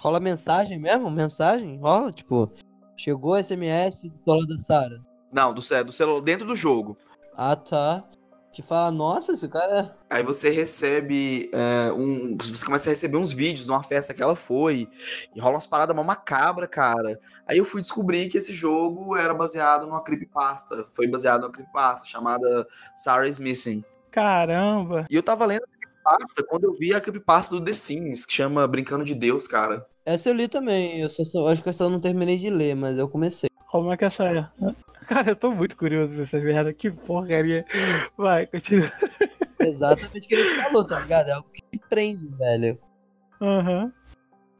Rola 0.00 0.20
mensagem 0.20 0.78
mesmo? 0.78 1.10
Mensagem? 1.10 1.78
Rola, 1.78 2.12
tipo, 2.12 2.52
chegou 2.96 3.36
SMS 3.36 4.08
do 4.08 4.18
celular 4.24 4.46
da 4.46 4.58
Sarah. 4.58 5.00
Não, 5.32 5.52
do, 5.52 5.60
ce- 5.60 5.84
do 5.84 5.92
celular 5.92 6.20
dentro 6.22 6.46
do 6.46 6.56
jogo. 6.56 6.96
Ah, 7.36 7.56
tá. 7.56 8.04
Que 8.50 8.62
fala, 8.62 8.90
nossa, 8.90 9.32
esse 9.32 9.46
cara. 9.46 9.96
Aí 10.10 10.22
você 10.22 10.48
recebe 10.50 11.48
é, 11.52 11.92
um. 11.92 12.36
Você 12.40 12.64
começa 12.64 12.88
a 12.88 12.90
receber 12.90 13.16
uns 13.16 13.32
vídeos 13.32 13.66
de 13.66 13.70
uma 13.70 13.82
festa 13.82 14.12
que 14.14 14.22
ela 14.22 14.34
foi. 14.34 14.88
E 15.36 15.40
rola 15.40 15.54
umas 15.54 15.66
paradas 15.66 15.94
mó 15.94 16.02
macabra, 16.02 16.66
cara. 16.66 17.20
Aí 17.46 17.58
eu 17.58 17.64
fui 17.64 17.80
descobrir 17.80 18.28
que 18.28 18.38
esse 18.38 18.52
jogo 18.52 19.14
era 19.16 19.32
baseado 19.34 19.86
numa 19.86 20.02
creepypasta. 20.02 20.86
Foi 20.90 21.06
baseado 21.06 21.42
numa 21.42 21.52
creepypasta 21.52 22.06
chamada 22.06 22.66
Sarah's 22.96 23.38
Missing. 23.38 23.84
Caramba! 24.10 25.06
E 25.10 25.14
eu 25.14 25.22
tava 25.22 25.44
lendo 25.46 25.62
essa 25.64 25.76
creepypasta 25.78 26.42
quando 26.44 26.64
eu 26.64 26.72
vi 26.74 26.94
a 26.94 27.00
creepypasta 27.00 27.54
do 27.54 27.64
The 27.64 27.72
Sims, 27.72 28.24
que 28.26 28.32
chama 28.32 28.66
Brincando 28.66 29.04
de 29.04 29.14
Deus, 29.14 29.46
cara. 29.46 29.86
Essa 30.04 30.30
eu 30.30 30.34
li 30.34 30.48
também. 30.48 31.00
Eu 31.00 31.10
só, 31.10 31.22
só- 31.24 31.48
acho 31.48 31.62
que 31.62 31.68
essa 31.68 31.84
eu 31.84 31.90
não 31.90 32.00
terminei 32.00 32.38
de 32.38 32.48
ler, 32.50 32.74
mas 32.74 32.98
eu 32.98 33.08
comecei. 33.08 33.48
Como 33.70 33.92
é 33.92 33.96
que 33.96 34.04
essa 34.06 34.24
é? 34.24 34.48
Cara, 35.06 35.30
eu 35.32 35.36
tô 35.36 35.50
muito 35.50 35.76
curioso 35.76 36.14
dessa 36.14 36.38
merda. 36.38 36.72
Que 36.72 36.90
porcaria. 36.90 37.64
Vai, 38.16 38.46
continua. 38.46 38.90
Exatamente 39.60 40.18
o 40.18 40.28
que 40.28 40.34
ele 40.34 40.62
falou, 40.62 40.84
tá 40.86 40.98
ligado? 41.00 41.28
É 41.28 41.32
algo 41.32 41.48
que 41.52 41.62
me 41.72 41.78
prende, 41.90 42.26
velho. 42.36 42.78
Aham. 43.40 43.92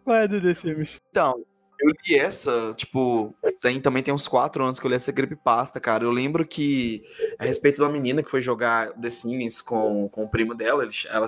Vai 0.04 0.28
do 0.28 0.40
The 0.40 0.54
Sims. 0.54 0.96
Então, 1.10 1.42
eu 1.80 1.90
li 1.90 2.16
essa, 2.16 2.74
tipo, 2.74 3.34
tem, 3.60 3.80
também 3.80 4.02
tem 4.02 4.12
uns 4.12 4.26
quatro 4.26 4.64
anos 4.64 4.80
que 4.80 4.86
eu 4.86 4.90
li 4.90 4.96
essa 4.96 5.12
creepypasta, 5.12 5.78
cara. 5.78 6.04
Eu 6.04 6.10
lembro 6.10 6.46
que, 6.46 7.02
a 7.38 7.44
respeito 7.44 7.76
de 7.76 7.82
uma 7.82 7.90
menina 7.90 8.22
que 8.22 8.30
foi 8.30 8.40
jogar 8.40 8.92
The 8.92 9.08
Sims 9.08 9.62
com, 9.62 10.08
com 10.08 10.24
o 10.24 10.28
primo 10.28 10.54
dela, 10.54 10.82
ele, 10.82 10.92
ela, 11.08 11.26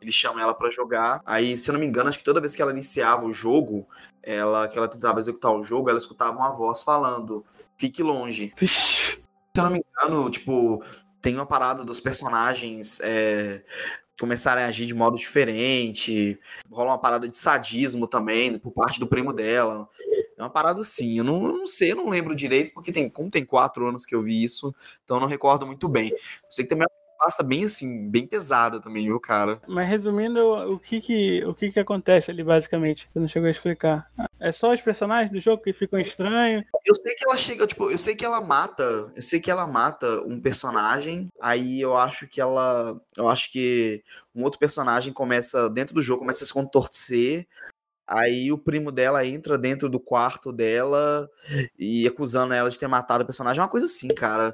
ele 0.00 0.12
chama 0.12 0.42
ela 0.42 0.54
pra 0.54 0.70
jogar. 0.70 1.22
Aí, 1.24 1.56
se 1.56 1.70
eu 1.70 1.74
não 1.74 1.80
me 1.80 1.86
engano, 1.86 2.08
acho 2.08 2.18
que 2.18 2.24
toda 2.24 2.40
vez 2.40 2.56
que 2.56 2.62
ela 2.62 2.72
iniciava 2.72 3.24
o 3.24 3.32
jogo, 3.32 3.86
ela, 4.22 4.68
que 4.68 4.76
ela 4.76 4.88
tentava 4.88 5.18
executar 5.18 5.52
o 5.52 5.62
jogo, 5.62 5.88
ela 5.88 5.98
escutava 5.98 6.36
uma 6.36 6.52
voz 6.52 6.82
falando, 6.82 7.44
fique 7.78 8.02
longe. 8.02 8.52
Se 8.60 9.60
eu 9.60 9.64
não 9.64 9.70
me 9.70 9.80
engano, 9.80 10.30
tipo, 10.30 10.82
tem 11.20 11.36
uma 11.36 11.46
parada 11.46 11.84
dos 11.84 12.00
personagens 12.00 12.98
é, 13.02 13.62
começarem 14.18 14.64
a 14.64 14.68
agir 14.68 14.86
de 14.86 14.94
modo 14.94 15.16
diferente. 15.16 16.38
Rola 16.70 16.92
uma 16.92 16.98
parada 16.98 17.28
de 17.28 17.36
sadismo 17.36 18.06
também, 18.06 18.58
por 18.58 18.72
parte 18.72 19.00
do 19.00 19.06
primo 19.06 19.32
dela. 19.32 19.88
É 20.36 20.42
uma 20.42 20.50
parada 20.50 20.80
assim, 20.80 21.18
eu 21.18 21.24
não, 21.24 21.44
eu 21.46 21.58
não 21.58 21.66
sei, 21.66 21.92
eu 21.92 21.96
não 21.96 22.08
lembro 22.08 22.34
direito, 22.34 22.72
porque 22.72 22.92
tem, 22.92 23.08
como 23.08 23.30
tem 23.30 23.44
quatro 23.44 23.86
anos 23.86 24.04
que 24.04 24.14
eu 24.14 24.22
vi 24.22 24.42
isso, 24.42 24.74
então 25.04 25.16
eu 25.16 25.20
não 25.20 25.28
recordo 25.28 25.66
muito 25.66 25.88
bem. 25.88 26.12
Sei 26.48 26.64
que 26.64 26.70
também 26.70 26.86
é 26.86 27.01
pasta 27.22 27.44
bem 27.44 27.64
assim, 27.64 28.10
bem 28.10 28.26
pesada 28.26 28.80
também, 28.80 29.04
viu, 29.04 29.20
cara? 29.20 29.62
Mas 29.68 29.88
resumindo, 29.88 30.40
o 30.40 30.76
que 30.76 31.00
que, 31.00 31.44
o 31.44 31.54
que 31.54 31.70
que 31.70 31.78
acontece 31.78 32.32
ali, 32.32 32.42
basicamente? 32.42 33.08
Você 33.08 33.20
não 33.20 33.28
chegou 33.28 33.46
a 33.46 33.52
explicar. 33.52 34.10
É 34.40 34.50
só 34.50 34.74
os 34.74 34.80
personagens 34.80 35.30
do 35.30 35.40
jogo 35.40 35.62
que 35.62 35.72
ficam 35.72 36.00
estranhos. 36.00 36.64
Eu 36.84 36.96
sei 36.96 37.14
que 37.14 37.24
ela 37.24 37.36
chega, 37.36 37.64
tipo, 37.64 37.88
eu 37.88 37.98
sei 37.98 38.16
que 38.16 38.24
ela 38.24 38.40
mata, 38.40 38.82
eu 39.14 39.22
sei 39.22 39.38
que 39.38 39.52
ela 39.52 39.68
mata 39.68 40.20
um 40.26 40.40
personagem, 40.40 41.28
aí 41.40 41.80
eu 41.80 41.96
acho 41.96 42.26
que 42.26 42.40
ela, 42.40 43.00
eu 43.16 43.28
acho 43.28 43.52
que 43.52 44.02
um 44.34 44.42
outro 44.42 44.58
personagem 44.58 45.12
começa, 45.12 45.70
dentro 45.70 45.94
do 45.94 46.02
jogo, 46.02 46.20
começa 46.20 46.42
a 46.42 46.46
se 46.46 46.52
contorcer, 46.52 47.46
aí 48.04 48.50
o 48.50 48.58
primo 48.58 48.90
dela 48.90 49.24
entra 49.24 49.56
dentro 49.56 49.88
do 49.88 50.00
quarto 50.00 50.52
dela 50.52 51.30
e 51.78 52.04
acusando 52.04 52.52
ela 52.52 52.68
de 52.68 52.80
ter 52.80 52.88
matado 52.88 53.22
o 53.22 53.26
personagem, 53.26 53.60
é 53.60 53.62
uma 53.62 53.70
coisa 53.70 53.86
assim, 53.86 54.08
cara. 54.08 54.52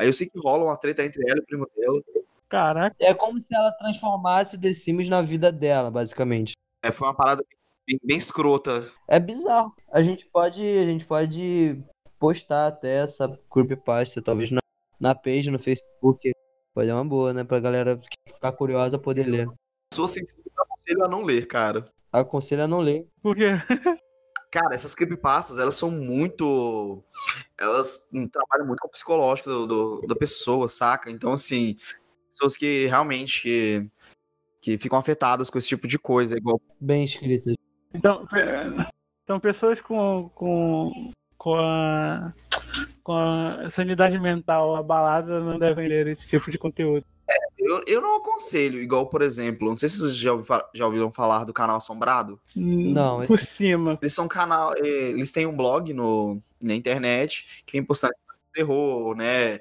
Aí 0.00 0.06
eu 0.06 0.14
sei 0.14 0.30
que 0.30 0.38
rola 0.38 0.64
uma 0.64 0.78
treta 0.78 1.04
entre 1.04 1.22
ela 1.28 1.40
e 1.40 1.42
o 1.42 1.44
primo 1.44 1.68
dela. 1.76 2.00
Caraca. 2.48 2.96
É 2.98 3.12
como 3.12 3.38
se 3.38 3.54
ela 3.54 3.70
transformasse 3.72 4.56
o 4.56 4.58
The 4.58 4.72
Sims 4.72 5.10
na 5.10 5.20
vida 5.20 5.52
dela, 5.52 5.90
basicamente. 5.90 6.54
É, 6.82 6.90
foi 6.90 7.06
uma 7.06 7.14
parada 7.14 7.44
bem, 7.86 8.00
bem 8.02 8.16
escrota. 8.16 8.90
É 9.06 9.20
bizarro. 9.20 9.74
A 9.92 10.00
gente 10.00 10.24
pode, 10.24 10.62
a 10.62 10.86
gente 10.86 11.04
pode 11.04 11.84
postar 12.18 12.68
até 12.68 13.04
essa 13.04 13.38
creepypasta, 13.52 14.22
talvez 14.22 14.50
na, 14.50 14.60
na 14.98 15.14
page 15.14 15.50
no 15.50 15.58
Facebook. 15.58 16.30
Pode 16.74 16.88
ser 16.88 16.94
uma 16.94 17.04
boa, 17.04 17.34
né? 17.34 17.44
Pra 17.44 17.60
galera 17.60 17.98
que 17.98 18.32
ficar 18.32 18.52
curiosa 18.52 18.98
poder 18.98 19.26
ler. 19.26 19.50
Sou 19.92 20.08
sensível, 20.08 20.50
eu 20.56 20.62
aconselho 20.62 21.04
a 21.04 21.08
não 21.08 21.22
ler, 21.22 21.46
cara. 21.46 21.84
Aconselho 22.10 22.62
a 22.62 22.66
não 22.66 22.80
ler. 22.80 23.06
Porque 23.22 23.44
Cara, 24.50 24.74
essas 24.74 24.94
creepypastas, 24.94 25.58
elas 25.58 25.74
são 25.76 25.90
muito. 25.90 27.04
Elas 27.56 28.08
trabalham 28.32 28.66
muito 28.66 28.80
com 28.80 28.88
o 28.88 28.90
psicológico 28.90 29.48
do, 29.48 29.66
do- 29.66 30.06
da 30.08 30.16
pessoa, 30.16 30.68
saca? 30.68 31.08
Então, 31.10 31.32
assim, 31.32 31.76
pessoas 32.30 32.56
que 32.56 32.86
realmente 32.86 33.42
que, 33.42 33.90
que 34.60 34.78
ficam 34.78 34.98
afetadas 34.98 35.48
com 35.50 35.56
esse 35.58 35.68
tipo 35.68 35.86
de 35.86 35.98
coisa, 35.98 36.36
igual. 36.36 36.60
Bem 36.80 37.04
escritas. 37.04 37.54
Então, 37.94 38.26
então 39.22 39.38
pessoas 39.38 39.80
com, 39.80 40.28
com, 40.34 41.10
com, 41.38 41.54
a, 41.54 42.32
com 43.04 43.12
a 43.12 43.70
sanidade 43.70 44.18
mental 44.18 44.74
abalada 44.74 45.38
não 45.40 45.58
devem 45.60 45.88
ler 45.88 46.08
esse 46.08 46.26
tipo 46.26 46.50
de 46.50 46.58
conteúdo. 46.58 47.04
Eu, 47.60 47.82
eu 47.86 48.00
não 48.00 48.16
aconselho, 48.16 48.78
igual, 48.80 49.06
por 49.08 49.22
exemplo, 49.22 49.68
não 49.68 49.76
sei 49.76 49.88
se 49.88 49.98
vocês 49.98 50.16
já, 50.16 50.32
ouvi 50.32 50.48
já 50.74 50.86
ouviram 50.86 51.12
falar 51.12 51.44
do 51.44 51.52
canal 51.52 51.76
Assombrado. 51.76 52.40
Não, 52.56 53.16
Por 53.24 53.24
esse- 53.24 53.46
cima. 53.46 53.98
Eles 54.00 54.12
são 54.12 54.24
um 54.24 54.28
canal, 54.28 54.72
eh, 54.76 55.10
eles 55.10 55.30
têm 55.32 55.46
um 55.46 55.56
blog 55.56 55.92
no, 55.92 56.40
na 56.60 56.74
internet 56.74 57.62
que 57.66 57.72
vem 57.72 57.84
postando 57.84 58.14
terror, 58.52 59.14
né? 59.14 59.60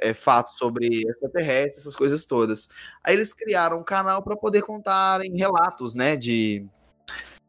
é, 0.00 0.14
fatos 0.14 0.56
sobre 0.56 1.02
extraterrestres, 1.08 1.78
essas 1.78 1.96
coisas 1.96 2.24
todas. 2.24 2.68
Aí 3.02 3.14
eles 3.14 3.32
criaram 3.32 3.78
um 3.80 3.82
canal 3.82 4.22
para 4.22 4.36
poder 4.36 4.62
contarem 4.62 5.36
relatos, 5.36 5.96
né? 5.96 6.14
De, 6.16 6.64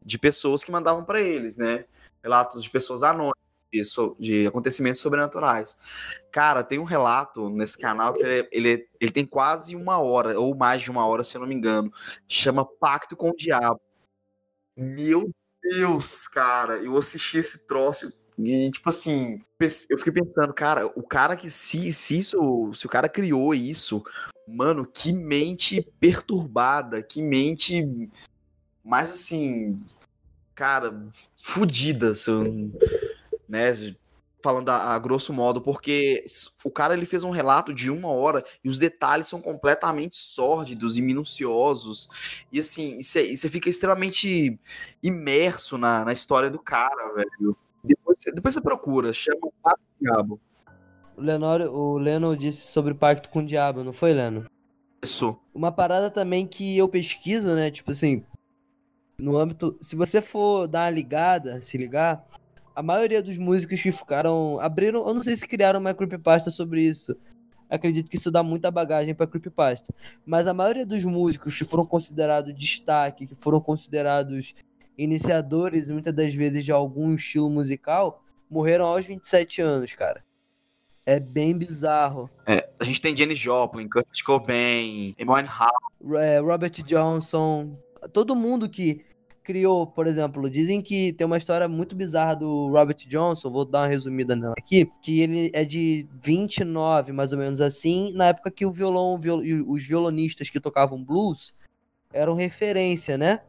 de 0.04 0.18
pessoas 0.18 0.64
que 0.64 0.72
mandavam 0.72 1.04
para 1.04 1.20
eles, 1.20 1.56
né? 1.56 1.84
Relatos 2.22 2.60
de 2.62 2.68
pessoas 2.68 3.04
anônimas, 3.04 3.38
de, 3.72 3.82
de 4.18 4.46
acontecimentos 4.46 5.00
sobrenaturais. 5.00 5.78
Cara, 6.30 6.62
tem 6.62 6.78
um 6.78 6.84
relato 6.84 7.48
nesse 7.50 7.78
canal 7.78 8.12
que 8.12 8.22
ele, 8.22 8.48
ele, 8.50 8.88
ele 9.00 9.10
tem 9.10 9.24
quase 9.24 9.76
uma 9.76 9.98
hora, 9.98 10.38
ou 10.38 10.54
mais 10.54 10.82
de 10.82 10.90
uma 10.90 11.06
hora, 11.06 11.22
se 11.22 11.36
eu 11.36 11.40
não 11.40 11.48
me 11.48 11.54
engano. 11.54 11.92
Chama 12.28 12.64
Pacto 12.64 13.16
com 13.16 13.30
o 13.30 13.36
Diabo. 13.36 13.80
Meu 14.76 15.30
Deus, 15.62 16.26
cara, 16.26 16.78
eu 16.78 16.96
assisti 16.96 17.38
esse 17.38 17.66
troço 17.66 18.12
e, 18.38 18.70
tipo 18.70 18.88
assim, 18.88 19.40
eu 19.88 19.98
fiquei 19.98 20.12
pensando, 20.12 20.52
cara, 20.54 20.86
o 20.86 21.02
cara 21.02 21.36
que 21.36 21.50
se, 21.50 21.92
se 21.92 22.18
isso, 22.18 22.72
se 22.74 22.86
o 22.86 22.88
cara 22.88 23.08
criou 23.08 23.54
isso, 23.54 24.02
mano, 24.48 24.86
que 24.86 25.12
mente 25.12 25.86
perturbada, 25.98 27.02
que 27.02 27.20
mente 27.22 28.08
mais 28.82 29.10
assim, 29.10 29.80
cara, 30.54 31.06
fudida, 31.36 32.14
se 32.14 32.30
né? 33.50 33.72
Falando 34.42 34.70
a, 34.70 34.94
a 34.94 34.98
grosso 34.98 35.34
modo, 35.34 35.60
porque 35.60 36.24
o 36.64 36.70
cara 36.70 36.94
ele 36.94 37.04
fez 37.04 37.22
um 37.24 37.30
relato 37.30 37.74
de 37.74 37.90
uma 37.90 38.08
hora 38.08 38.42
e 38.64 38.70
os 38.70 38.78
detalhes 38.78 39.28
são 39.28 39.38
completamente 39.38 40.16
sórdidos 40.16 40.96
e 40.96 41.02
minuciosos. 41.02 42.08
E 42.50 42.58
assim, 42.58 42.98
e 42.98 43.36
você 43.36 43.50
fica 43.50 43.68
extremamente 43.68 44.58
imerso 45.02 45.76
na, 45.76 46.06
na 46.06 46.12
história 46.12 46.48
do 46.48 46.58
cara, 46.58 47.12
velho. 47.12 47.54
Depois 47.84 48.18
você 48.18 48.32
depois 48.32 48.58
procura, 48.60 49.12
chama 49.12 49.50
Pato 49.62 49.82
Diabo. 50.00 50.40
O 51.16 51.20
Lenor, 51.20 51.60
o 51.60 51.98
Leno 51.98 52.34
disse 52.34 52.72
sobre 52.72 52.94
pacto 52.94 53.28
com 53.28 53.40
o 53.40 53.46
diabo, 53.46 53.84
não 53.84 53.92
foi, 53.92 54.14
Leno? 54.14 54.46
Isso. 55.02 55.38
Uma 55.54 55.72
parada 55.72 56.10
também 56.10 56.46
que 56.46 56.78
eu 56.78 56.88
pesquiso, 56.88 57.48
né? 57.54 57.70
Tipo 57.70 57.90
assim, 57.90 58.24
no 59.18 59.36
âmbito. 59.36 59.76
Se 59.80 59.94
você 59.94 60.20
for 60.20 60.66
dar 60.66 60.84
uma 60.84 60.90
ligada, 60.90 61.60
se 61.62 61.76
ligar, 61.76 62.26
a 62.80 62.82
maioria 62.82 63.22
dos 63.22 63.36
músicos 63.36 63.82
que 63.82 63.92
ficaram. 63.92 64.58
Abriram. 64.58 65.06
Eu 65.06 65.12
não 65.12 65.22
sei 65.22 65.36
se 65.36 65.46
criaram 65.46 65.78
uma 65.78 65.92
creepypasta 65.92 66.50
sobre 66.50 66.80
isso. 66.80 67.14
Acredito 67.68 68.08
que 68.08 68.16
isso 68.16 68.30
dá 68.30 68.42
muita 68.42 68.70
bagagem 68.70 69.14
pra 69.14 69.26
creepypasta. 69.26 69.94
Mas 70.24 70.46
a 70.46 70.54
maioria 70.54 70.86
dos 70.86 71.04
músicos 71.04 71.58
que 71.58 71.64
foram 71.64 71.84
considerados 71.84 72.54
destaque, 72.54 73.26
que 73.26 73.34
foram 73.34 73.60
considerados 73.60 74.54
iniciadores, 74.96 75.90
muitas 75.90 76.14
das 76.14 76.32
vezes, 76.32 76.64
de 76.64 76.72
algum 76.72 77.14
estilo 77.14 77.50
musical, 77.50 78.24
morreram 78.48 78.86
aos 78.86 79.04
27 79.04 79.60
anos, 79.60 79.92
cara. 79.92 80.24
É 81.04 81.20
bem 81.20 81.56
bizarro. 81.58 82.30
A 82.46 82.84
gente 82.84 83.00
tem 83.02 83.14
Janis 83.14 83.38
Joplin, 83.38 83.90
Kurt 83.90 84.22
Cobain, 84.24 85.14
Amy 85.20 85.30
Winehouse. 85.30 86.16
é, 86.18 86.38
Robert 86.38 86.82
Johnson, 86.82 87.76
todo 88.10 88.34
mundo 88.34 88.70
que 88.70 89.04
criou, 89.50 89.84
por 89.84 90.06
exemplo, 90.06 90.48
dizem 90.48 90.80
que 90.80 91.12
tem 91.14 91.26
uma 91.26 91.36
história 91.36 91.66
muito 91.66 91.96
bizarra 91.96 92.36
do 92.36 92.68
Robert 92.68 92.96
Johnson, 93.08 93.50
vou 93.50 93.64
dar 93.64 93.80
uma 93.80 93.86
resumida 93.88 94.36
nela 94.36 94.54
aqui, 94.56 94.88
que 95.02 95.18
ele 95.18 95.50
é 95.52 95.64
de 95.64 96.06
29, 96.22 97.10
mais 97.10 97.32
ou 97.32 97.38
menos 97.38 97.60
assim, 97.60 98.12
na 98.14 98.26
época 98.28 98.48
que 98.48 98.64
o 98.64 98.70
violão, 98.70 99.18
viol- 99.18 99.42
os 99.66 99.84
violonistas 99.84 100.48
que 100.48 100.60
tocavam 100.60 101.02
blues 101.02 101.52
eram 102.12 102.34
referência, 102.34 103.18
né? 103.18 103.40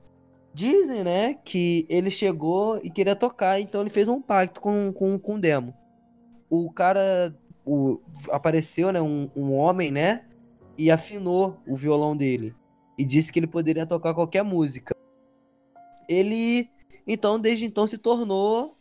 Dizem, 0.56 1.04
né, 1.04 1.36
que 1.46 1.86
ele 1.88 2.10
chegou 2.10 2.80
e 2.84 2.90
queria 2.90 3.16
tocar, 3.16 3.62
então 3.62 3.82
ele 3.82 3.92
fez 3.92 4.08
um 4.08 4.20
pacto 4.20 4.60
com, 4.60 4.92
com, 4.92 5.20
com 5.20 5.36
o 5.36 5.40
demo. 5.40 5.72
O 6.50 6.72
cara 6.72 7.32
o, 7.64 8.02
apareceu, 8.32 8.92
né, 8.92 9.00
um, 9.00 9.30
um 9.36 9.54
homem, 9.54 9.92
né, 9.92 10.26
e 10.76 10.90
afinou 10.90 11.60
o 11.68 11.76
violão 11.76 12.18
dele 12.18 12.56
e 12.98 13.06
disse 13.06 13.32
que 13.32 13.38
ele 13.38 13.46
poderia 13.46 13.86
tocar 13.86 14.16
qualquer 14.16 14.44
música. 14.44 14.96
Ele, 16.12 16.70
então, 17.08 17.40
desde 17.40 17.66
então 17.66 17.88
se 17.88 17.98
tornou 17.98 18.76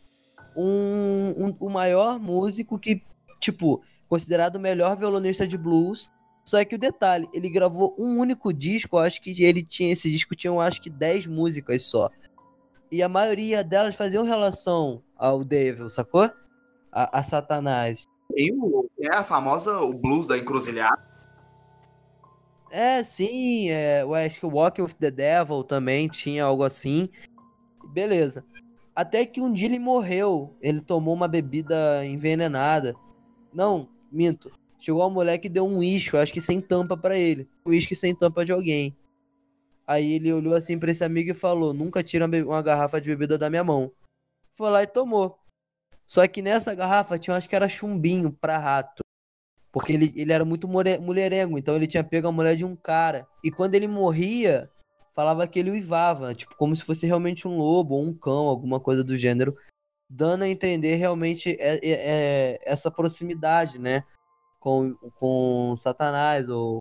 um, 0.55 1.33
um- 1.37 1.55
o 1.61 1.69
maior 1.69 2.19
músico 2.19 2.77
que, 2.77 3.01
tipo, 3.39 3.81
considerado 4.09 4.57
o 4.57 4.59
melhor 4.59 4.97
violonista 4.97 5.47
de 5.47 5.57
blues. 5.57 6.09
Só 6.43 6.63
que 6.65 6.75
o 6.75 6.79
detalhe, 6.79 7.29
ele 7.33 7.49
gravou 7.49 7.95
um 7.97 8.19
único 8.19 8.51
disco, 8.51 8.97
acho 8.97 9.21
que 9.21 9.41
ele 9.43 9.63
tinha 9.63 9.93
esse 9.93 10.11
disco 10.11 10.35
tinha, 10.35 10.51
acho 10.59 10.81
que 10.81 10.89
10 10.89 11.25
músicas 11.27 11.83
só. 11.83 12.09
E 12.91 13.01
a 13.01 13.07
maioria 13.07 13.63
delas 13.63 13.95
faziam 13.95 14.25
relação 14.25 15.01
ao 15.15 15.45
Devil, 15.45 15.89
sacou? 15.89 16.29
A, 16.91 17.19
a 17.19 17.23
Satanás. 17.23 18.05
Tem, 18.33 18.51
o, 18.53 18.89
tem 18.97 19.09
a 19.09 19.23
famosa 19.23 19.79
o 19.79 19.93
blues 19.93 20.27
da 20.27 20.37
encruzilhada. 20.37 21.01
É, 22.71 23.03
sim, 23.03 23.69
é, 23.69 24.01
eu 24.01 24.13
acho 24.15 24.39
que 24.39 24.45
Walking 24.45 24.83
with 24.83 24.93
the 24.93 25.11
Devil 25.11 25.61
também 25.63 26.07
tinha 26.07 26.45
algo 26.45 26.63
assim. 26.63 27.09
Beleza. 27.89 28.45
Até 28.95 29.25
que 29.25 29.41
um 29.41 29.51
dia 29.51 29.67
ele 29.67 29.77
morreu. 29.77 30.55
Ele 30.61 30.79
tomou 30.79 31.13
uma 31.13 31.27
bebida 31.27 32.05
envenenada. 32.05 32.95
Não, 33.53 33.89
minto. 34.09 34.49
Chegou 34.79 35.01
uma 35.01 35.09
mulher 35.09 35.37
que 35.37 35.49
deu 35.49 35.67
um 35.67 35.79
uísque, 35.79 36.15
acho 36.15 36.33
que 36.33 36.41
sem 36.41 36.61
tampa 36.61 36.95
pra 36.95 37.17
ele. 37.17 37.47
Um 37.65 37.71
uísque 37.71 37.95
sem 37.95 38.15
tampa 38.15 38.45
de 38.45 38.53
alguém. 38.53 38.95
Aí 39.85 40.13
ele 40.13 40.31
olhou 40.31 40.55
assim 40.55 40.79
pra 40.79 40.91
esse 40.91 41.03
amigo 41.03 41.31
e 41.31 41.35
falou: 41.35 41.73
Nunca 41.73 42.01
tira 42.01 42.25
uma, 42.25 42.61
garrafa 42.61 43.01
de 43.01 43.09
bebida 43.09 43.37
da 43.37 43.49
minha 43.49 43.63
mão. 43.63 43.91
Foi 44.55 44.69
lá 44.69 44.81
e 44.81 44.87
tomou. 44.87 45.37
Só 46.05 46.25
que 46.27 46.41
nessa 46.41 46.73
garrafa 46.73 47.19
tinha, 47.19 47.35
acho 47.35 47.49
que 47.49 47.55
era 47.55 47.67
chumbinho 47.67 48.31
pra 48.31 48.57
rato. 48.57 49.03
Porque 49.71 49.93
ele, 49.93 50.11
ele 50.15 50.33
era 50.33 50.43
muito 50.43 50.67
mulherengo, 50.67 51.57
então 51.57 51.75
ele 51.75 51.87
tinha 51.87 52.03
pego 52.03 52.27
a 52.27 52.31
mulher 52.31 52.55
de 52.55 52.65
um 52.65 52.75
cara. 52.75 53.25
E 53.43 53.49
quando 53.49 53.75
ele 53.75 53.87
morria, 53.87 54.69
falava 55.15 55.47
que 55.47 55.59
ele 55.59 55.71
uivava, 55.71 56.35
tipo, 56.35 56.55
como 56.57 56.75
se 56.75 56.83
fosse 56.83 57.05
realmente 57.07 57.47
um 57.47 57.57
lobo 57.57 57.95
ou 57.95 58.03
um 58.03 58.13
cão, 58.13 58.47
alguma 58.47 58.79
coisa 58.79 59.03
do 59.03 59.17
gênero, 59.17 59.55
dando 60.09 60.43
a 60.43 60.49
entender 60.49 60.95
realmente 60.95 61.51
é- 61.57 61.75
é- 61.77 61.79
é 61.83 62.59
essa 62.65 62.91
proximidade, 62.91 63.79
né, 63.79 64.03
com, 64.59 64.93
com 65.19 65.75
Satanás 65.79 66.49
ou 66.49 66.79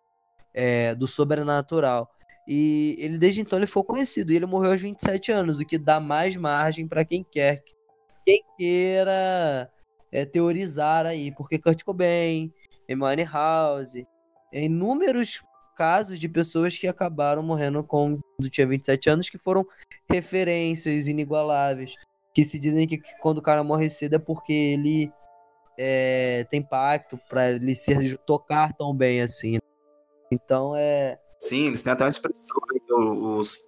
é, 0.53 0.95
do 0.97 1.07
sobrenatural. 1.07 2.11
E 2.47 2.97
ele 2.99 3.19
desde 3.19 3.41
então 3.41 3.59
ele 3.59 3.67
foi 3.67 3.85
conhecido, 3.85 4.33
e 4.33 4.37
ele 4.37 4.47
morreu 4.47 4.73
aos 4.73 4.81
27 4.81 5.31
anos, 5.31 5.61
o 5.61 5.65
que 5.65 5.79
dá 5.79 6.01
mais 6.01 6.35
margem 6.37 6.89
para 6.89 7.05
quem 7.05 7.23
quer, 7.23 7.63
quem 8.25 8.43
queira 8.59 9.71
é, 10.11 10.25
teorizar 10.25 11.07
aí, 11.07 11.33
porque 11.33 11.59
Kurt 11.59 11.85
Cobain, 11.85 12.53
Amy 12.91 13.25
House, 13.25 13.95
inúmeros 14.53 15.43
casos 15.77 16.19
de 16.19 16.29
pessoas 16.29 16.77
que 16.77 16.87
acabaram 16.87 17.43
morrendo 17.43 17.83
quando 17.83 18.21
tinha 18.51 18.67
27 18.67 19.09
anos, 19.09 19.31
que 19.31 19.39
foram 19.39 19.67
referências 20.11 21.07
inigualáveis, 21.07 21.95
que 22.35 22.45
se 22.45 22.59
dizem 22.59 22.87
que 22.87 23.01
quando 23.21 23.39
o 23.39 23.43
cara 23.43 23.65
morre 23.65 23.89
cedo 23.89 24.17
é 24.17 24.19
porque 24.19 24.53
ele 24.53 25.13
é, 25.79 26.47
tem 26.51 26.63
pacto 26.63 27.19
para 27.29 27.51
ele 27.51 27.75
ser 27.75 28.19
tocar 28.27 28.75
tão 28.75 28.95
bem 28.95 29.23
assim. 29.23 29.59
Então 30.31 30.75
é 30.77 31.19
Sim, 31.41 31.69
eles 31.69 31.83
têm 31.83 31.93
até 31.93 32.05
uma 32.05 32.11
expressão 32.11 32.57
aí, 32.71 32.81
que 32.81 32.93
os. 32.93 33.67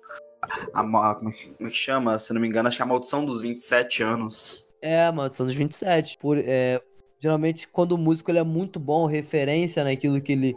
A, 0.75 1.15
como, 1.15 1.31
é 1.31 1.33
que, 1.33 1.47
como 1.57 1.69
é 1.69 1.71
que 1.71 1.77
chama? 1.77 2.19
Se 2.19 2.35
não 2.35 2.41
me 2.41 2.47
engano, 2.47 2.69
acho 2.69 2.77
que 2.77 2.83
é 2.83 2.85
a 2.85 2.89
maldição 2.89 3.25
dos 3.25 3.41
27 3.41 4.03
anos. 4.03 4.69
É, 4.83 5.11
mano, 5.11 5.35
são 5.35 5.47
dos 5.47 5.55
27. 5.55 6.19
Por, 6.19 6.37
é, 6.39 6.83
geralmente, 7.23 7.69
quando 7.69 7.93
o 7.93 7.99
músico 7.99 8.31
ele 8.31 8.41
é 8.41 8.43
muito 8.43 8.81
bom, 8.81 9.07
referência 9.07 9.85
naquilo 9.85 10.21
que 10.21 10.33
ele 10.33 10.57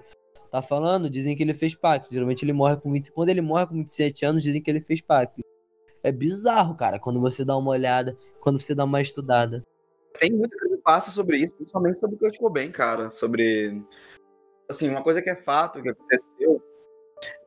tá 0.49 0.63
falando, 0.63 1.09
dizem 1.09 1.35
que 1.35 1.43
ele 1.43 1.53
fez 1.53 1.75
pacto. 1.75 2.11
Geralmente 2.11 2.43
ele 2.43 2.53
morre 2.53 2.77
com 2.77 2.91
20, 2.91 3.11
Quando 3.11 3.29
ele 3.29 3.41
morre 3.41 3.67
com 3.67 3.75
27 3.75 4.25
anos, 4.25 4.41
dizem 4.41 4.61
que 4.61 4.71
ele 4.71 4.81
fez 4.81 4.99
pacto. 4.99 5.41
É 6.01 6.11
bizarro, 6.11 6.75
cara, 6.75 6.99
quando 6.99 7.21
você 7.21 7.45
dá 7.45 7.55
uma 7.55 7.69
olhada, 7.69 8.17
quando 8.39 8.59
você 8.59 8.73
dá 8.73 8.83
uma 8.83 9.01
estudada. 9.01 9.63
Tem 10.19 10.31
muita 10.31 10.57
coisa 10.57 10.75
que 10.75 10.81
passa 10.81 11.11
sobre 11.11 11.37
isso, 11.37 11.53
principalmente 11.55 11.99
sobre 11.99 12.15
o 12.15 12.19
Kurt 12.19 12.37
Cobain, 12.37 12.71
cara. 12.71 13.11
Sobre. 13.11 13.83
Assim, 14.69 14.89
uma 14.89 15.03
coisa 15.03 15.21
que 15.21 15.29
é 15.29 15.35
fato 15.35 15.81
que 15.83 15.89
aconteceu 15.89 16.61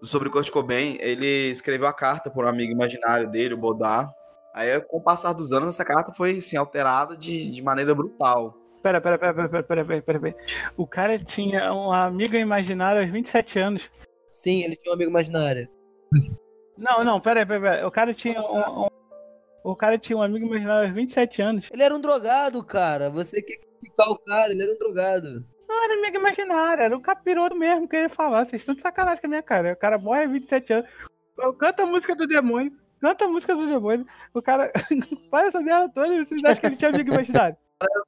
sobre 0.00 0.28
o 0.28 0.30
Kurt 0.30 0.50
Cobain, 0.50 0.96
ele 1.00 1.50
escreveu 1.50 1.88
a 1.88 1.92
carta 1.92 2.30
por 2.30 2.44
um 2.44 2.48
amigo 2.48 2.72
imaginário 2.72 3.28
dele, 3.28 3.54
o 3.54 3.58
Bodar. 3.58 4.08
Aí, 4.54 4.80
com 4.82 4.98
o 4.98 5.02
passar 5.02 5.32
dos 5.32 5.52
anos, 5.52 5.70
essa 5.70 5.84
carta 5.84 6.12
foi 6.12 6.36
assim, 6.36 6.56
alterada 6.56 7.16
de, 7.16 7.52
de 7.52 7.62
maneira 7.62 7.94
brutal. 7.94 8.56
Pera, 8.82 9.00
pera, 9.00 9.18
pera, 9.18 9.34
pera, 9.34 9.48
pera, 9.48 9.84
pera, 9.84 10.02
pera, 10.02 10.20
pera. 10.20 10.36
O 10.76 10.86
cara 10.86 11.18
tinha 11.18 11.72
um 11.72 11.92
amigo 11.92 12.36
imaginário 12.36 13.02
aos 13.02 13.10
27 13.10 13.58
anos. 13.58 13.90
Sim, 14.30 14.62
ele 14.62 14.76
tinha 14.76 14.92
um 14.92 14.94
amigo 14.94 15.10
imaginário. 15.10 15.68
Não, 16.76 17.02
não, 17.04 17.20
pera, 17.20 17.44
pera, 17.44 17.60
pera. 17.60 17.86
O 17.86 17.90
cara 17.90 18.14
tinha 18.14 18.40
um, 18.40 18.84
um... 18.84 18.88
O 19.64 19.74
cara 19.74 19.98
tinha 19.98 20.16
um 20.16 20.22
amigo 20.22 20.46
imaginário 20.46 20.86
aos 20.86 20.94
27 20.94 21.42
anos. 21.42 21.68
Ele 21.72 21.82
era 21.82 21.94
um 21.94 22.00
drogado, 22.00 22.64
cara. 22.64 23.10
Você 23.10 23.42
quer 23.42 23.58
criticar 23.58 24.08
o 24.10 24.18
cara, 24.18 24.52
ele 24.52 24.62
era 24.62 24.72
um 24.72 24.78
drogado. 24.78 25.44
Não 25.68 25.84
era 25.84 25.94
amigo 25.94 26.16
imaginário, 26.16 26.84
era 26.84 26.96
um 26.96 27.00
capiroto 27.00 27.56
mesmo 27.56 27.88
que 27.88 27.96
ele 27.96 28.08
falava. 28.08 28.44
Vocês 28.44 28.62
estão 28.62 28.74
de 28.74 28.80
sacanagem 28.80 29.20
com 29.20 29.26
a 29.26 29.30
minha 29.30 29.42
cara. 29.42 29.72
O 29.72 29.76
cara 29.76 29.98
morre 29.98 30.22
aos 30.22 30.32
27 30.32 30.72
anos. 30.72 30.90
Canta 31.58 31.82
a 31.82 31.86
música 31.86 32.14
do 32.14 32.26
demônio. 32.26 32.72
Canta 33.00 33.24
a 33.24 33.28
música 33.28 33.54
do 33.54 33.66
demônio. 33.66 34.06
O 34.32 34.40
cara 34.40 34.72
faz 35.30 35.48
essa 35.48 35.60
merda 35.60 35.88
toda 35.92 36.14
e 36.14 36.24
vocês 36.24 36.42
acham 36.44 36.60
que 36.60 36.66
ele 36.66 36.76
tinha 36.76 36.90
amigo 36.90 37.12
imaginário. 37.12 37.56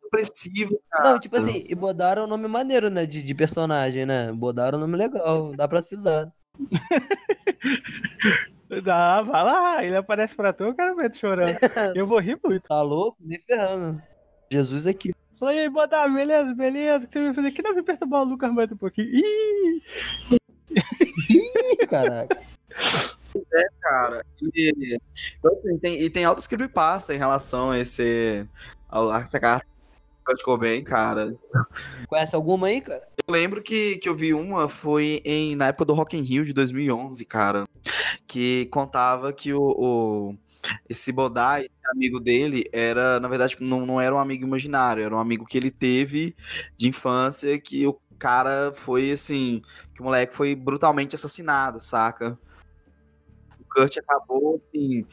Depressivo, 0.02 0.80
cara. 0.90 1.12
Não, 1.12 1.20
tipo 1.20 1.37
assim, 1.37 1.64
e 1.68 1.74
bodaram 1.74 2.24
o 2.24 2.26
nome 2.26 2.48
maneiro, 2.48 2.90
né? 2.90 3.06
De, 3.06 3.22
de 3.22 3.35
personagem, 3.35 4.04
né? 4.04 4.33
Bodaram 4.33 4.78
o 4.78 4.80
nome 4.80 4.96
legal, 4.96 5.54
dá 5.54 5.68
pra 5.68 5.83
se 5.83 5.94
usar. 5.94 6.33
Dá, 8.85 9.20
vai 9.22 9.42
lá, 9.44 9.85
ele 9.85 9.96
aparece 9.96 10.33
pra 10.33 10.52
tu, 10.52 10.68
o 10.68 10.74
cara 10.74 10.94
vai 10.94 11.12
chorando. 11.12 11.50
Eu 11.96 12.06
vou 12.06 12.20
rir 12.20 12.38
muito. 12.42 12.68
Tá 12.68 12.80
louco? 12.80 13.18
Nem 13.20 13.40
ferrando. 13.40 14.00
Jesus 14.48 14.87
aqui. 14.87 15.12
Falei, 15.40 15.61
aí, 15.61 15.68
botar, 15.68 16.09
beleza, 16.09 16.54
beleza. 16.54 17.09
Você 17.11 17.20
vai 17.20 17.35
fazer 17.35 17.48
aqui, 17.48 17.62
não 17.62 17.74
me 17.74 17.83
perturbar 17.83 18.22
o 18.22 18.24
Lucas 18.24 18.52
mais 18.52 18.70
um 18.70 18.76
pouquinho. 18.76 19.09
Ih! 19.09 19.83
Ih, 21.30 21.87
caraca. 21.88 22.40
É, 23.52 23.62
cara. 23.80 24.22
E, 24.54 24.98
então, 25.38 25.52
assim, 25.52 25.78
tem, 25.78 26.02
e 26.02 26.11
tem 26.11 26.24
altos 26.24 26.46
creepypasta 26.46 27.14
em 27.14 27.18
relação 27.18 27.70
a 27.70 27.78
esse. 27.78 28.46
Essa 29.22 29.38
carta 29.38 29.66
que 30.35 30.37
ficou 30.38 30.57
bem, 30.57 30.83
cara. 30.83 31.35
Conhece 32.09 32.35
alguma 32.35 32.68
aí, 32.68 32.81
cara? 32.81 33.03
Eu 33.26 33.33
lembro 33.33 33.62
que, 33.62 33.96
que 33.98 34.09
eu 34.09 34.14
vi 34.14 34.33
uma, 34.33 34.68
foi 34.68 35.20
em, 35.24 35.57
na 35.57 35.68
época 35.68 35.87
do 35.87 35.94
Rock 35.94 36.16
in 36.16 36.22
Rio 36.22 36.44
de 36.44 36.53
2011, 36.53 37.24
cara. 37.24 37.66
Que 38.26 38.66
contava 38.66 39.33
que 39.33 39.53
o, 39.53 39.61
o 39.61 40.35
esse 40.88 41.11
Bodai, 41.12 41.62
esse 41.62 41.90
amigo 41.90 42.20
dele, 42.20 42.64
era, 42.72 43.18
na 43.18 43.29
verdade, 43.29 43.57
não, 43.61 43.87
não 43.87 44.00
era 44.00 44.14
um 44.14 44.18
amigo 44.18 44.44
imaginário, 44.44 45.03
era 45.03 45.14
um 45.14 45.18
amigo 45.18 45.46
que 45.46 45.57
ele 45.57 45.70
teve 45.70 46.37
de 46.76 46.88
infância, 46.88 47.59
que 47.59 47.87
o 47.87 47.98
cara 48.18 48.72
foi 48.72 49.11
assim, 49.11 49.62
que 49.94 50.00
o 50.00 50.05
moleque 50.05 50.35
foi 50.35 50.55
brutalmente 50.55 51.14
assassinado, 51.14 51.81
saca? 51.81 52.38
O 53.59 53.64
Kurt 53.74 53.96
acabou, 53.96 54.57
assim, 54.57 55.07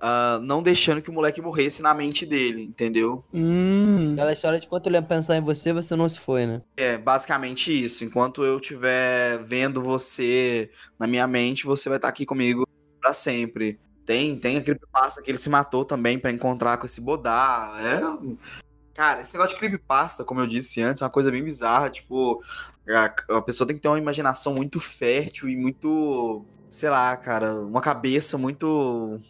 ah, 0.00 0.38
não 0.42 0.62
deixando 0.62 1.02
que 1.02 1.10
o 1.10 1.12
moleque 1.12 1.40
morresse 1.40 1.82
na 1.82 1.92
mente 1.92 2.24
dele, 2.24 2.62
entendeu? 2.62 3.24
Hum. 3.32 4.12
Aquela 4.12 4.32
história 4.32 4.60
de 4.60 4.66
quando 4.66 4.86
ele 4.86 4.96
ia 4.96 5.02
pensar 5.02 5.36
em 5.36 5.40
você, 5.40 5.72
você 5.72 5.96
não 5.96 6.08
se 6.08 6.20
foi, 6.20 6.46
né? 6.46 6.62
É 6.76 6.96
basicamente 6.96 7.72
isso. 7.72 8.04
Enquanto 8.04 8.44
eu 8.44 8.58
estiver 8.58 9.42
vendo 9.42 9.82
você 9.82 10.70
na 10.98 11.06
minha 11.06 11.26
mente, 11.26 11.66
você 11.66 11.88
vai 11.88 11.98
estar 11.98 12.08
aqui 12.08 12.24
comigo 12.24 12.66
pra 13.00 13.12
sempre. 13.12 13.78
Tem, 14.06 14.36
tem 14.36 14.56
aquele 14.56 14.78
creepypasta 14.78 15.20
que 15.20 15.30
ele 15.30 15.38
se 15.38 15.50
matou 15.50 15.84
também 15.84 16.18
pra 16.18 16.30
encontrar 16.30 16.78
com 16.78 16.86
esse 16.86 17.00
Bodá. 17.00 17.74
É... 17.78 18.58
Cara, 18.94 19.20
esse 19.20 19.34
negócio 19.34 19.54
de 19.54 19.60
creepypasta, 19.60 20.24
como 20.24 20.40
eu 20.40 20.46
disse 20.46 20.80
antes, 20.80 21.02
é 21.02 21.04
uma 21.04 21.10
coisa 21.10 21.30
bem 21.30 21.44
bizarra. 21.44 21.90
Tipo, 21.90 22.42
a, 22.88 23.36
a 23.36 23.42
pessoa 23.42 23.66
tem 23.66 23.76
que 23.76 23.82
ter 23.82 23.88
uma 23.88 23.98
imaginação 23.98 24.54
muito 24.54 24.80
fértil 24.80 25.48
e 25.48 25.56
muito, 25.56 26.44
sei 26.70 26.88
lá, 26.88 27.16
cara, 27.16 27.60
uma 27.60 27.80
cabeça 27.80 28.38
muito 28.38 29.20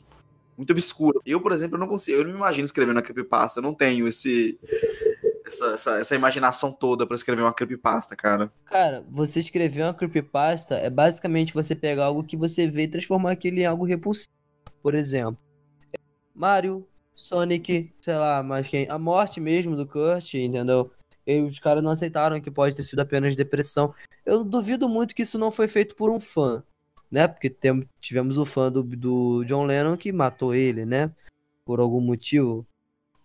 muito 0.58 0.72
obscura. 0.72 1.20
Eu, 1.24 1.40
por 1.40 1.52
exemplo, 1.52 1.76
eu 1.76 1.80
não 1.80 1.86
consigo, 1.86 2.18
eu 2.18 2.24
não 2.24 2.32
me 2.32 2.36
imagino 2.36 2.64
escrevendo 2.64 2.96
uma 2.96 3.02
creepypasta, 3.02 3.60
eu 3.60 3.62
não 3.62 3.72
tenho 3.72 4.08
esse 4.08 4.58
essa, 5.46 5.66
essa, 5.72 5.98
essa 5.98 6.14
imaginação 6.14 6.72
toda 6.72 7.06
pra 7.06 7.14
escrever 7.14 7.42
uma 7.42 7.54
creepypasta, 7.54 8.14
cara. 8.14 8.52
Cara, 8.66 9.04
você 9.08 9.40
escrever 9.40 9.84
uma 9.84 9.94
creepypasta 9.94 10.74
é 10.74 10.90
basicamente 10.90 11.54
você 11.54 11.74
pegar 11.74 12.06
algo 12.06 12.24
que 12.24 12.36
você 12.36 12.66
vê 12.66 12.82
e 12.82 12.88
transformar 12.88 13.32
aquilo 13.32 13.58
em 13.58 13.64
algo 13.64 13.84
repulsivo. 13.84 14.28
Por 14.82 14.94
exemplo, 14.94 15.38
Mario, 16.34 16.86
Sonic, 17.14 17.92
sei 18.00 18.14
lá, 18.14 18.42
mas 18.42 18.68
quem? 18.68 18.88
A 18.88 18.98
morte 18.98 19.40
mesmo 19.40 19.76
do 19.76 19.86
Kurt, 19.86 20.34
entendeu? 20.34 20.90
E 21.26 21.40
os 21.40 21.58
caras 21.58 21.82
não 21.82 21.90
aceitaram 21.90 22.40
que 22.40 22.50
pode 22.50 22.74
ter 22.74 22.82
sido 22.82 23.00
apenas 23.00 23.36
depressão. 23.36 23.94
Eu 24.24 24.44
duvido 24.44 24.88
muito 24.88 25.14
que 25.14 25.22
isso 25.22 25.38
não 25.38 25.50
foi 25.50 25.68
feito 25.68 25.94
por 25.94 26.10
um 26.10 26.20
fã, 26.20 26.62
né? 27.10 27.28
Porque 27.28 27.50
tem, 27.50 27.86
tivemos 28.00 28.36
o 28.36 28.44
fã 28.44 28.70
do, 28.70 28.82
do 28.82 29.44
John 29.44 29.64
Lennon 29.64 29.96
que 29.96 30.12
matou 30.12 30.54
ele, 30.54 30.84
né? 30.84 31.10
Por 31.64 31.80
algum 31.80 32.00
motivo. 32.00 32.66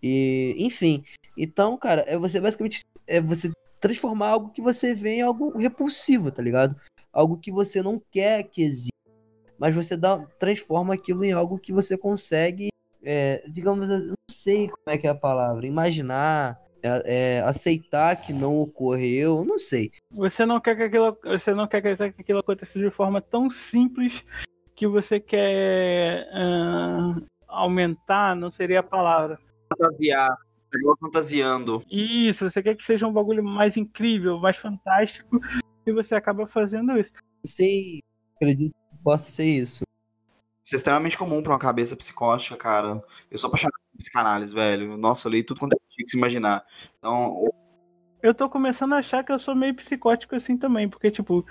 E, 0.02 0.56
enfim. 0.58 1.04
Então, 1.38 1.78
cara, 1.78 2.04
é 2.08 2.17
você 2.17 2.39
basicamente 2.39 2.82
é 3.08 3.22
você 3.22 3.52
transformar 3.80 4.30
algo 4.30 4.50
que 4.50 4.62
você 4.62 4.93
vê 4.93 5.15
em 5.15 5.22
algo 5.22 5.58
repulsivo, 5.58 6.32
tá 6.32 6.41
ligado? 6.41 6.76
Algo 7.12 7.38
que 7.38 7.52
você 7.52 7.82
não 7.82 8.02
quer 8.12 8.43
que 8.43 8.63
exista. 8.63 8.91
Mas 9.58 9.76
você 9.76 9.96
dá, 9.96 10.19
transforma 10.39 10.93
aquilo 10.93 11.24
em 11.24 11.32
algo 11.32 11.60
que 11.60 11.72
você 11.72 11.98
consegue, 11.98 12.69
é, 13.04 13.43
digamos, 13.48 13.89
não 13.89 14.15
sei 14.30 14.67
como 14.67 14.84
é 14.88 14.98
que 14.98 15.08
é 15.08 15.10
a 15.10 15.15
palavra, 15.15 15.65
imaginar, 15.67 16.60
é, 16.84 17.38
é, 17.38 17.41
aceitar 17.41 18.15
que 18.17 18.34
não 18.34 18.58
ocorreu, 18.58 19.46
não 19.46 19.58
sei. 19.58 19.91
Você 20.12 20.46
não 20.46 20.60
quer 20.60 20.76
que 20.76 20.84
aquilo, 20.84 21.17
você 21.24 21.54
não 21.54 21.65
quer 21.65 21.82
que 21.82 22.22
aquilo 22.22 22.39
aconteça 22.39 22.78
de 22.78 22.89
forma 22.91 23.22
tão 23.22 23.50
simples 23.50 24.24
que 24.76 24.86
você 24.86 25.19
quer 25.19 26.28
ah, 26.34 27.15
aumentar, 27.48 28.36
não 28.36 28.52
seria 28.52 28.82
a 28.82 28.84
palavra. 28.84 29.39
Fantasiar. 29.69 30.36
Pegou 30.69 30.98
fantasiando. 31.00 31.84
Isso, 31.89 32.50
você 32.50 32.62
quer 32.62 32.76
que 32.76 32.84
seja 32.84 33.08
um 33.08 33.13
bagulho 33.13 33.43
mais 33.43 33.78
incrível, 33.78 34.39
mais 34.39 34.58
fantástico, 34.58 35.39
e 35.86 35.91
você 35.91 36.15
acaba 36.15 36.48
fazendo 36.48 36.98
isso. 36.98 37.12
Não 37.13 37.48
sei, 37.48 38.02
acredito 38.36 38.74
que 38.89 38.98
possa 39.04 39.30
ser 39.30 39.46
isso. 39.46 39.84
Isso 40.74 40.78
é 40.78 40.80
extremamente 40.80 41.20
comum 41.20 41.44
pra 41.44 41.52
uma 41.52 41.60
cabeça 41.60 41.96
psicótica, 41.96 42.58
cara. 42.58 43.00
Eu 43.30 43.38
sou 43.38 43.48
apaixonado 43.48 43.76
por 43.92 43.98
psicanálise, 44.00 44.56
velho. 44.56 44.98
Nossa, 44.98 45.28
eu 45.28 45.32
li 45.32 45.44
tudo 45.44 45.60
quanto 45.60 45.74
é 45.74 45.78
que 45.88 46.10
se 46.10 46.18
imaginar. 46.18 46.66
Então, 46.98 47.46
Eu 48.24 48.34
tô 48.34 48.50
começando 48.50 48.94
a 48.94 48.98
achar 48.98 49.24
que 49.24 49.32
eu 49.32 49.38
sou 49.38 49.54
meio 49.54 49.76
psicótico 49.76 50.36
assim 50.36 50.58
também, 50.58 50.90
porque, 50.90 51.12
tipo, 51.12 51.46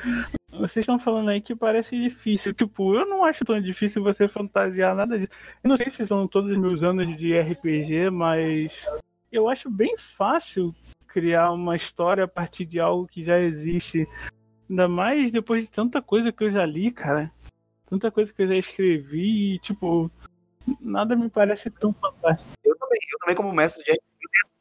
vocês 0.51 0.79
estão 0.79 0.99
falando 0.99 1.29
aí 1.29 1.41
que 1.41 1.55
parece 1.55 1.97
difícil. 1.97 2.53
Tipo, 2.53 2.97
eu 2.97 3.07
não 3.07 3.23
acho 3.23 3.45
tão 3.45 3.61
difícil 3.61 4.03
você 4.03 4.27
fantasiar 4.27 4.93
nada 4.93 5.17
disso. 5.17 5.31
Eu 5.63 5.69
não 5.69 5.77
sei 5.77 5.93
se 5.93 6.05
são 6.05 6.27
todos 6.27 6.51
os 6.51 6.59
meus 6.59 6.83
anos 6.83 7.17
de 7.17 7.39
RPG, 7.39 8.11
mas 8.11 8.75
eu 9.31 9.49
acho 9.49 9.71
bem 9.71 9.95
fácil 10.19 10.75
criar 11.07 11.53
uma 11.53 11.77
história 11.77 12.25
a 12.25 12.29
partir 12.29 12.65
de 12.65 12.81
algo 12.81 13.07
que 13.07 13.23
já 13.25 13.39
existe. 13.39 14.05
Ainda 14.69 14.89
mais 14.89 15.31
depois 15.31 15.63
de 15.63 15.71
tanta 15.71 16.03
coisa 16.03 16.33
que 16.33 16.43
eu 16.43 16.51
já 16.51 16.67
li, 16.67 16.91
cara. 16.91 17.31
Tanta 17.93 18.11
coisa 18.11 18.33
que 18.33 18.41
eu 18.41 18.49
já 18.49 18.57
escrevi 18.57 19.57
e, 19.57 19.59
tipo, 19.59 20.11
nada 20.81 21.15
me 21.15 21.29
parece 21.29 21.69
tão 21.69 21.93
fantástico. 21.93 22.49
eu 22.65 22.75
também, 22.79 22.99
eu 23.13 23.19
também 23.19 23.37
como 23.37 23.53
mestre 23.53 23.85
de 23.85 23.91
RPG, 23.91 24.53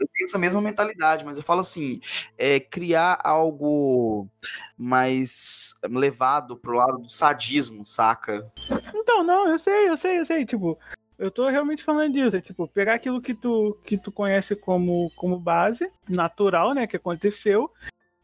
eu 0.00 0.08
tenho 0.08 0.24
essa 0.24 0.36
mesma, 0.36 0.60
mentalidade, 0.60 1.24
mas 1.24 1.36
eu 1.36 1.44
falo 1.44 1.60
assim, 1.60 2.00
é, 2.36 2.58
criar 2.58 3.20
algo 3.22 4.28
mais 4.76 5.78
levado 5.88 6.56
pro 6.56 6.74
lado 6.74 6.98
do 6.98 7.08
sadismo, 7.08 7.84
saca? 7.84 8.50
Então, 8.92 9.22
não, 9.22 9.48
eu 9.48 9.60
sei, 9.60 9.88
eu 9.88 9.96
sei, 9.96 10.18
eu 10.18 10.26
sei. 10.26 10.44
Tipo, 10.44 10.76
eu 11.16 11.30
tô 11.30 11.48
realmente 11.48 11.84
falando 11.84 12.14
disso. 12.14 12.34
É, 12.34 12.40
tipo, 12.40 12.66
pegar 12.66 12.94
aquilo 12.94 13.22
que 13.22 13.32
tu, 13.32 13.78
que 13.84 13.96
tu 13.96 14.10
conhece 14.10 14.56
como, 14.56 15.12
como 15.14 15.38
base, 15.38 15.88
natural, 16.08 16.74
né, 16.74 16.88
que 16.88 16.96
aconteceu, 16.96 17.70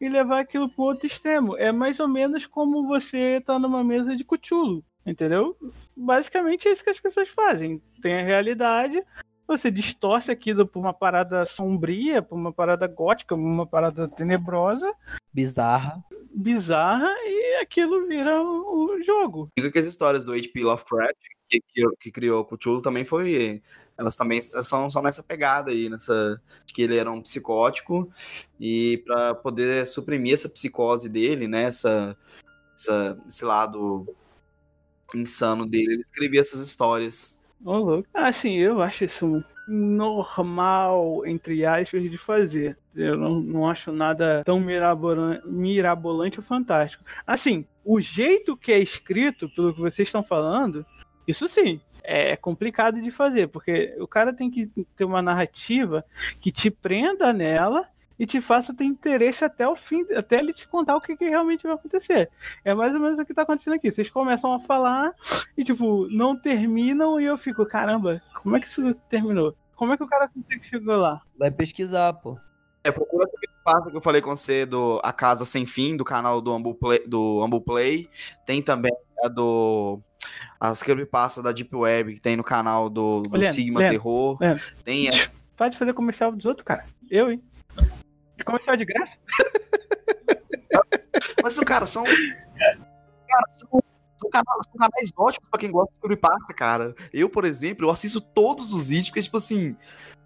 e 0.03 0.09
levar 0.09 0.41
aquilo 0.41 0.67
pro 0.67 0.83
outro 0.83 1.07
extremo. 1.07 1.55
É 1.55 1.71
mais 1.71 1.97
ou 1.97 2.09
menos 2.09 2.45
como 2.45 2.85
você 2.85 3.41
tá 3.45 3.57
numa 3.57 3.81
mesa 3.83 4.17
de 4.17 4.23
cuchulo, 4.25 4.83
entendeu? 5.05 5.55
Basicamente 5.95 6.67
é 6.67 6.73
isso 6.73 6.83
que 6.83 6.89
as 6.89 6.99
pessoas 6.99 7.29
fazem. 7.29 7.81
Tem 8.01 8.19
a 8.19 8.23
realidade, 8.23 9.01
você 9.47 9.71
distorce 9.71 10.29
aquilo 10.29 10.67
por 10.67 10.81
uma 10.81 10.93
parada 10.93 11.45
sombria, 11.45 12.21
por 12.21 12.35
uma 12.35 12.51
parada 12.51 12.85
gótica, 12.85 13.33
uma 13.33 13.65
parada 13.65 14.05
tenebrosa, 14.09 14.93
Bizarra. 15.33 16.03
bizarra, 16.33 17.09
e 17.23 17.61
aquilo 17.61 18.05
vira 18.05 18.41
o, 18.41 18.97
o 18.97 19.03
jogo. 19.03 19.47
Diga 19.57 19.71
que 19.71 19.79
as 19.79 19.85
histórias 19.85 20.25
do 20.25 20.33
H.P. 20.33 20.63
Lovecraft, 20.63 21.15
que, 21.49 21.61
que, 21.61 21.89
que 21.99 22.11
criou 22.11 22.41
o 22.41 22.45
Cthulhu, 22.45 22.81
também 22.81 23.05
foi. 23.05 23.61
Elas 23.97 24.15
também 24.15 24.41
são, 24.41 24.89
são 24.89 25.01
nessa 25.01 25.21
pegada 25.21 25.71
aí, 25.71 25.89
nessa. 25.89 26.41
Que 26.67 26.81
ele 26.81 26.97
era 26.97 27.11
um 27.11 27.21
psicótico, 27.21 28.11
e 28.59 29.03
para 29.05 29.35
poder 29.35 29.85
suprimir 29.85 30.33
essa 30.33 30.49
psicose 30.49 31.07
dele, 31.07 31.47
né? 31.47 31.63
Essa, 31.63 32.17
essa, 32.75 33.17
esse 33.27 33.45
lado 33.45 34.07
insano 35.13 35.65
dele, 35.65 35.93
ele 35.93 36.01
escrevia 36.01 36.41
essas 36.41 36.59
histórias. 36.61 37.39
Ô, 37.63 37.77
louco. 37.77 38.09
Assim, 38.13 38.55
eu 38.55 38.81
acho 38.81 39.05
isso 39.05 39.43
normal, 39.67 41.25
entre 41.25 41.65
aspas, 41.65 42.01
de 42.09 42.17
fazer. 42.17 42.77
Eu 42.95 43.17
não, 43.17 43.39
não 43.39 43.69
acho 43.69 43.91
nada 43.91 44.43
tão 44.43 44.59
mirabolan- 44.59 45.41
mirabolante 45.45 46.39
ou 46.39 46.45
fantástico. 46.45 47.03
Assim, 47.25 47.65
o 47.85 48.01
jeito 48.01 48.57
que 48.57 48.71
é 48.71 48.79
escrito, 48.79 49.47
pelo 49.49 49.73
que 49.73 49.79
vocês 49.79 50.07
estão 50.07 50.23
falando, 50.23 50.85
isso 51.27 51.47
sim, 51.47 51.79
é 52.03 52.35
complicado 52.35 53.01
de 53.01 53.09
fazer, 53.11 53.47
porque 53.47 53.95
o 53.99 54.07
cara 54.07 54.33
tem 54.33 54.51
que 54.51 54.69
ter 54.95 55.05
uma 55.05 55.21
narrativa 55.21 56.03
que 56.41 56.51
te 56.51 56.69
prenda 56.69 57.31
nela 57.31 57.87
e 58.19 58.25
te 58.25 58.39
faça 58.41 58.73
ter 58.73 58.83
interesse 58.83 59.43
até 59.43 59.67
o 59.67 59.75
fim, 59.75 60.05
até 60.15 60.37
ele 60.37 60.53
te 60.53 60.67
contar 60.67 60.95
o 60.95 61.01
que, 61.01 61.17
que 61.17 61.27
realmente 61.27 61.63
vai 61.63 61.73
acontecer. 61.73 62.29
É 62.63 62.73
mais 62.73 62.93
ou 62.93 62.99
menos 62.99 63.19
o 63.19 63.25
que 63.25 63.33
tá 63.33 63.41
acontecendo 63.41 63.73
aqui. 63.73 63.91
Vocês 63.91 64.09
começam 64.09 64.53
a 64.53 64.59
falar 64.59 65.13
e, 65.57 65.63
tipo, 65.63 66.07
não 66.09 66.35
terminam 66.35 67.19
e 67.19 67.25
eu 67.25 67.37
fico, 67.37 67.65
caramba, 67.65 68.21
como 68.41 68.55
é 68.55 68.59
que 68.59 68.67
isso 68.67 68.93
terminou? 69.09 69.55
Como 69.75 69.93
é 69.93 69.97
que 69.97 70.03
o 70.03 70.07
cara 70.07 70.29
consegue 70.29 70.63
chegar 70.67 70.97
lá? 70.97 71.21
Vai 71.37 71.51
pesquisar, 71.51 72.13
pô. 72.13 72.37
É, 72.83 72.91
procura 72.91 73.23
essa 73.23 73.37
creepypasta 73.37 73.89
que 73.89 73.97
eu 73.97 74.01
falei 74.01 74.21
com 74.21 74.35
você 74.35 74.65
do 74.65 74.99
A 75.03 75.13
Casa 75.13 75.45
Sem 75.45 75.65
Fim, 75.65 75.95
do 75.95 76.03
canal 76.03 76.41
do 76.41 76.51
Ambu 76.51 76.75
Play. 76.75 77.03
Do 77.07 77.41
Ambu 77.41 77.61
Play. 77.61 78.09
Tem 78.45 78.61
também 78.61 78.91
a 79.23 79.27
do. 79.27 79.99
As 80.59 80.81
creepypastas 80.81 81.43
da 81.43 81.51
Deep 81.51 81.75
Web, 81.75 82.15
que 82.15 82.21
tem 82.21 82.37
no 82.37 82.43
canal 82.43 82.89
do, 82.89 83.23
do 83.23 83.31
Leandro, 83.31 83.53
Sigma 83.53 83.79
Leandro, 83.79 83.97
Terror. 83.97 84.37
Leandro. 84.39 84.63
Tem 84.83 85.09
Pode 85.57 85.77
fazer 85.77 85.93
comercial 85.93 86.31
dos 86.31 86.45
outros, 86.45 86.65
cara. 86.65 86.85
Eu, 87.09 87.31
hein? 87.31 87.43
Comercial 88.45 88.77
de 88.77 88.85
graça? 88.85 89.11
Mas, 91.43 91.59
cara, 91.59 91.85
são. 91.85 92.03
Cara, 92.03 93.49
são, 93.49 93.81
são 94.17 94.29
canais, 94.29 94.65
são 94.65 94.77
canais 94.77 95.11
ótimos 95.15 95.49
pra 95.49 95.59
quem 95.59 95.71
gosta 95.71 95.93
de 95.93 95.99
creepypasta, 95.99 96.53
cara. 96.53 96.95
Eu, 97.11 97.29
por 97.29 97.45
exemplo, 97.45 97.85
eu 97.85 97.89
assisto 97.89 98.21
todos 98.21 98.73
os 98.73 98.89
vídeos, 98.89 99.09
porque, 99.09 99.21
tipo 99.21 99.37
assim, 99.37 99.75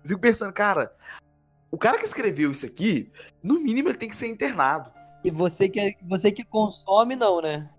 eu 0.04 0.10
fico 0.10 0.22
pensando, 0.22 0.54
cara, 0.54 0.94
o 1.72 1.78
cara 1.78 1.98
que 1.98 2.06
escreveu 2.06 2.52
isso 2.52 2.66
aqui, 2.66 3.12
no 3.44 3.60
mínimo 3.60 3.90
ele 3.90 3.98
tem 3.98 4.10
que 4.10 4.16
ser 4.16 4.28
internado. 4.28 4.92
E 5.24 5.32
você 5.32 5.68
que, 5.68 5.98
você 6.04 6.32
que 6.32 6.46
consome, 6.46 7.16
não, 7.16 7.42
né? 7.42 7.70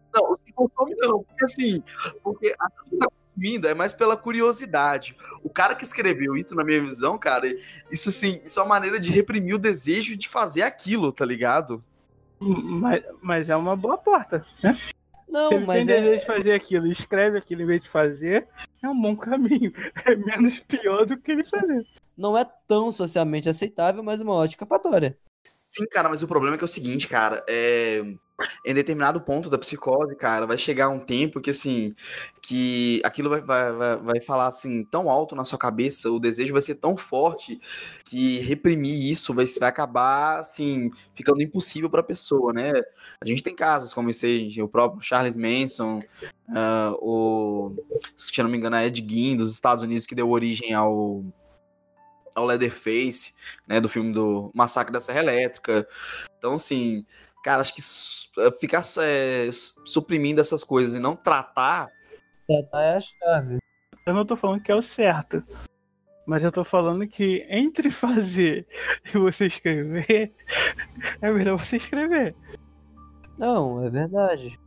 Consomem 0.59 0.97
não, 0.97 1.23
porque 1.23 1.45
assim, 1.45 1.85
porque 2.21 2.53
a 2.59 2.67
gente 2.83 2.99
tá 2.99 3.07
consumindo 3.07 3.69
é 3.69 3.75
mais 3.75 3.93
pela 3.93 4.17
curiosidade. 4.17 5.17
O 5.45 5.49
cara 5.49 5.77
que 5.77 5.85
escreveu 5.85 6.37
isso, 6.37 6.57
na 6.57 6.65
minha 6.65 6.81
visão, 6.81 7.17
cara, 7.17 7.47
isso 7.93 8.09
assim, 8.09 8.41
isso 8.45 8.59
é 8.59 8.63
uma 8.65 8.71
maneira 8.71 8.99
de 8.99 9.13
reprimir 9.13 9.55
o 9.55 9.59
desejo 9.59 10.17
de 10.17 10.29
fazer 10.29 10.63
aquilo, 10.63 11.13
tá 11.13 11.25
ligado? 11.25 11.85
Mas, 12.41 13.05
mas 13.23 13.49
é 13.49 13.55
uma 13.55 13.77
boa 13.77 13.97
porta. 13.97 14.45
Né? 14.61 14.75
Se 14.75 14.95
Não, 15.29 15.53
ele 15.53 15.65
mas 15.65 15.77
tem 15.77 15.87
desejo 15.87 16.11
é. 16.15 16.17
de 16.17 16.27
fazer 16.27 16.53
aquilo 16.53 16.87
escreve 16.89 17.39
aquilo 17.39 17.63
em 17.63 17.67
vez 17.67 17.81
de 17.81 17.89
fazer, 17.89 18.49
é 18.83 18.89
um 18.89 19.01
bom 19.01 19.17
caminho. 19.17 19.73
É 20.07 20.17
menos 20.17 20.59
pior 20.59 21.07
do 21.07 21.17
que 21.17 21.31
ele 21.31 21.45
fazer. 21.45 21.87
Não 22.17 22.37
é 22.37 22.45
tão 22.67 22.91
socialmente 22.91 23.49
aceitável, 23.49 24.03
mas 24.03 24.21
uma 24.21 24.35
ótica 24.35 24.65
escapatória. 24.65 25.17
Sim, 25.79 25.87
cara, 25.87 26.09
mas 26.09 26.25
o 26.25 26.29
problema 26.29 26.57
é 26.57 26.59
que 26.59 26.65
é 26.65 26.67
o 26.67 26.69
seguinte, 26.69 27.07
cara, 27.07 27.45
é... 27.49 28.03
em 28.67 28.75
determinado 28.75 29.21
ponto 29.21 29.49
da 29.49 29.57
psicose, 29.57 30.17
cara, 30.17 30.45
vai 30.45 30.59
chegar 30.59 30.89
um 30.89 30.99
tempo 30.99 31.41
que, 31.41 31.51
assim, 31.51 31.95
que 32.43 33.01
aquilo 33.05 33.31
vai, 33.31 33.41
vai, 33.41 33.97
vai, 33.97 34.21
falar, 34.21 34.49
assim, 34.49 34.85
tão 34.85 35.09
alto 35.09 35.37
na 35.37 35.45
sua 35.45 35.59
cabeça, 35.59 36.11
o 36.11 36.19
desejo 36.19 36.53
vai 36.53 36.63
ser 36.63 36.75
tão 36.77 36.97
forte 36.97 37.61
que 38.05 38.41
reprimir 38.41 39.09
isso 39.09 39.33
vai, 39.33 39.47
vai 39.61 39.69
acabar, 39.69 40.41
assim, 40.41 40.91
ficando 41.15 41.43
impossível 41.43 41.89
pra 41.89 42.03
pessoa, 42.03 42.53
né? 42.53 42.73
A 43.21 43.27
gente 43.27 43.43
tem 43.43 43.55
casos 43.55 43.95
como 43.95 44.11
esse 44.11 44.27
aí, 44.27 44.63
o 44.63 44.69
próprio 44.69 45.01
Charles 45.01 45.37
Manson, 45.37 46.01
ah, 46.49 46.93
o, 47.01 47.73
se 48.17 48.33
eu 48.37 48.43
não 48.45 48.51
me 48.51 48.59
engano, 48.59 48.75
a 48.75 48.85
Ed 48.85 49.07
Gein 49.09 49.37
dos 49.37 49.53
Estados 49.53 49.85
Unidos, 49.85 50.07
que 50.07 50.15
deu 50.17 50.29
origem 50.29 50.75
ao 50.75 51.25
ao 52.35 52.45
Leatherface, 52.47 53.33
né, 53.67 53.81
do 53.81 53.89
filme 53.89 54.13
do 54.13 54.51
Massacre 54.55 54.93
da 54.93 55.01
Serra 55.01 55.21
Elétrica. 55.21 55.87
Então, 56.37 56.55
assim, 56.55 57.05
cara, 57.43 57.61
acho 57.61 57.75
que 57.75 57.83
su- 57.83 58.29
ficar 58.61 58.83
é, 59.03 59.51
su- 59.53 59.87
suprimindo 59.87 60.41
essas 60.41 60.63
coisas 60.65 60.95
e 60.95 61.01
não 61.01 61.15
tratar, 61.17 61.89
Tratar 62.49 62.83
é 62.83 62.97
a 62.97 63.01
chave. 63.01 63.59
Eu 64.07 64.15
não 64.15 64.25
tô 64.25 64.35
falando 64.35 64.63
que 64.63 64.73
é 64.73 64.75
o 64.75 64.83
certo. 64.83 65.43
Mas 66.27 66.43
eu 66.43 66.51
tô 66.53 66.65
falando 66.65 67.07
que 67.07 67.47
entre 67.51 67.91
fazer 67.93 68.67
e 69.05 69.19
você 69.19 69.47
escrever, 69.47 70.33
é 71.21 71.31
melhor 71.31 71.59
você 71.59 71.77
escrever. 71.77 72.35
Não, 73.39 73.85
é 73.85 73.91
verdade. 73.91 74.59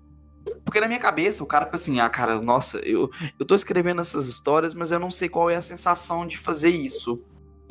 porque 0.64 0.80
na 0.80 0.88
minha 0.88 1.00
cabeça 1.00 1.44
o 1.44 1.48
cara 1.48 1.66
fica 1.66 1.76
assim, 1.76 2.00
ah, 2.00 2.10
cara, 2.10 2.40
nossa, 2.40 2.78
eu, 2.80 3.10
eu 3.40 3.46
tô 3.46 3.54
escrevendo 3.56 4.00
essas 4.02 4.28
histórias, 4.28 4.74
mas 4.74 4.92
eu 4.92 5.00
não 5.00 5.12
sei 5.12 5.28
qual 5.28 5.50
é 5.50 5.56
a 5.56 5.62
sensação 5.62 6.26
de 6.26 6.38
fazer 6.38 6.70
isso. 6.70 7.22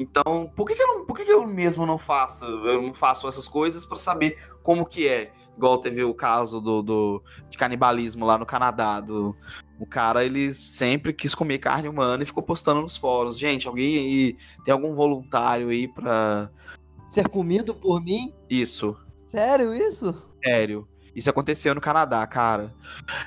Então, 0.01 0.51
por 0.57 0.67
que, 0.67 0.75
que 0.75 0.83
eu, 0.83 0.87
não, 0.87 1.05
por 1.05 1.15
que, 1.15 1.27
que 1.27 1.31
eu 1.31 1.47
mesmo 1.47 1.85
não 1.85 1.99
faço? 1.99 2.47
Eu 2.47 2.81
não 2.81 2.95
faço 2.95 3.29
essas 3.29 3.47
coisas 3.47 3.85
pra 3.85 3.99
saber 3.99 4.35
como 4.63 4.87
que 4.87 5.07
é. 5.07 5.31
Igual 5.55 5.77
teve 5.77 6.03
o 6.03 6.15
caso 6.15 6.59
do, 6.59 6.81
do 6.81 7.23
de 7.51 7.59
canibalismo 7.59 8.25
lá 8.25 8.39
no 8.39 8.47
Canadá. 8.47 8.99
Do, 8.99 9.37
o 9.79 9.85
cara, 9.85 10.25
ele 10.25 10.53
sempre 10.53 11.13
quis 11.13 11.35
comer 11.35 11.59
carne 11.59 11.87
humana 11.87 12.23
e 12.23 12.27
ficou 12.27 12.43
postando 12.43 12.81
nos 12.81 12.97
fóruns. 12.97 13.39
Gente, 13.39 13.69
alguém 13.69 13.99
aí 13.99 14.37
tem 14.65 14.73
algum 14.73 14.95
voluntário 14.95 15.69
aí 15.69 15.87
pra 15.87 16.51
Ser 17.11 17.29
comido 17.29 17.75
por 17.75 18.03
mim? 18.03 18.33
isso? 18.49 18.97
Sério 19.27 19.75
isso? 19.75 20.33
Sério. 20.43 20.89
Isso 21.15 21.29
aconteceu 21.29 21.75
no 21.75 21.81
Canadá, 21.81 22.27
cara. 22.27 22.73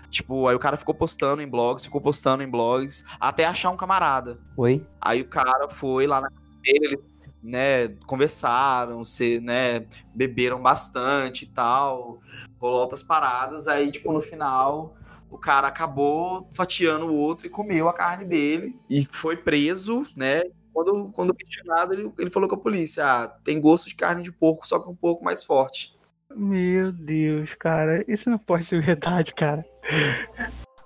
Tipo, 0.10 0.48
aí 0.48 0.56
o 0.56 0.60
cara 0.60 0.78
ficou 0.78 0.96
postando 0.96 1.42
em 1.42 1.48
blogs, 1.48 1.86
ficou 1.86 2.02
postando 2.02 2.42
em 2.42 2.50
blogs, 2.50 3.06
até 3.20 3.46
achar 3.46 3.70
um 3.70 3.78
camarada. 3.78 4.40
Oi? 4.58 4.84
Aí 5.00 5.22
o 5.22 5.28
cara 5.28 5.70
foi 5.70 6.08
lá 6.08 6.22
na 6.22 6.32
eles, 6.64 7.20
né, 7.42 7.90
conversaram, 8.06 9.04
se, 9.04 9.40
né, 9.40 9.86
beberam 10.14 10.62
bastante 10.62 11.44
e 11.44 11.48
tal, 11.48 12.20
rolou 12.60 12.82
outras 12.82 13.04
paradas, 13.04 13.68
aí, 13.68 13.92
tipo, 13.92 14.12
no 14.12 14.22
final, 14.22 14.96
o 15.30 15.38
cara 15.38 15.68
acabou 15.68 16.48
fatiando 16.56 17.08
o 17.08 17.16
outro 17.16 17.48
e 17.48 17.50
comeu 17.50 17.90
a 17.90 17.94
carne 17.94 18.26
dele, 18.26 18.80
e 18.90 19.04
foi 19.04 19.36
preso, 19.36 20.06
né, 20.16 20.44
quando, 20.74 21.12
quando 21.12 21.36
questionado, 21.36 21.94
ele, 21.94 22.12
ele 22.18 22.30
falou 22.32 22.50
com 22.50 22.56
a 22.56 22.60
polícia, 22.60 23.06
ah, 23.06 23.28
tem 23.28 23.62
gosto 23.62 23.88
de 23.88 23.96
carne 23.96 24.24
de 24.24 24.32
porco, 24.32 24.68
só 24.68 24.80
que 24.80 24.90
um 24.90 24.96
pouco 24.96 25.24
mais 25.24 25.44
forte. 25.44 25.94
Meu 26.36 26.92
Deus, 26.92 27.54
cara. 27.54 28.04
Isso 28.08 28.28
não 28.30 28.40
pode 28.40 28.66
ser 28.66 28.82
verdade, 28.82 29.36
cara. 29.36 29.64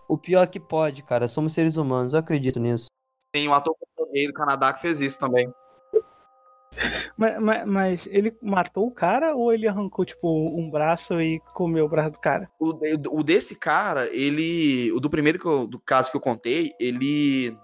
O 0.09 0.17
pior 0.17 0.45
que 0.47 0.59
pode, 0.59 1.03
cara. 1.03 1.27
Somos 1.27 1.53
seres 1.53 1.77
humanos, 1.77 2.13
eu 2.13 2.19
acredito 2.19 2.59
nisso. 2.59 2.87
Tem 3.31 3.47
um 3.47 3.53
ator 3.53 3.75
do 3.97 4.33
Canadá 4.33 4.73
que 4.73 4.81
fez 4.81 4.99
isso 4.99 5.17
também. 5.19 5.49
Mas, 7.17 7.41
mas, 7.41 7.67
mas 7.67 8.01
ele 8.07 8.37
matou 8.41 8.87
o 8.87 8.91
cara 8.91 9.35
ou 9.35 9.51
ele 9.51 9.67
arrancou, 9.67 10.05
tipo, 10.05 10.27
um 10.29 10.69
braço 10.69 11.19
e 11.19 11.39
comeu 11.53 11.85
o 11.85 11.89
braço 11.89 12.11
do 12.11 12.19
cara? 12.19 12.49
O, 12.59 12.73
o 13.19 13.23
desse 13.23 13.55
cara, 13.55 14.07
ele. 14.15 14.91
O 14.91 14.99
do 14.99 15.09
primeiro 15.09 15.39
que 15.39 15.45
eu- 15.45 15.67
do 15.67 15.79
caso 15.79 16.11
que 16.11 16.17
eu 16.17 16.21
contei, 16.21 16.71
ele. 16.79 17.57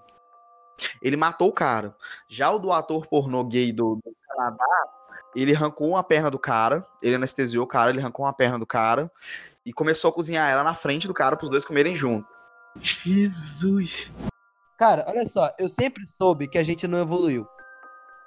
Ele 1.00 1.16
matou 1.16 1.48
o 1.48 1.52
cara. 1.52 1.94
Já 2.28 2.50
o 2.50 2.58
do 2.58 2.72
ator 2.72 3.06
pornô 3.06 3.44
gay 3.44 3.72
do, 3.72 3.96
do 3.96 4.16
Canadá, 4.26 4.64
ele 5.34 5.54
arrancou 5.54 5.90
uma 5.90 6.02
perna 6.02 6.30
do 6.30 6.38
cara, 6.38 6.86
ele 7.00 7.14
anestesiou 7.14 7.64
o 7.64 7.68
cara, 7.68 7.90
ele 7.90 8.00
arrancou 8.00 8.26
uma 8.26 8.32
perna 8.32 8.58
do 8.58 8.66
cara 8.66 9.10
e 9.64 9.72
começou 9.72 10.10
a 10.10 10.12
cozinhar 10.12 10.50
ela 10.50 10.64
na 10.64 10.74
frente 10.74 11.06
do 11.06 11.14
cara 11.14 11.36
pros 11.36 11.50
dois 11.50 11.64
comerem 11.64 11.94
junto. 11.94 12.26
Jesus. 12.80 14.10
Cara, 14.76 15.04
olha 15.06 15.24
só, 15.26 15.52
eu 15.58 15.68
sempre 15.68 16.04
soube 16.18 16.48
que 16.48 16.58
a 16.58 16.64
gente 16.64 16.88
não 16.88 16.98
evoluiu. 16.98 17.46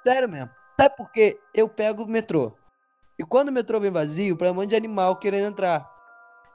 Sério 0.02 0.28
mesmo. 0.28 0.50
Sabe 0.78 0.96
por 0.96 1.10
quê? 1.10 1.38
Eu 1.52 1.68
pego 1.68 2.04
o 2.04 2.08
metrô. 2.08 2.52
E 3.18 3.24
quando 3.24 3.48
o 3.48 3.52
metrô 3.52 3.80
vem 3.80 3.90
vazio, 3.90 4.36
pra 4.36 4.52
um 4.52 4.54
monte 4.54 4.70
de 4.70 4.76
animal 4.76 5.16
querendo 5.16 5.48
entrar. 5.48 5.88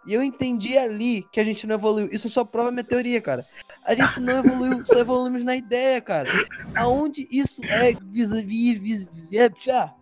E 0.06 0.14
eu 0.14 0.24
entendi 0.24 0.78
ali 0.78 1.24
que 1.32 1.40
a 1.40 1.44
gente 1.44 1.68
não 1.68 1.76
evoluiu. 1.76 2.10
Isso 2.12 2.30
só 2.30 2.44
prova 2.46 2.72
minha 2.72 2.84
teoria, 2.84 3.22
cara. 3.22 3.46
A 3.86 3.94
gente 3.96 4.20
não 4.20 4.40
evoluiu, 4.40 4.86
só 4.86 4.96
evoluímos 4.96 5.44
na 5.44 5.56
ideia, 5.56 6.02
cara. 6.02 6.30
Aonde 6.76 7.28
isso 7.32 7.64
é 7.66 7.94
vis-a-vis. 7.94 8.78
Vis, 8.82 9.08
é, 9.34 9.50
já. 9.62 9.94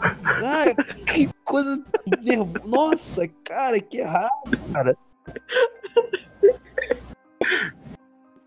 Ai, 0.00 0.74
que 1.06 1.28
coisa 1.44 1.82
nervosa. 2.22 2.66
Nossa, 2.66 3.28
cara, 3.44 3.80
que 3.80 3.98
errado, 3.98 4.58
cara. 4.72 4.96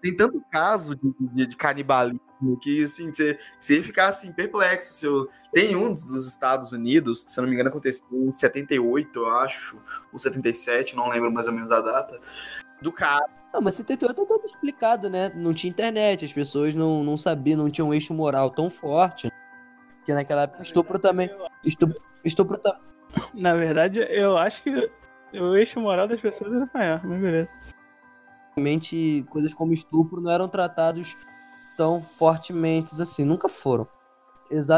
Tem 0.01 0.15
tanto 0.15 0.41
caso 0.51 0.95
de, 0.95 1.13
de- 1.19 1.45
de 1.47 1.55
canibalismo 1.57 2.19
que, 2.61 2.83
assim, 2.83 3.11
você, 3.11 3.37
você 3.59 3.77
ia 3.77 3.83
ficar, 3.83 4.07
assim, 4.07 4.31
perplexo. 4.31 4.93
Seu... 4.93 5.27
Tem 5.51 5.75
um 5.75 5.89
dos, 5.89 6.03
dos 6.03 6.25
Estados 6.27 6.71
Unidos, 6.71 7.23
que, 7.23 7.31
se 7.31 7.39
eu 7.39 7.41
não 7.41 7.49
me 7.49 7.55
engano, 7.55 7.69
aconteceu 7.69 8.07
em 8.11 8.31
78, 8.31 9.19
eu 9.19 9.29
acho, 9.29 9.77
ou 10.13 10.17
77, 10.19 10.95
não 10.95 11.09
lembro 11.09 11.31
mais 11.31 11.47
ou 11.47 11.53
menos 11.53 11.69
a 11.71 11.81
data, 11.81 12.17
do 12.81 12.93
cara 12.93 13.25
Não, 13.53 13.59
mas 13.59 13.75
78 13.75 14.21
é 14.21 14.25
todo 14.25 14.45
explicado, 14.45 15.09
né? 15.09 15.29
Não 15.35 15.53
tinha 15.53 15.69
internet, 15.69 16.23
as 16.23 16.31
pessoas 16.31 16.73
não, 16.73 17.03
não 17.03 17.17
sabiam, 17.17 17.57
não 17.57 17.69
tinham 17.69 17.89
um 17.89 17.93
eixo 17.93 18.13
moral 18.13 18.49
tão 18.51 18.69
forte. 18.69 19.29
Que 20.05 20.13
naquela 20.13 20.43
época 20.43 20.63
estupro 20.63 20.97
também. 20.97 21.29
Estupro, 21.63 22.01
estupro 22.23 22.57
também. 22.57 22.79
Na 23.33 23.53
verdade, 23.53 23.99
eu 23.99 24.37
acho 24.37 24.63
que 24.63 24.89
o 25.33 25.55
eixo 25.57 25.79
moral 25.79 26.07
das 26.07 26.21
pessoas 26.21 26.53
era 26.53 26.69
maior, 26.73 27.01
mas 27.03 27.21
beleza. 27.21 27.49
Realmente, 28.55 29.25
coisas 29.29 29.53
como 29.53 29.73
estupro 29.73 30.21
não 30.21 30.31
eram 30.31 30.47
tratados 30.47 31.15
tão 31.77 32.01
fortemente 32.01 32.99
assim, 33.01 33.23
nunca 33.23 33.47
foram. 33.47 33.87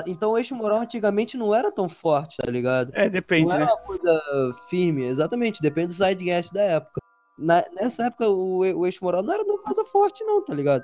Então 0.05 0.32
o 0.32 0.38
eixo 0.38 0.53
moral 0.53 0.80
antigamente 0.82 1.38
não 1.38 1.55
era 1.55 1.72
tão 1.72 1.88
forte, 1.88 2.38
tá 2.38 2.51
ligado? 2.51 2.91
É, 2.93 3.09
depende, 3.09 3.47
Não 3.47 3.55
era 3.55 3.65
né? 3.65 3.72
uma 3.72 3.82
coisa 3.82 4.22
firme, 4.69 5.05
exatamente, 5.05 5.61
depende 5.61 5.88
do 5.88 5.93
zeitgeist 5.93 6.53
da 6.53 6.61
época. 6.61 6.99
Na- 7.38 7.63
nessa 7.72 8.05
época, 8.07 8.28
o, 8.28 8.59
o 8.59 8.86
eixo 8.86 8.99
moral 9.01 9.24
não 9.24 9.34
era 9.34 9.43
uma 9.43 9.57
coisa 9.59 9.86
forte, 9.86 10.24
não, 10.26 10.43
tá 10.43 10.53
ligado? 10.53 10.84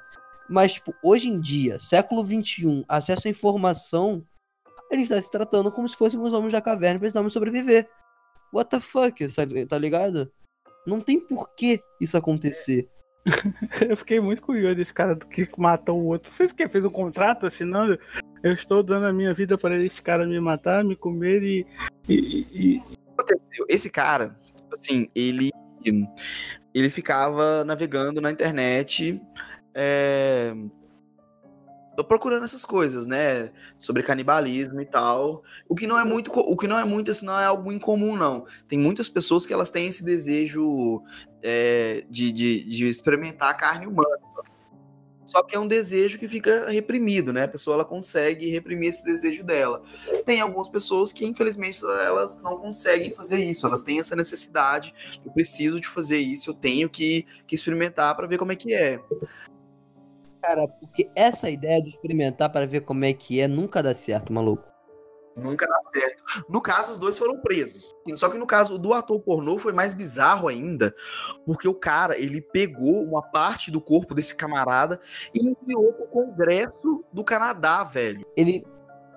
Mas, 0.49 0.73
tipo, 0.73 0.93
hoje 1.03 1.27
em 1.27 1.39
dia, 1.41 1.77
século 1.79 2.25
XXI, 2.25 2.85
acesso 2.87 3.27
à 3.27 3.31
informação, 3.31 4.23
a 4.89 4.95
gente 4.95 5.09
tá 5.09 5.21
se 5.21 5.29
tratando 5.29 5.69
como 5.71 5.87
se 5.89 5.95
fôssemos 5.97 6.31
homens 6.33 6.53
da 6.53 6.61
caverna 6.61 6.95
e 6.95 6.99
precisamos 6.99 7.33
sobreviver. 7.33 7.89
What 8.53 8.69
the 8.69 8.79
fuck, 8.79 9.27
tá 9.67 9.77
ligado? 9.77 10.31
Não 10.87 11.01
tem 11.01 11.19
por 11.19 11.53
que 11.53 11.81
isso 11.99 12.15
acontecer. 12.15 12.87
Eu 13.89 13.97
fiquei 13.97 14.21
muito 14.21 14.41
curioso 14.41 14.77
desse 14.77 14.93
cara 14.93 15.13
do 15.13 15.25
que 15.27 15.47
matou 15.57 15.99
o 15.99 16.05
outro. 16.05 16.31
Fez 16.31 16.51
o 16.51 16.55
quê? 16.55 16.67
Fez 16.69 16.85
um 16.85 16.89
contrato 16.89 17.45
assinando 17.45 17.99
Eu 18.41 18.53
estou 18.53 18.81
dando 18.81 19.05
a 19.05 19.11
minha 19.11 19.33
vida 19.33 19.57
para 19.57 19.77
esse 19.83 20.01
cara 20.01 20.25
me 20.25 20.39
matar, 20.39 20.85
me 20.85 20.95
comer 20.95 21.43
e. 21.43 21.67
e, 22.07 22.47
e... 22.53 22.83
aconteceu? 23.11 23.65
Esse 23.67 23.89
cara, 23.89 24.37
tipo 24.55 24.73
assim, 24.73 25.09
ele 25.13 25.51
ele 26.73 26.89
ficava 26.89 27.63
navegando 27.63 28.19
na 28.19 28.31
internet 28.31 29.21
é, 29.73 30.53
procurando 32.03 32.45
essas 32.45 32.65
coisas, 32.65 33.07
né, 33.07 33.51
sobre 33.77 34.03
canibalismo 34.03 34.79
e 34.81 34.85
tal. 34.85 35.43
O 35.67 35.75
que 35.75 35.87
não 35.87 35.99
é 35.99 36.03
muito, 36.03 36.31
o 36.31 36.55
que 36.55 36.67
não 36.67 36.77
é 36.77 36.85
muito, 36.85 37.11
assim, 37.11 37.25
não 37.25 37.39
é 37.39 37.45
algo 37.45 37.71
incomum 37.71 38.15
não. 38.15 38.45
Tem 38.67 38.77
muitas 38.77 39.09
pessoas 39.09 39.45
que 39.45 39.53
elas 39.53 39.69
têm 39.69 39.87
esse 39.87 40.03
desejo 40.03 41.01
é, 41.41 42.05
de, 42.09 42.31
de, 42.31 42.69
de 42.69 42.87
experimentar 42.87 43.49
a 43.49 43.53
carne 43.53 43.87
humana. 43.87 44.17
Só 45.27 45.43
que 45.43 45.53
é 45.53 45.59
um 45.59 45.67
desejo 45.67 46.17
que 46.17 46.27
fica 46.27 46.69
reprimido, 46.69 47.33
né? 47.33 47.43
A 47.43 47.47
pessoa 47.49 47.73
ela 47.73 47.85
consegue 47.85 48.49
reprimir 48.49 48.89
esse 48.89 49.03
desejo 49.03 49.43
dela. 49.43 49.81
Tem 50.25 50.39
algumas 50.39 50.69
pessoas 50.69 51.11
que, 51.11 51.25
infelizmente, 51.25 51.83
elas 51.83 52.41
não 52.41 52.57
conseguem 52.57 53.11
fazer 53.11 53.39
isso. 53.39 53.67
Elas 53.67 53.81
têm 53.81 53.99
essa 53.99 54.15
necessidade. 54.15 54.93
Eu 55.25 55.31
preciso 55.33 55.81
de 55.81 55.87
fazer 55.89 56.17
isso, 56.17 56.51
eu 56.51 56.53
tenho 56.53 56.89
que, 56.89 57.25
que 57.45 57.55
experimentar 57.55 58.15
para 58.15 58.25
ver 58.25 58.37
como 58.37 58.53
é 58.53 58.55
que 58.55 58.73
é. 58.73 59.01
Cara, 60.41 60.67
porque 60.67 61.09
essa 61.15 61.49
ideia 61.49 61.81
de 61.81 61.89
experimentar 61.89 62.51
para 62.51 62.65
ver 62.65 62.81
como 62.81 63.03
é 63.05 63.13
que 63.13 63.39
é 63.39 63.47
nunca 63.47 63.81
dá 63.81 63.93
certo, 63.93 64.31
maluco. 64.31 64.63
Nunca 65.35 65.67
dá 65.67 65.79
certo. 65.93 66.23
No 66.49 66.59
caso, 66.59 66.93
os 66.93 66.99
dois 66.99 67.17
foram 67.17 67.39
presos. 67.39 67.93
Só 68.15 68.27
que 68.27 68.37
no 68.39 68.47
caso 68.47 68.77
do 68.79 68.91
ator 68.93 69.19
pornô 69.19 69.59
foi 69.59 69.71
mais 69.71 69.93
bizarro 69.93 70.47
ainda, 70.47 70.93
porque 71.45 71.67
o 71.67 71.75
cara, 71.75 72.17
ele 72.17 72.41
pegou 72.41 73.03
uma 73.03 73.21
parte 73.21 73.69
do 73.69 73.79
corpo 73.79 74.15
desse 74.15 74.35
camarada 74.35 74.99
e 75.33 75.39
enviou 75.39 75.93
pro 75.93 76.07
Congresso 76.07 77.05
do 77.13 77.23
Canadá, 77.23 77.83
velho. 77.83 78.25
Ele 78.35 78.65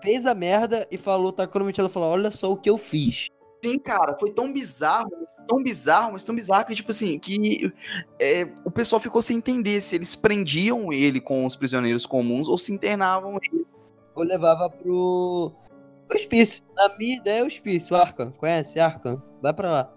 fez 0.02 0.26
a 0.26 0.34
merda 0.34 0.86
e 0.90 0.98
falou, 0.98 1.32
tá 1.32 1.46
cronometrado, 1.46 1.88
falou, 1.88 2.10
olha 2.10 2.30
só 2.30 2.50
o 2.50 2.56
que 2.56 2.68
eu 2.68 2.76
fiz. 2.76 3.28
Sim, 3.62 3.78
cara, 3.78 4.16
foi 4.18 4.30
tão 4.30 4.52
bizarro, 4.52 5.10
tão 5.46 5.62
bizarro, 5.62 6.12
mas 6.12 6.24
tão 6.24 6.34
bizarro 6.34 6.64
que, 6.64 6.74
tipo 6.74 6.90
assim, 6.90 7.18
que 7.18 7.70
é, 8.18 8.48
o 8.64 8.70
pessoal 8.70 9.00
ficou 9.00 9.20
sem 9.20 9.36
entender 9.36 9.82
se 9.82 9.94
eles 9.94 10.16
prendiam 10.16 10.90
ele 10.90 11.20
com 11.20 11.44
os 11.44 11.56
prisioneiros 11.56 12.06
comuns 12.06 12.48
ou 12.48 12.56
se 12.56 12.72
internavam 12.72 13.38
ele. 13.42 13.66
Ou 14.14 14.22
levava 14.22 14.70
pro 14.70 15.52
hospício. 16.10 16.62
Na 16.74 16.88
minha 16.96 17.18
ideia 17.18 17.40
é 17.40 17.44
hospício. 17.44 17.94
Arkham. 17.94 18.32
Conhece 18.32 18.80
Arkham? 18.80 19.22
Vai 19.42 19.52
pra 19.52 19.70
lá. 19.70 19.92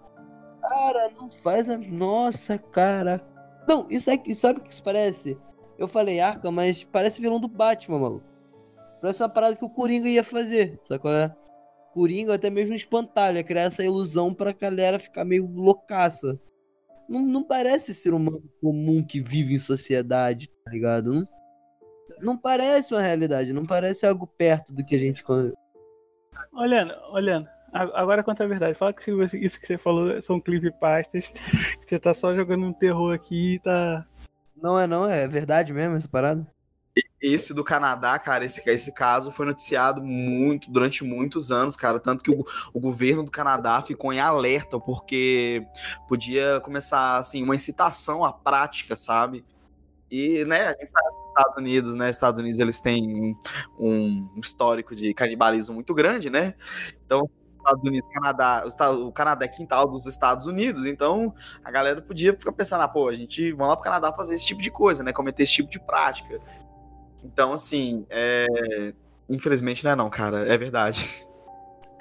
Cara, 0.60 1.10
não 1.16 1.30
faz 1.42 1.68
a. 1.68 1.76
Nossa, 1.76 2.58
cara. 2.58 3.24
Não, 3.66 3.86
isso 3.88 4.10
é. 4.10 4.18
Sabe 4.34 4.60
o 4.60 4.62
que 4.62 4.72
isso 4.72 4.82
parece? 4.82 5.38
Eu 5.78 5.88
falei 5.88 6.20
Arkham, 6.20 6.52
mas 6.52 6.84
parece 6.84 7.20
vilão 7.20 7.40
do 7.40 7.48
Batman, 7.48 7.98
maluco. 7.98 8.26
Parece 9.00 9.22
uma 9.22 9.28
parada 9.28 9.56
que 9.56 9.64
o 9.64 9.70
Coringa 9.70 10.08
ia 10.08 10.22
fazer. 10.22 10.78
Sabe 10.86 11.00
qual 11.00 11.14
é? 11.14 11.34
Coringa, 11.94 12.34
até 12.34 12.50
mesmo 12.50 12.74
espantalho, 12.74 13.42
criar 13.44 13.62
essa 13.62 13.84
ilusão 13.84 14.34
pra 14.34 14.52
galera 14.52 14.98
ficar 14.98 15.24
meio 15.24 15.46
loucaça. 15.46 16.38
Não, 17.08 17.22
não 17.22 17.44
parece 17.44 17.94
ser 17.94 18.12
um 18.12 18.16
humano 18.16 18.42
comum 18.60 19.00
que 19.00 19.20
vive 19.20 19.54
em 19.54 19.58
sociedade, 19.60 20.50
tá 20.64 20.72
ligado? 20.72 21.14
Não, 21.14 21.24
não 22.20 22.36
parece 22.36 22.92
uma 22.92 23.00
realidade, 23.00 23.52
não 23.52 23.64
parece 23.64 24.04
algo 24.04 24.26
perto 24.26 24.74
do 24.74 24.84
que 24.84 24.96
a 24.96 24.98
gente 24.98 25.24
Olhando, 26.52 26.92
olhando. 27.12 27.48
Agora 27.72 28.24
conta 28.24 28.44
a 28.44 28.48
verdade. 28.48 28.78
Fala 28.78 28.92
que 28.92 29.10
isso 29.10 29.60
que 29.60 29.66
você 29.66 29.78
falou 29.78 30.20
são 30.22 30.40
creepypastas. 30.40 31.26
Que 31.26 31.88
você 31.88 31.98
tá 31.98 32.14
só 32.14 32.34
jogando 32.34 32.66
um 32.66 32.72
terror 32.72 33.14
aqui 33.14 33.54
e 33.54 33.60
tá. 33.60 34.06
Não 34.56 34.78
é 34.78 34.86
não, 34.86 35.08
é 35.08 35.26
verdade 35.26 35.72
mesmo 35.72 35.96
essa 35.96 36.08
parada? 36.08 36.46
Esse 37.20 37.52
do 37.54 37.64
Canadá, 37.64 38.18
cara, 38.18 38.44
esse, 38.44 38.62
esse 38.68 38.92
caso 38.92 39.32
foi 39.32 39.46
noticiado 39.46 40.02
muito, 40.02 40.70
durante 40.70 41.02
muitos 41.02 41.50
anos, 41.50 41.74
cara. 41.74 41.98
Tanto 41.98 42.22
que 42.22 42.30
o, 42.30 42.44
o 42.72 42.78
governo 42.78 43.24
do 43.24 43.30
Canadá 43.30 43.80
ficou 43.82 44.12
em 44.12 44.20
alerta, 44.20 44.78
porque 44.78 45.66
podia 46.06 46.60
começar, 46.60 47.16
assim, 47.16 47.42
uma 47.42 47.56
incitação 47.56 48.24
à 48.24 48.32
prática, 48.32 48.94
sabe? 48.94 49.44
E, 50.10 50.44
né, 50.44 50.66
a 50.66 50.72
gente 50.72 50.90
sabe 50.90 51.08
que 51.08 51.22
os 51.22 51.28
Estados 51.28 51.56
Unidos, 51.56 51.94
né, 51.94 52.10
Estados 52.10 52.40
Unidos, 52.40 52.60
eles 52.60 52.80
têm 52.80 53.36
um, 53.78 54.28
um 54.36 54.40
histórico 54.40 54.94
de 54.94 55.12
canibalismo 55.14 55.74
muito 55.74 55.94
grande, 55.94 56.30
né? 56.30 56.54
Então, 57.04 57.28
Estados 57.64 57.82
Unidos, 57.82 58.08
Canadá, 58.12 58.64
o 58.98 59.10
Canadá 59.10 59.44
é 59.46 59.48
quintal 59.48 59.88
dos 59.88 60.04
Estados 60.04 60.46
Unidos, 60.46 60.84
então 60.84 61.34
a 61.64 61.70
galera 61.70 62.02
podia 62.02 62.38
ficar 62.38 62.52
pensando, 62.52 62.82
ah, 62.82 62.88
pô, 62.88 63.08
a 63.08 63.16
gente 63.16 63.50
vamos 63.52 63.68
lá 63.68 63.76
pro 63.76 63.84
Canadá 63.84 64.12
fazer 64.12 64.34
esse 64.34 64.46
tipo 64.46 64.60
de 64.60 64.70
coisa, 64.70 65.02
né? 65.02 65.12
Cometer 65.12 65.42
esse 65.42 65.54
tipo 65.54 65.70
de 65.70 65.80
prática. 65.80 66.38
Então, 67.24 67.52
assim, 67.52 68.06
é... 68.10 68.46
infelizmente 69.28 69.82
não 69.82 69.90
é 69.90 69.96
não, 69.96 70.10
cara, 70.10 70.46
é 70.46 70.58
verdade. 70.58 71.26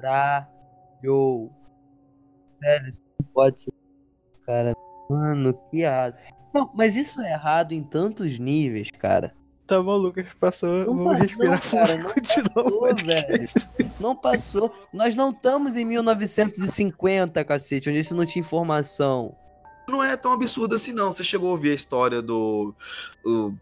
Caralho. 0.00 0.46
Velho, 2.60 2.92
não 3.18 3.26
pode 3.34 3.62
ser. 3.62 3.72
Cara, 4.46 4.74
mano, 5.08 5.54
que 5.70 5.80
errado. 5.80 6.16
Não, 6.54 6.70
mas 6.74 6.96
isso 6.96 7.20
é 7.20 7.32
errado 7.32 7.72
em 7.72 7.82
tantos 7.82 8.38
níveis, 8.38 8.90
cara. 8.90 9.34
Tá 9.66 9.80
bom, 9.80 9.96
Lucas, 9.96 10.26
passou. 10.40 10.68
Não 10.68 10.96
Vamos 10.96 11.04
passou, 11.04 11.22
respirar 11.22 11.70
cara, 11.70 11.98
não 11.98 12.12
passou, 12.20 12.96
velho. 12.96 13.48
Não 14.00 14.16
passou. 14.16 14.74
Nós 14.92 15.14
não 15.14 15.30
estamos 15.30 15.76
em 15.76 15.84
1950, 15.84 17.44
cacete, 17.44 17.88
onde 17.88 18.00
isso 18.00 18.16
não 18.16 18.26
tinha 18.26 18.40
informação. 18.40 19.36
Não 19.88 20.02
é 20.02 20.16
tão 20.16 20.32
absurdo 20.32 20.74
assim, 20.74 20.92
não. 20.92 21.12
Você 21.12 21.22
chegou 21.22 21.48
a 21.48 21.52
ouvir 21.52 21.70
a 21.70 21.74
história 21.74 22.20
do. 22.20 22.74
do 23.24 23.54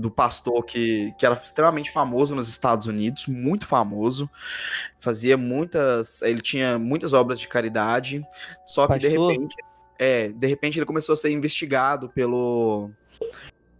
do 0.00 0.10
pastor 0.10 0.64
que, 0.64 1.12
que 1.18 1.26
era 1.26 1.34
extremamente 1.34 1.90
famoso 1.90 2.34
nos 2.34 2.48
Estados 2.48 2.86
Unidos, 2.86 3.26
muito 3.26 3.66
famoso, 3.66 4.28
fazia 4.98 5.36
muitas, 5.36 6.22
ele 6.22 6.40
tinha 6.40 6.78
muitas 6.78 7.12
obras 7.12 7.38
de 7.38 7.46
caridade, 7.46 8.24
só 8.66 8.86
que 8.86 8.94
pastor? 8.94 9.10
de 9.10 9.16
repente 9.16 9.56
é, 10.00 10.30
de 10.30 10.46
repente 10.46 10.78
ele 10.78 10.86
começou 10.86 11.12
a 11.12 11.16
ser 11.16 11.30
investigado 11.30 12.08
pelo, 12.08 12.90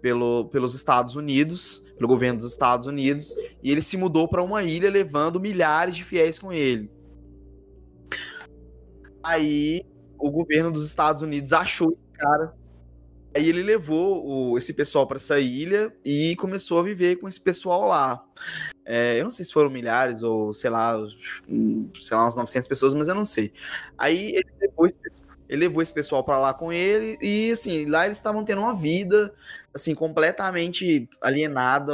pelo, 0.02 0.44
pelos 0.46 0.74
Estados 0.74 1.16
Unidos, 1.16 1.82
pelo 1.96 2.08
governo 2.08 2.36
dos 2.38 2.50
Estados 2.50 2.86
Unidos, 2.86 3.34
e 3.62 3.70
ele 3.70 3.80
se 3.80 3.96
mudou 3.96 4.28
para 4.28 4.42
uma 4.42 4.62
ilha 4.62 4.90
levando 4.90 5.40
milhares 5.40 5.96
de 5.96 6.04
fiéis 6.04 6.38
com 6.38 6.52
ele. 6.52 6.90
Aí 9.22 9.82
o 10.18 10.30
governo 10.30 10.70
dos 10.70 10.86
Estados 10.86 11.22
Unidos 11.22 11.54
achou 11.54 11.90
esse 11.90 12.06
cara. 12.12 12.54
Aí 13.34 13.48
ele 13.48 13.62
levou 13.62 14.26
o, 14.26 14.58
esse 14.58 14.74
pessoal 14.74 15.06
para 15.06 15.16
essa 15.16 15.38
ilha 15.38 15.92
e 16.04 16.34
começou 16.36 16.80
a 16.80 16.82
viver 16.82 17.16
com 17.16 17.28
esse 17.28 17.40
pessoal 17.40 17.86
lá. 17.86 18.24
É, 18.84 19.20
eu 19.20 19.24
não 19.24 19.30
sei 19.30 19.44
se 19.44 19.52
foram 19.52 19.70
milhares 19.70 20.22
ou, 20.22 20.52
sei 20.52 20.68
lá, 20.68 20.96
sei 21.94 22.16
lá, 22.16 22.24
umas 22.24 22.36
900 22.36 22.68
pessoas, 22.68 22.94
mas 22.94 23.08
eu 23.08 23.14
não 23.14 23.24
sei. 23.24 23.52
Aí 23.96 24.32
ele 24.32 24.50
levou 24.60 24.86
esse 24.86 24.98
pessoal 24.98 25.30
ele 25.50 25.66
levou 25.66 25.82
esse 25.82 25.92
pessoal 25.92 26.22
para 26.22 26.38
lá 26.38 26.54
com 26.54 26.72
ele 26.72 27.18
e 27.20 27.50
assim, 27.50 27.84
lá 27.84 28.04
eles 28.04 28.18
estavam 28.18 28.44
tendo 28.44 28.60
uma 28.60 28.72
vida 28.72 29.34
assim 29.74 29.96
completamente 29.96 31.08
alienada, 31.20 31.92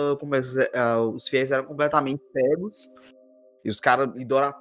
eh, 0.74 0.96
os 0.96 1.26
fiéis 1.26 1.50
eram 1.50 1.64
completamente 1.64 2.22
cegos. 2.34 2.90
E 3.64 3.70
os 3.70 3.80
caras 3.80 4.10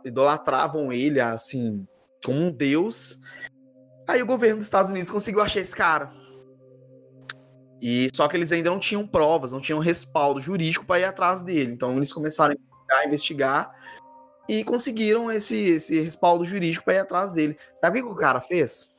idolatravam 0.06 0.94
ele 0.94 1.20
assim 1.20 1.86
como 2.24 2.40
um 2.40 2.50
deus. 2.50 3.20
Aí 4.08 4.22
o 4.22 4.26
governo 4.26 4.58
dos 4.58 4.66
Estados 4.66 4.90
Unidos 4.90 5.10
conseguiu 5.10 5.42
achar 5.42 5.60
esse 5.60 5.76
cara. 5.76 6.14
E 7.82 8.10
só 8.14 8.28
que 8.28 8.38
eles 8.38 8.52
ainda 8.52 8.70
não 8.70 8.80
tinham 8.80 9.06
provas, 9.06 9.52
não 9.52 9.60
tinham 9.60 9.80
respaldo 9.80 10.40
jurídico 10.40 10.86
para 10.86 11.00
ir 11.00 11.06
atrás 11.06 11.44
dele. 11.44 11.72
Então 11.72 11.96
eles 11.96 12.12
começaram 12.12 12.56
a 12.92 13.06
investigar 13.06 13.72
e 14.48 14.64
conseguiram 14.64 15.32
esse, 15.32 15.56
esse 15.58 16.00
respaldo 16.02 16.46
jurídico 16.46 16.86
para 16.86 16.96
ir 16.96 17.00
atrás 17.00 17.34
dele. 17.34 17.58
Sabe 17.74 18.00
o 18.00 18.06
que 18.06 18.12
o 18.12 18.16
cara 18.16 18.40
fez? 18.40 18.90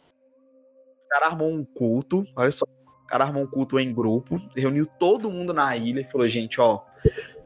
O 1.04 1.08
cara 1.08 1.26
armou 1.26 1.50
um 1.50 1.64
culto, 1.64 2.24
olha 2.36 2.50
só. 2.50 2.64
O 2.64 3.06
cara 3.06 3.22
armou 3.24 3.44
um 3.44 3.46
culto 3.46 3.78
em 3.78 3.94
grupo, 3.94 4.36
reuniu 4.56 4.84
todo 4.84 5.30
mundo 5.30 5.54
na 5.54 5.76
ilha 5.76 6.00
e 6.00 6.04
falou: 6.04 6.26
gente, 6.26 6.60
ó, 6.60 6.82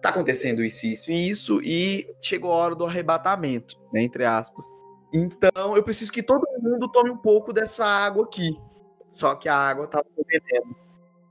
tá 0.00 0.08
acontecendo 0.08 0.64
isso, 0.64 0.86
isso 0.86 1.12
e 1.12 1.28
isso, 1.28 1.60
e 1.62 2.14
chegou 2.18 2.50
a 2.50 2.56
hora 2.56 2.74
do 2.74 2.86
arrebatamento, 2.86 3.76
né, 3.92 4.02
entre 4.02 4.24
aspas. 4.24 4.64
Então 5.12 5.76
eu 5.76 5.82
preciso 5.82 6.10
que 6.12 6.22
todo 6.22 6.46
mundo 6.60 6.90
tome 6.90 7.10
um 7.10 7.16
pouco 7.16 7.52
dessa 7.52 7.84
água 7.84 8.24
aqui. 8.24 8.58
Só 9.06 9.34
que 9.34 9.48
a 9.48 9.54
água 9.54 9.86
tava 9.86 10.06
veneno. 10.16 10.74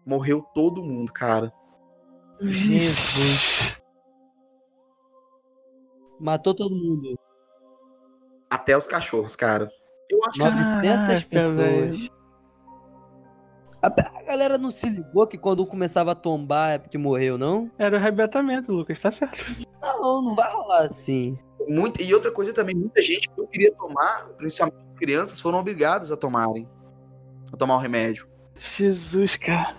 Morreu 0.05 0.41
todo 0.53 0.83
mundo, 0.83 1.11
cara. 1.11 1.51
Jesus. 2.41 3.77
Matou 6.19 6.53
todo 6.53 6.75
mundo. 6.75 7.17
Até 8.49 8.77
os 8.77 8.87
cachorros, 8.87 9.35
cara. 9.35 9.69
Eu 10.09 10.19
acho 10.25 10.39
900 10.39 10.81
Caraca, 10.81 11.25
pessoas. 11.29 12.09
A, 13.81 14.23
galera 14.23 14.57
não 14.57 14.71
se 14.71 14.89
ligou 14.89 15.25
que 15.25 15.37
quando 15.37 15.65
começava 15.65 16.11
a 16.11 16.15
tombar 16.15 16.71
é 16.71 16.77
porque 16.77 16.97
morreu, 16.97 17.37
não? 17.37 17.71
Era 17.77 17.95
o 17.95 17.99
arrebatamento, 17.99 18.71
Lucas, 18.73 18.99
tá 18.99 19.11
certo. 19.11 19.37
Não, 19.81 20.21
não 20.21 20.35
vai 20.35 20.51
rolar 20.51 20.85
assim. 20.85 21.37
Muito, 21.67 22.01
e 22.01 22.13
outra 22.13 22.31
coisa 22.31 22.53
também, 22.53 22.75
muita 22.75 23.01
gente 23.01 23.29
que 23.29 23.37
não 23.37 23.47
queria 23.47 23.71
tomar, 23.73 24.27
principalmente 24.37 24.85
as 24.85 24.95
crianças, 24.95 25.39
foram 25.39 25.59
obrigadas 25.59 26.11
a 26.11 26.17
tomarem. 26.17 26.67
A 27.53 27.55
tomar 27.55 27.75
o 27.75 27.79
remédio. 27.79 28.27
Jesus, 28.77 29.35
cara. 29.35 29.75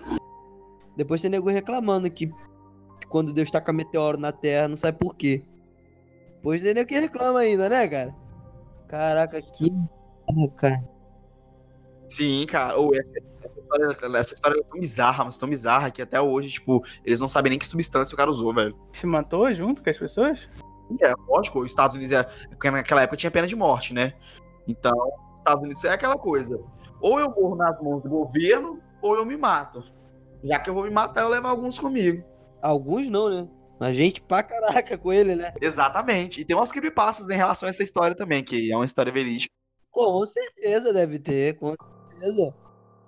Depois 0.95 1.21
tem 1.21 1.29
nego 1.29 1.49
reclamando 1.49 2.09
que 2.09 2.31
quando 3.09 3.33
Deus 3.33 3.51
taca 3.51 3.73
meteoro 3.73 4.17
na 4.17 4.31
Terra, 4.31 4.67
não 4.67 4.77
sabe 4.77 4.97
por 4.97 5.15
quê. 5.15 5.43
Pois 6.41 6.61
nem 6.61 6.85
que 6.85 6.99
reclama 6.99 7.39
ainda, 7.39 7.69
né, 7.69 7.87
cara? 7.87 8.15
Caraca, 8.87 9.41
que. 9.41 9.71
Cara. 10.57 10.83
Sim, 12.07 12.45
cara. 12.47 12.77
Ou 12.77 12.95
essa, 12.95 13.13
essa 13.43 13.59
história, 13.59 14.17
essa 14.17 14.33
história 14.33 14.59
é 14.59 14.63
tão 14.63 14.79
bizarra, 14.79 15.25
mas 15.25 15.37
tão 15.37 15.49
bizarra 15.49 15.91
que 15.91 16.01
até 16.01 16.19
hoje, 16.19 16.49
tipo, 16.49 16.83
eles 17.05 17.19
não 17.19 17.29
sabem 17.29 17.51
nem 17.51 17.59
que 17.59 17.65
substância 17.65 18.13
o 18.13 18.17
cara 18.17 18.31
usou, 18.31 18.53
velho. 18.53 18.75
Se 18.93 19.05
matou 19.05 19.53
junto 19.53 19.83
com 19.83 19.89
as 19.89 19.97
pessoas? 19.97 20.39
É, 21.01 21.13
lógico, 21.27 21.61
os 21.61 21.71
Estados 21.71 21.95
Unidos 21.95 22.11
é. 22.11 22.23
Porque 22.23 22.69
naquela 22.69 23.01
época 23.01 23.17
tinha 23.17 23.31
pena 23.31 23.47
de 23.47 23.55
morte, 23.55 23.93
né? 23.93 24.13
Então, 24.67 24.91
os 25.33 25.39
Estados 25.39 25.63
Unidos 25.63 25.83
é 25.83 25.93
aquela 25.93 26.17
coisa. 26.17 26.61
Ou 27.01 27.19
eu 27.19 27.29
morro 27.29 27.55
nas 27.55 27.81
mãos 27.81 28.03
do 28.03 28.09
governo, 28.09 28.79
ou 29.01 29.15
eu 29.15 29.25
me 29.25 29.35
mato. 29.35 29.83
Já 30.43 30.59
que 30.59 30.69
eu 30.69 30.73
vou 30.73 30.83
me 30.83 30.91
matar, 30.91 31.21
eu 31.21 31.29
levo 31.29 31.47
alguns 31.47 31.79
comigo. 31.79 32.23
Alguns 32.61 33.09
não, 33.09 33.29
né? 33.29 33.47
A 33.79 33.91
gente 33.91 34.21
pra 34.21 34.43
caraca 34.43 34.97
com 34.97 35.11
ele, 35.11 35.35
né? 35.35 35.53
Exatamente. 35.59 36.39
E 36.39 36.45
tem 36.45 36.55
umas 36.55 36.71
creepypastas 36.71 37.29
em 37.29 37.35
relação 37.35 37.67
a 37.67 37.69
essa 37.71 37.81
história 37.81 38.15
também, 38.15 38.43
que 38.43 38.71
é 38.71 38.75
uma 38.75 38.85
história 38.85 39.11
verídica. 39.11 39.51
Com 39.89 40.23
certeza 40.25 40.93
deve 40.93 41.17
ter, 41.17 41.57
com 41.57 41.73
certeza. 42.11 42.55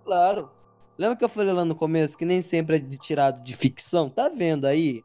Claro. 0.04 0.50
Lembra 0.98 1.16
que 1.16 1.24
eu 1.24 1.30
falei 1.30 1.54
lá 1.54 1.64
no 1.64 1.76
começo 1.76 2.18
que 2.18 2.26
nem 2.26 2.42
sempre 2.42 2.76
é 2.76 2.80
de 2.80 2.98
tirado 2.98 3.44
de 3.44 3.56
ficção? 3.56 4.10
Tá 4.10 4.30
vendo 4.30 4.66
aí? 4.66 5.04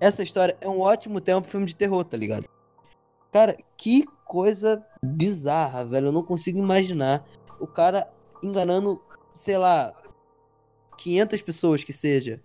Essa 0.00 0.22
história 0.22 0.56
é 0.60 0.68
um 0.68 0.80
ótimo 0.80 1.20
tema 1.20 1.40
pro 1.40 1.50
filme 1.50 1.66
de 1.66 1.74
terror, 1.74 2.04
tá 2.04 2.16
ligado? 2.16 2.48
Cara, 3.32 3.56
que 3.76 4.04
coisa 4.24 4.84
bizarra, 5.02 5.84
velho. 5.84 6.08
Eu 6.08 6.12
não 6.12 6.22
consigo 6.22 6.58
imaginar 6.58 7.24
o 7.64 7.68
cara 7.68 8.08
enganando, 8.42 9.00
sei 9.34 9.58
lá, 9.58 9.94
500 10.98 11.42
pessoas 11.42 11.84
que 11.84 11.92
seja. 11.92 12.40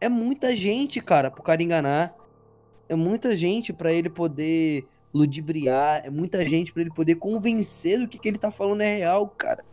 É 0.00 0.08
muita 0.08 0.56
gente, 0.56 1.00
cara, 1.00 1.30
pro 1.30 1.42
cara 1.42 1.62
enganar. 1.62 2.14
É 2.88 2.94
muita 2.94 3.36
gente 3.36 3.72
para 3.72 3.92
ele 3.92 4.08
poder 4.10 4.86
ludibriar. 5.14 6.02
É 6.04 6.10
muita 6.10 6.44
gente 6.44 6.72
para 6.72 6.82
ele 6.82 6.90
poder 6.90 7.14
convencer 7.16 8.00
do 8.00 8.08
que, 8.08 8.18
que 8.18 8.28
ele 8.28 8.38
tá 8.38 8.50
falando 8.50 8.80
é 8.82 8.96
real, 8.96 9.28
cara. 9.28 9.64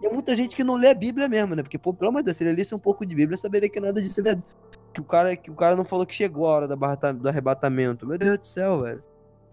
E 0.00 0.06
é 0.06 0.10
muita 0.10 0.34
gente 0.34 0.56
que 0.56 0.64
não 0.64 0.76
lê 0.76 0.88
a 0.88 0.94
Bíblia 0.94 1.28
mesmo, 1.28 1.54
né? 1.54 1.62
Porque, 1.62 1.76
pô, 1.76 1.92
pelo 1.92 2.08
amor 2.08 2.20
de 2.20 2.26
Deus, 2.26 2.36
se 2.38 2.44
ele 2.44 2.56
lesse 2.56 2.74
um 2.74 2.78
pouco 2.78 3.04
de 3.04 3.14
Bíblia, 3.14 3.36
saberia 3.36 3.68
que 3.68 3.78
nada 3.78 4.00
disso 4.00 4.20
é 4.20 4.22
verdade. 4.22 4.46
Que 4.94 5.00
o 5.00 5.04
cara, 5.04 5.36
que 5.36 5.50
o 5.50 5.54
cara 5.54 5.76
não 5.76 5.84
falou 5.84 6.06
que 6.06 6.14
chegou 6.14 6.48
a 6.48 6.52
hora 6.52 6.66
do, 6.68 6.72
arrebata- 6.72 7.12
do 7.12 7.28
arrebatamento. 7.28 8.06
Meu 8.06 8.16
Deus 8.16 8.38
do 8.38 8.46
céu, 8.46 8.80
velho. 8.80 9.04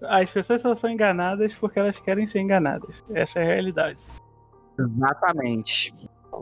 As 0.01 0.30
pessoas 0.32 0.61
só 0.61 0.74
são 0.76 0.89
enganadas 0.89 1.53
porque 1.55 1.80
elas 1.80 1.99
querem 1.99 2.28
ser 2.28 2.39
enganadas. 2.39 2.95
Essa 3.13 3.39
é 3.39 3.43
a 3.43 3.45
realidade. 3.45 3.99
Exatamente. 4.78 5.93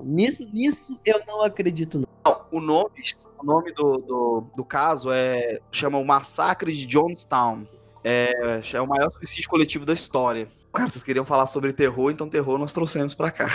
Nisso, 0.03 0.49
nisso 0.51 0.99
eu 1.05 1.21
não 1.25 1.41
acredito, 1.41 1.99
não. 1.99 2.07
O 2.51 2.59
nome, 2.59 2.91
o 3.39 3.45
nome 3.45 3.71
do, 3.71 3.97
do, 3.97 4.43
do 4.55 4.65
caso 4.65 5.11
é 5.11 5.59
chama 5.71 5.97
o 5.97 6.05
Massacre 6.05 6.73
de 6.73 6.91
Jonestown. 6.91 7.65
É, 8.03 8.61
é 8.73 8.81
o 8.81 8.87
maior 8.87 9.11
suicídio 9.11 9.49
coletivo 9.49 9.85
da 9.85 9.93
história. 9.93 10.47
Cara, 10.73 10.89
vocês 10.89 11.03
queriam 11.03 11.23
falar 11.23 11.47
sobre 11.47 11.71
terror, 11.71 12.11
então 12.11 12.27
terror 12.27 12.57
nós 12.57 12.73
trouxemos 12.73 13.13
pra 13.13 13.31
cá. 13.31 13.47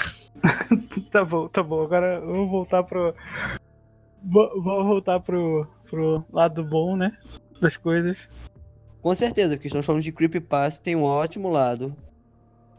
Tá 1.10 1.24
bom, 1.24 1.48
tá 1.48 1.60
bom. 1.60 1.82
Agora 1.82 2.20
vou 2.20 2.48
voltar 2.48 2.84
pro. 2.84 3.12
Vou 4.22 4.62
voltar 4.62 5.18
pro, 5.18 5.66
pro 5.88 6.24
lado 6.32 6.62
bom, 6.64 6.96
né? 6.96 7.16
Das 7.60 7.76
coisas. 7.76 8.16
Com 9.02 9.14
certeza, 9.14 9.56
porque 9.56 9.66
estamos 9.66 9.86
falando 9.86 10.02
de 10.02 10.12
Creepypasta, 10.12 10.82
tem 10.82 10.94
um 10.94 11.02
ótimo 11.02 11.48
lado. 11.48 11.96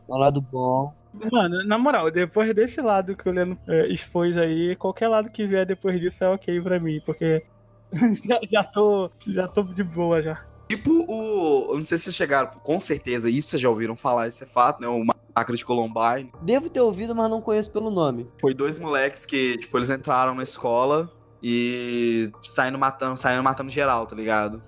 Um 0.07 0.17
lado 0.17 0.39
bom. 0.39 0.93
Mano, 1.13 1.65
na 1.65 1.77
moral, 1.77 2.09
depois 2.09 2.53
desse 2.55 2.81
lado 2.81 3.15
que 3.15 3.27
o 3.27 3.31
Leandro 3.31 3.59
é, 3.67 3.87
expôs 3.87 4.37
aí, 4.37 4.75
qualquer 4.77 5.07
lado 5.07 5.29
que 5.29 5.45
vier 5.45 5.65
depois 5.65 5.99
disso 5.99 6.23
é 6.23 6.29
ok 6.29 6.61
pra 6.61 6.79
mim, 6.79 7.01
porque 7.05 7.43
já, 8.25 8.39
já 8.49 8.63
tô. 8.63 9.11
Já 9.27 9.47
tô 9.47 9.63
de 9.63 9.83
boa 9.83 10.21
já. 10.21 10.43
Tipo 10.69 11.05
o. 11.07 11.71
Eu 11.71 11.75
não 11.75 11.83
sei 11.83 11.97
se 11.97 12.05
vocês 12.05 12.15
chegaram, 12.15 12.51
com 12.51 12.79
certeza, 12.79 13.29
isso 13.29 13.49
vocês 13.49 13.61
já 13.61 13.69
ouviram 13.69 13.95
falar, 13.95 14.27
isso 14.27 14.43
é 14.43 14.47
fato, 14.47 14.81
né? 14.81 14.87
O 14.87 15.03
Massacre 15.03 15.57
de 15.57 15.65
Columbine. 15.65 16.31
Devo 16.41 16.69
ter 16.69 16.79
ouvido, 16.79 17.13
mas 17.13 17.29
não 17.29 17.41
conheço 17.41 17.71
pelo 17.71 17.91
nome. 17.91 18.29
Foi 18.39 18.53
dois 18.53 18.77
moleques 18.77 19.25
que, 19.25 19.57
tipo, 19.57 19.77
eles 19.77 19.89
entraram 19.89 20.33
na 20.33 20.43
escola 20.43 21.11
e 21.43 22.31
saindo 22.41 22.79
matando, 22.79 23.17
saindo 23.17 23.43
matando 23.43 23.69
geral, 23.69 24.05
tá 24.05 24.15
ligado? 24.15 24.63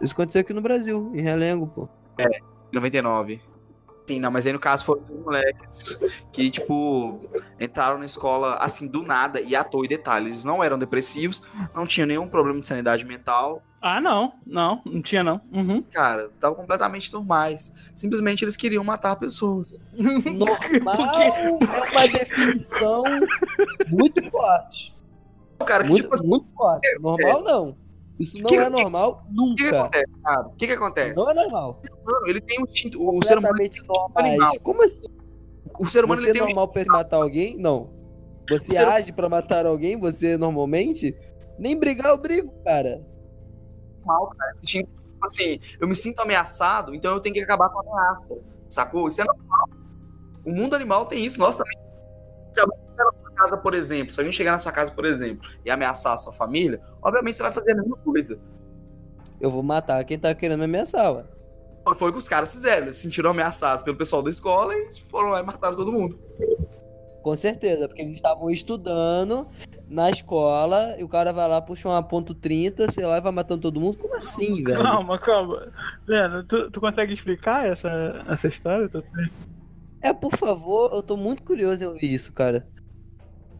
Isso 0.00 0.12
aconteceu 0.12 0.42
aqui 0.42 0.52
no 0.52 0.60
Brasil, 0.60 1.10
em 1.14 1.22
Realengo, 1.22 1.66
pô. 1.66 1.88
99. 2.72 3.40
Sim, 4.10 4.18
não, 4.18 4.28
mas 4.28 4.44
aí 4.44 4.52
no 4.52 4.58
caso 4.58 4.84
foram 4.84 5.02
dois 5.04 5.20
moleques 5.20 5.96
que, 6.32 6.50
tipo, 6.50 7.20
entraram 7.60 7.96
na 7.96 8.04
escola 8.04 8.56
assim 8.56 8.88
do 8.88 9.04
nada 9.04 9.40
e 9.40 9.54
à 9.54 9.62
toa 9.62 9.84
e 9.84 9.88
detalhe, 9.88 10.26
eles 10.26 10.44
não 10.44 10.64
eram 10.64 10.76
depressivos, 10.76 11.44
não 11.72 11.86
tinham 11.86 12.08
nenhum 12.08 12.26
problema 12.26 12.58
de 12.58 12.66
sanidade 12.66 13.04
mental, 13.04 13.62
Ah, 13.80 14.00
não, 14.00 14.32
não, 14.44 14.82
não 14.84 15.00
tinha 15.00 15.22
não. 15.22 15.40
Uhum. 15.52 15.80
cara, 15.92 16.24
estavam 16.24 16.56
completamente 16.56 17.12
normais. 17.12 17.92
Simplesmente 17.94 18.44
eles 18.44 18.56
queriam 18.56 18.82
matar 18.82 19.14
pessoas. 19.14 19.78
Normal 19.94 21.20
é 21.22 21.50
uma 21.92 22.08
definição 22.08 23.04
muito 23.88 24.28
forte. 24.28 24.92
Cara, 25.64 25.84
que 25.84 25.90
Muito, 25.90 26.02
tipo 26.02 26.14
assim, 26.16 26.26
muito 26.26 26.48
forte. 26.52 26.98
Normal 26.98 27.44
não. 27.44 27.76
Isso 28.20 28.36
não 28.38 28.44
Que- 28.44 28.56
é 28.56 28.68
normal 28.68 29.24
o 29.26 29.54
que, 29.54 29.56
que 29.56 29.64
nunca. 29.64 29.80
acontece, 29.80 30.12
cara? 30.22 30.46
O 30.46 30.50
que, 30.56 30.66
que 30.66 30.72
acontece? 30.74 31.20
Não 31.20 31.30
é 31.30 31.34
normal. 31.34 31.82
Mano, 32.04 32.26
ele 32.26 32.40
tem 32.40 32.60
um 32.60 32.64
instinto. 32.64 32.98
O 33.02 33.24
ser 33.24 33.38
humano, 33.38 33.56
normais. 33.56 34.58
Como 34.62 34.84
assim? 34.84 35.06
o 35.78 35.86
ser 35.86 36.04
humano 36.04 36.20
Você 36.20 36.28
ele 36.28 36.30
é 36.30 36.34
tem 36.34 36.42
um 36.42 36.46
normal 36.54 36.68
pra 36.68 36.84
matar 36.86 37.16
alguém? 37.16 37.56
Não. 37.56 37.90
Você 38.48 38.72
ser- 38.74 38.86
age 38.86 39.12
pra 39.12 39.28
matar 39.28 39.64
alguém, 39.64 39.98
você 39.98 40.36
normalmente? 40.36 41.16
Nem 41.58 41.78
brigar 41.78 42.10
eu 42.10 42.18
brigo, 42.18 42.52
cara. 42.62 43.02
mal, 44.04 44.28
cara. 44.30 44.52
Esse 44.52 44.64
instinto, 44.64 44.90
tipo 44.90 45.24
assim, 45.26 45.58
eu 45.80 45.88
me 45.88 45.94
sinto 45.96 46.20
ameaçado, 46.20 46.94
então 46.94 47.12
eu 47.14 47.20
tenho 47.20 47.34
que 47.34 47.40
acabar 47.40 47.68
com 47.70 47.78
a 47.78 47.82
ameaça. 47.82 48.36
Sacou? 48.68 49.08
Isso 49.08 49.20
é 49.20 49.24
normal. 49.24 49.68
O 50.44 50.50
mundo 50.52 50.74
animal 50.74 51.06
tem 51.06 51.24
isso, 51.24 51.38
nós 51.38 51.56
também. 51.56 51.76
Casa, 53.40 53.56
por 53.56 53.74
exemplo, 53.74 54.12
se 54.12 54.20
alguém 54.20 54.32
chegar 54.32 54.52
na 54.52 54.58
sua 54.58 54.72
casa, 54.72 54.92
por 54.92 55.04
exemplo, 55.04 55.48
e 55.64 55.70
ameaçar 55.70 56.12
a 56.12 56.18
sua 56.18 56.32
família, 56.32 56.80
obviamente 57.02 57.36
você 57.36 57.42
vai 57.42 57.52
fazer 57.52 57.72
a 57.72 57.76
mesma 57.76 57.96
coisa. 57.96 58.38
Eu 59.40 59.50
vou 59.50 59.62
matar 59.62 60.04
quem 60.04 60.18
tá 60.18 60.34
querendo 60.34 60.58
me 60.58 60.64
ameaçar, 60.66 61.12
ué. 61.14 61.24
Foi 61.94 62.10
o 62.10 62.12
que 62.12 62.18
os 62.18 62.28
caras 62.28 62.52
fizeram. 62.52 62.82
Eles 62.82 62.96
se 62.96 63.02
sentiram 63.02 63.30
ameaçados 63.30 63.82
pelo 63.82 63.96
pessoal 63.96 64.22
da 64.22 64.28
escola 64.28 64.74
e 64.74 64.90
foram 65.08 65.30
lá 65.30 65.40
e 65.40 65.42
mataram 65.42 65.74
todo 65.74 65.90
mundo. 65.90 66.18
Com 67.22 67.34
certeza, 67.34 67.88
porque 67.88 68.02
eles 68.02 68.16
estavam 68.16 68.50
estudando 68.50 69.48
na 69.88 70.10
escola 70.10 70.94
e 70.98 71.04
o 71.04 71.08
cara 71.08 71.32
vai 71.32 71.48
lá, 71.48 71.60
puxa 71.60 71.88
uma 71.88 72.02
ponto 72.02 72.34
.30, 72.34 72.90
sei 72.90 73.04
lá, 73.04 73.16
e 73.16 73.20
vai 73.20 73.32
matando 73.32 73.62
todo 73.62 73.80
mundo. 73.80 73.96
Como 73.96 74.14
assim, 74.14 74.62
velho? 74.62 74.82
Calma, 74.82 75.18
calma. 75.18 75.72
Leandro, 76.06 76.44
tu, 76.44 76.70
tu 76.70 76.80
consegue 76.80 77.14
explicar 77.14 77.66
essa, 77.66 77.88
essa 78.28 78.46
história? 78.46 78.90
É, 80.02 80.12
por 80.12 80.36
favor, 80.36 80.92
eu 80.92 81.02
tô 81.02 81.16
muito 81.16 81.42
curioso 81.42 81.82
em 81.82 81.86
ouvir 81.86 82.14
isso, 82.14 82.32
cara. 82.32 82.66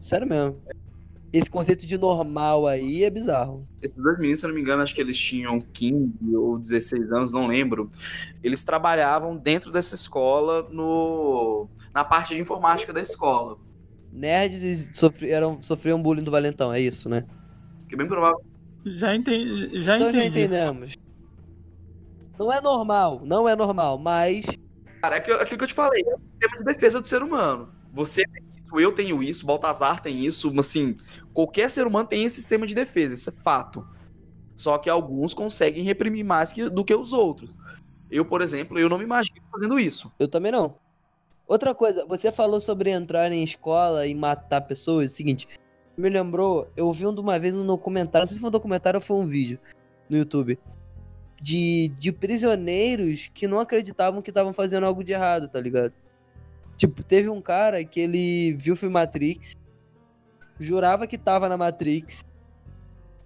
Sério 0.01 0.27
mesmo. 0.27 0.61
Esse 1.31 1.49
conceito 1.49 1.85
de 1.87 1.97
normal 1.97 2.67
aí 2.67 3.05
é 3.05 3.09
bizarro. 3.09 3.65
Esses 3.81 3.97
dois 4.03 4.17
meninos, 4.19 4.41
se 4.41 4.45
eu 4.45 4.49
não 4.49 4.55
me 4.55 4.61
engano, 4.61 4.83
acho 4.83 4.93
que 4.93 4.99
eles 4.99 5.17
tinham 5.17 5.61
15 5.61 6.35
ou 6.35 6.59
16 6.59 7.11
anos, 7.13 7.31
não 7.31 7.47
lembro. 7.47 7.89
Eles 8.43 8.65
trabalhavam 8.65 9.37
dentro 9.37 9.71
dessa 9.71 9.95
escola 9.95 10.67
no 10.69 11.69
na 11.93 12.03
parte 12.03 12.35
de 12.35 12.41
informática 12.41 12.91
da 12.91 12.99
escola. 12.99 13.57
Nerds 14.11 14.61
e 14.61 14.93
sofri, 14.93 15.29
eram, 15.29 15.61
sofriam 15.63 16.01
bullying 16.03 16.23
do 16.23 16.31
Valentão, 16.31 16.73
é 16.73 16.81
isso, 16.81 17.07
né? 17.07 17.25
Que 17.87 17.95
é 17.95 17.97
bem 17.97 18.07
provável. 18.07 18.41
Já 18.85 19.15
entendi. 19.15 19.83
Já 19.85 19.95
Então 19.95 20.11
já 20.11 20.19
entendi. 20.25 20.27
entendemos. 20.41 20.95
Não 22.37 22.51
é 22.51 22.59
normal, 22.59 23.21
não 23.23 23.47
é 23.47 23.55
normal, 23.55 23.97
mas 23.97 24.43
Cara, 25.01 25.15
é 25.15 25.19
aquilo, 25.19 25.37
aquilo 25.37 25.57
que 25.57 25.63
eu 25.63 25.67
te 25.67 25.73
falei, 25.73 26.03
é 26.05 26.15
o 26.15 26.19
sistema 26.19 26.57
de 26.57 26.63
defesa 26.65 27.01
do 27.01 27.07
ser 27.07 27.23
humano. 27.23 27.69
Você 27.93 28.23
tem 28.27 28.43
isso, 28.71 28.79
eu 28.79 28.91
tenho 28.93 29.21
isso, 29.21 29.45
Baltazar 29.45 30.01
tem 30.01 30.25
isso, 30.25 30.53
assim, 30.59 30.95
qualquer 31.33 31.69
ser 31.69 31.85
humano 31.87 32.07
tem 32.07 32.23
esse 32.23 32.37
sistema 32.37 32.65
de 32.65 32.73
defesa, 32.73 33.15
isso 33.15 33.29
é 33.29 33.33
fato. 33.33 33.85
Só 34.55 34.77
que 34.77 34.89
alguns 34.89 35.33
conseguem 35.33 35.83
reprimir 35.83 36.23
mais 36.23 36.51
que- 36.51 36.69
do 36.69 36.85
que 36.85 36.93
os 36.93 37.13
outros. 37.13 37.57
Eu, 38.09 38.25
por 38.25 38.41
exemplo, 38.41 38.77
eu 38.77 38.89
não 38.89 38.97
me 38.97 39.03
imagino 39.03 39.41
fazendo 39.51 39.79
isso. 39.79 40.11
eu 40.19 40.27
também 40.27 40.51
não. 40.51 40.75
Outra 41.47 41.75
coisa, 41.75 42.05
você 42.05 42.31
falou 42.31 42.61
sobre 42.61 42.91
entrar 42.91 43.31
em 43.31 43.43
escola 43.43 44.07
e 44.07 44.15
matar 44.15 44.61
pessoas. 44.61 45.11
Seguinte, 45.11 45.47
me 45.97 46.09
lembrou, 46.09 46.71
eu 46.77 46.91
vi 46.93 47.05
um 47.05 47.09
uma 47.11 47.37
vez 47.37 47.55
um 47.55 47.65
documentário, 47.65 48.23
não 48.23 48.27
sei 48.27 48.35
se 48.35 48.39
foi 48.41 48.47
um 48.47 48.51
documentário 48.51 48.97
ou 48.99 49.01
foi 49.01 49.17
um 49.17 49.27
vídeo 49.27 49.59
no 50.09 50.17
YouTube, 50.17 50.57
de, 51.41 51.89
de 51.97 52.11
prisioneiros 52.11 53.29
que 53.33 53.47
não 53.47 53.59
acreditavam 53.59 54.21
que 54.21 54.29
estavam 54.29 54.53
fazendo 54.53 54.85
algo 54.85 55.03
de 55.03 55.11
errado, 55.11 55.47
tá 55.47 55.59
ligado? 55.59 55.93
Tipo, 56.81 57.03
teve 57.03 57.29
um 57.29 57.39
cara 57.39 57.85
que 57.85 57.99
ele 57.99 58.55
viu 58.55 58.73
o 58.73 58.75
filme 58.75 58.91
Matrix, 58.91 59.55
jurava 60.59 61.05
que 61.05 61.15
tava 61.15 61.47
na 61.47 61.55
Matrix, 61.55 62.25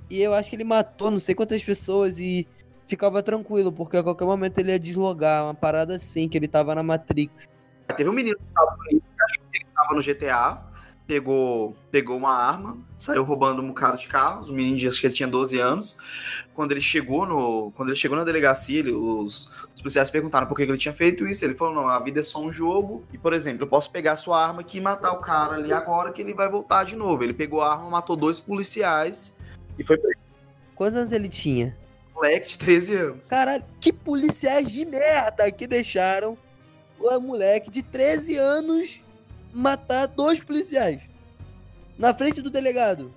e 0.09 0.21
eu 0.21 0.33
acho 0.33 0.49
que 0.49 0.57
ele 0.57 0.65
matou 0.65 1.09
não 1.09 1.19
sei 1.19 1.33
quantas 1.33 1.63
pessoas 1.63 2.19
e 2.19 2.45
ficava 2.85 3.23
tranquilo, 3.23 3.71
porque 3.71 3.95
a 3.95 4.03
qualquer 4.03 4.25
momento 4.25 4.57
ele 4.57 4.73
ia 4.73 4.77
deslogar, 4.77 5.45
uma 5.45 5.53
parada 5.53 5.95
assim, 5.95 6.27
que 6.27 6.37
ele 6.37 6.49
tava 6.49 6.75
na 6.75 6.83
Matrix. 6.83 7.47
Teve 7.95 8.09
um 8.09 8.11
menino 8.11 8.35
que 8.35 8.43
achou 8.43 9.45
que 9.49 9.59
ele 9.59 9.65
tava 9.73 9.95
no 9.95 10.01
GTA, 10.01 10.64
pegou, 11.07 11.75
pegou 11.91 12.17
uma 12.17 12.33
arma, 12.33 12.77
saiu 12.97 13.23
roubando 13.23 13.61
um 13.61 13.73
cara 13.73 13.95
de 13.95 14.07
carros, 14.07 14.49
o 14.49 14.53
menino 14.53 14.77
disse 14.77 14.99
que 14.99 15.07
ele 15.07 15.13
tinha 15.13 15.27
12 15.27 15.59
anos. 15.59 16.45
Quando 16.53 16.71
ele 16.71 16.81
chegou 16.81 17.25
no, 17.25 17.71
quando 17.71 17.89
ele 17.89 17.95
chegou 17.95 18.17
na 18.17 18.23
delegacia, 18.23 18.79
ele- 18.79 18.91
os, 18.91 19.49
os 19.73 19.81
policiais 19.81 20.09
perguntaram 20.09 20.47
por 20.47 20.55
que 20.55 20.65
que 20.65 20.71
ele 20.71 20.77
tinha 20.77 20.93
feito 20.93 21.27
isso. 21.27 21.45
Ele 21.45 21.53
falou: 21.53 21.75
"Não, 21.75 21.87
a 21.87 21.99
vida 21.99 22.19
é 22.19 22.23
só 22.23 22.41
um 22.41 22.51
jogo 22.51 23.03
e, 23.13 23.17
por 23.17 23.33
exemplo, 23.33 23.63
eu 23.63 23.67
posso 23.67 23.91
pegar 23.91 24.17
sua 24.17 24.43
arma 24.43 24.61
aqui 24.61 24.77
e 24.77 24.81
matar 24.81 25.11
o 25.13 25.19
cara 25.19 25.55
ali 25.55 25.71
agora 25.71 26.11
que 26.11 26.21
ele 26.21 26.33
vai 26.33 26.49
voltar 26.49 26.83
de 26.85 26.95
novo". 26.95 27.23
Ele 27.23 27.33
pegou 27.33 27.61
a 27.61 27.73
arma, 27.73 27.89
matou 27.89 28.15
dois 28.15 28.39
policiais 28.39 29.35
e 29.77 29.83
foi 29.83 29.97
preso. 29.97 30.17
Quantos 30.75 30.95
anos 30.97 31.11
ele 31.11 31.29
tinha? 31.29 31.77
Moleque 32.13 32.47
de 32.47 32.57
13 32.57 32.95
anos. 32.95 33.29
Caralho, 33.29 33.63
que 33.79 33.91
policiais 33.91 34.71
de 34.71 34.85
merda 34.85 35.51
que 35.51 35.67
deixaram 35.67 36.37
o 36.97 37.19
moleque 37.19 37.69
de 37.69 37.83
13 37.83 38.37
anos 38.37 39.01
matar 39.55 40.05
dois 40.07 40.41
policiais. 40.41 41.01
Na 41.97 42.13
frente 42.13 42.41
do 42.41 42.49
delegado. 42.49 43.11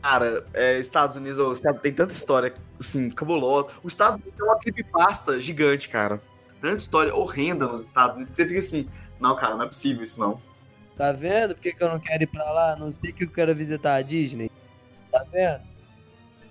Cara, 0.00 0.44
é, 0.54 0.78
Estados 0.78 1.16
Unidos 1.16 1.60
tem 1.82 1.92
tanta 1.92 2.12
história, 2.12 2.54
assim, 2.80 3.10
cabulosa. 3.10 3.70
Os 3.82 3.92
Estados 3.92 4.16
Unidos 4.16 4.40
é 4.40 4.42
uma 4.42 4.58
creepypasta 4.58 5.38
gigante, 5.38 5.88
cara. 5.88 6.20
Tanta 6.60 6.76
história 6.76 7.14
horrenda 7.14 7.66
nos 7.66 7.84
Estados 7.84 8.16
Unidos 8.16 8.30
que 8.30 8.36
você 8.36 8.46
fica 8.46 8.58
assim, 8.58 8.88
não, 9.20 9.36
cara, 9.36 9.54
não 9.54 9.64
é 9.64 9.66
possível 9.66 10.02
isso, 10.02 10.18
não. 10.18 10.40
Tá 10.96 11.12
vendo? 11.12 11.54
Por 11.54 11.62
que, 11.62 11.72
que 11.72 11.84
eu 11.84 11.90
não 11.90 12.00
quero 12.00 12.22
ir 12.22 12.26
pra 12.26 12.50
lá? 12.50 12.76
Não 12.76 12.90
sei 12.90 13.12
que 13.12 13.24
eu 13.24 13.30
quero 13.30 13.54
visitar 13.54 13.94
a 13.94 14.02
Disney. 14.02 14.50
Tá 15.10 15.24
vendo? 15.30 15.60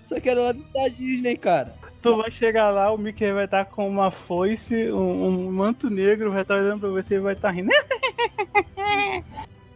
Só 0.04 0.20
quero 0.20 0.40
ir 0.40 0.44
lá 0.44 0.52
visitar 0.52 0.84
a 0.84 0.88
Disney, 0.88 1.36
cara. 1.36 1.74
Tu 2.02 2.16
vai 2.16 2.30
chegar 2.32 2.70
lá, 2.70 2.90
o 2.92 2.98
Mickey 2.98 3.32
vai 3.32 3.44
estar 3.44 3.64
com 3.66 3.88
uma 3.88 4.10
foice, 4.10 4.90
um, 4.90 5.26
um 5.26 5.52
manto 5.52 5.88
negro, 5.88 6.32
vai 6.32 6.42
estar 6.42 6.56
olhando 6.56 6.80
pra 6.80 6.88
você 6.88 7.14
e 7.14 7.20
vai 7.20 7.34
estar 7.34 7.50
rindo. 7.52 7.70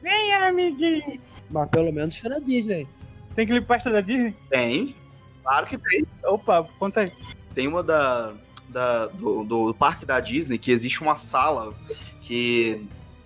Vem, 0.03 0.35
amiguinho! 0.35 1.21
Mas 1.51 1.69
pelo 1.71 1.93
menos 1.93 2.17
foi 2.17 2.31
na 2.31 2.39
Disney. 2.41 2.89
Tem 3.35 3.47
que 3.47 3.53
ir 3.55 3.65
pasta 3.67 3.91
da 3.91 4.01
Disney? 4.01 4.35
Tem? 4.51 4.95
Claro 5.43 5.67
que 5.67 5.79
tem. 5.79 6.05
Opa, 6.25 6.69
conta 6.79 7.01
aí. 7.01 7.13
Tem 7.55 7.69
uma 7.69 7.83
da, 7.83 8.35
da- 8.69 9.07
do, 9.07 9.45
do 9.45 9.75
parque 9.75 10.05
da 10.05 10.19
Disney 10.19 10.59
que 10.59 10.73
existe 10.73 11.03
uma 11.03 11.17
sala 11.17 11.73
que, 12.21 12.85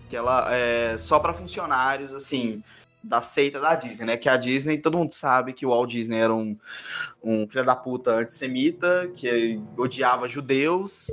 que 0.09 0.17
ela 0.17 0.47
é 0.55 0.99
só 0.99 1.19
pra 1.19 1.33
funcionários, 1.33 2.15
assim, 2.15 2.63
da 3.03 3.21
seita 3.23 3.59
da 3.61 3.75
Disney, 3.75 4.07
né? 4.07 4.17
Que 4.17 4.29
a 4.29 4.37
Disney, 4.37 4.79
todo 4.79 4.99
mundo 4.99 5.13
sabe 5.13 5.53
que 5.53 5.65
o 5.65 5.71
Walt 5.71 5.91
Disney 5.91 6.19
era 6.19 6.35
um, 6.35 6.57
um 7.23 7.47
filho 7.47 7.65
da 7.65 7.75
puta 7.75 8.13
antissemita, 8.13 9.11
que 9.15 9.61
odiava 9.77 10.29
judeus 10.29 11.11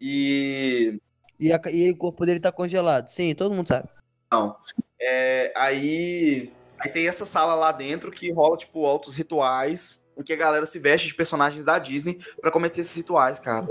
e 0.00 0.98
E, 1.38 1.52
a- 1.52 1.60
e 1.70 1.90
o 1.90 1.96
corpo 1.96 2.24
dele 2.26 2.40
tá 2.40 2.50
congelado. 2.50 3.08
Sim, 3.08 3.34
todo 3.34 3.54
mundo 3.54 3.68
sabe. 3.68 3.88
Não. 4.32 4.56
É, 5.00 5.52
aí, 5.56 6.50
aí 6.80 6.90
tem 6.90 7.06
essa 7.06 7.24
sala 7.26 7.54
lá 7.54 7.72
dentro 7.72 8.10
que 8.10 8.32
rola, 8.32 8.56
tipo, 8.56 8.84
altos 8.86 9.14
rituais 9.16 10.00
em 10.16 10.22
que 10.22 10.32
a 10.32 10.36
galera 10.36 10.66
se 10.66 10.78
veste 10.80 11.06
de 11.06 11.14
personagens 11.14 11.64
da 11.64 11.78
Disney 11.78 12.18
pra 12.40 12.50
cometer 12.50 12.80
esses 12.80 12.96
rituais, 12.96 13.38
cara. 13.38 13.68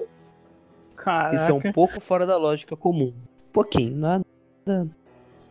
Caraca. 0.96 1.36
Isso 1.36 1.52
é 1.52 1.54
um 1.54 1.72
pouco 1.74 2.00
fora 2.00 2.26
da 2.26 2.38
lógica 2.38 2.76
comum. 2.78 3.14
Um 3.50 3.52
pouquinho, 3.52 3.96
nada. 3.98 4.26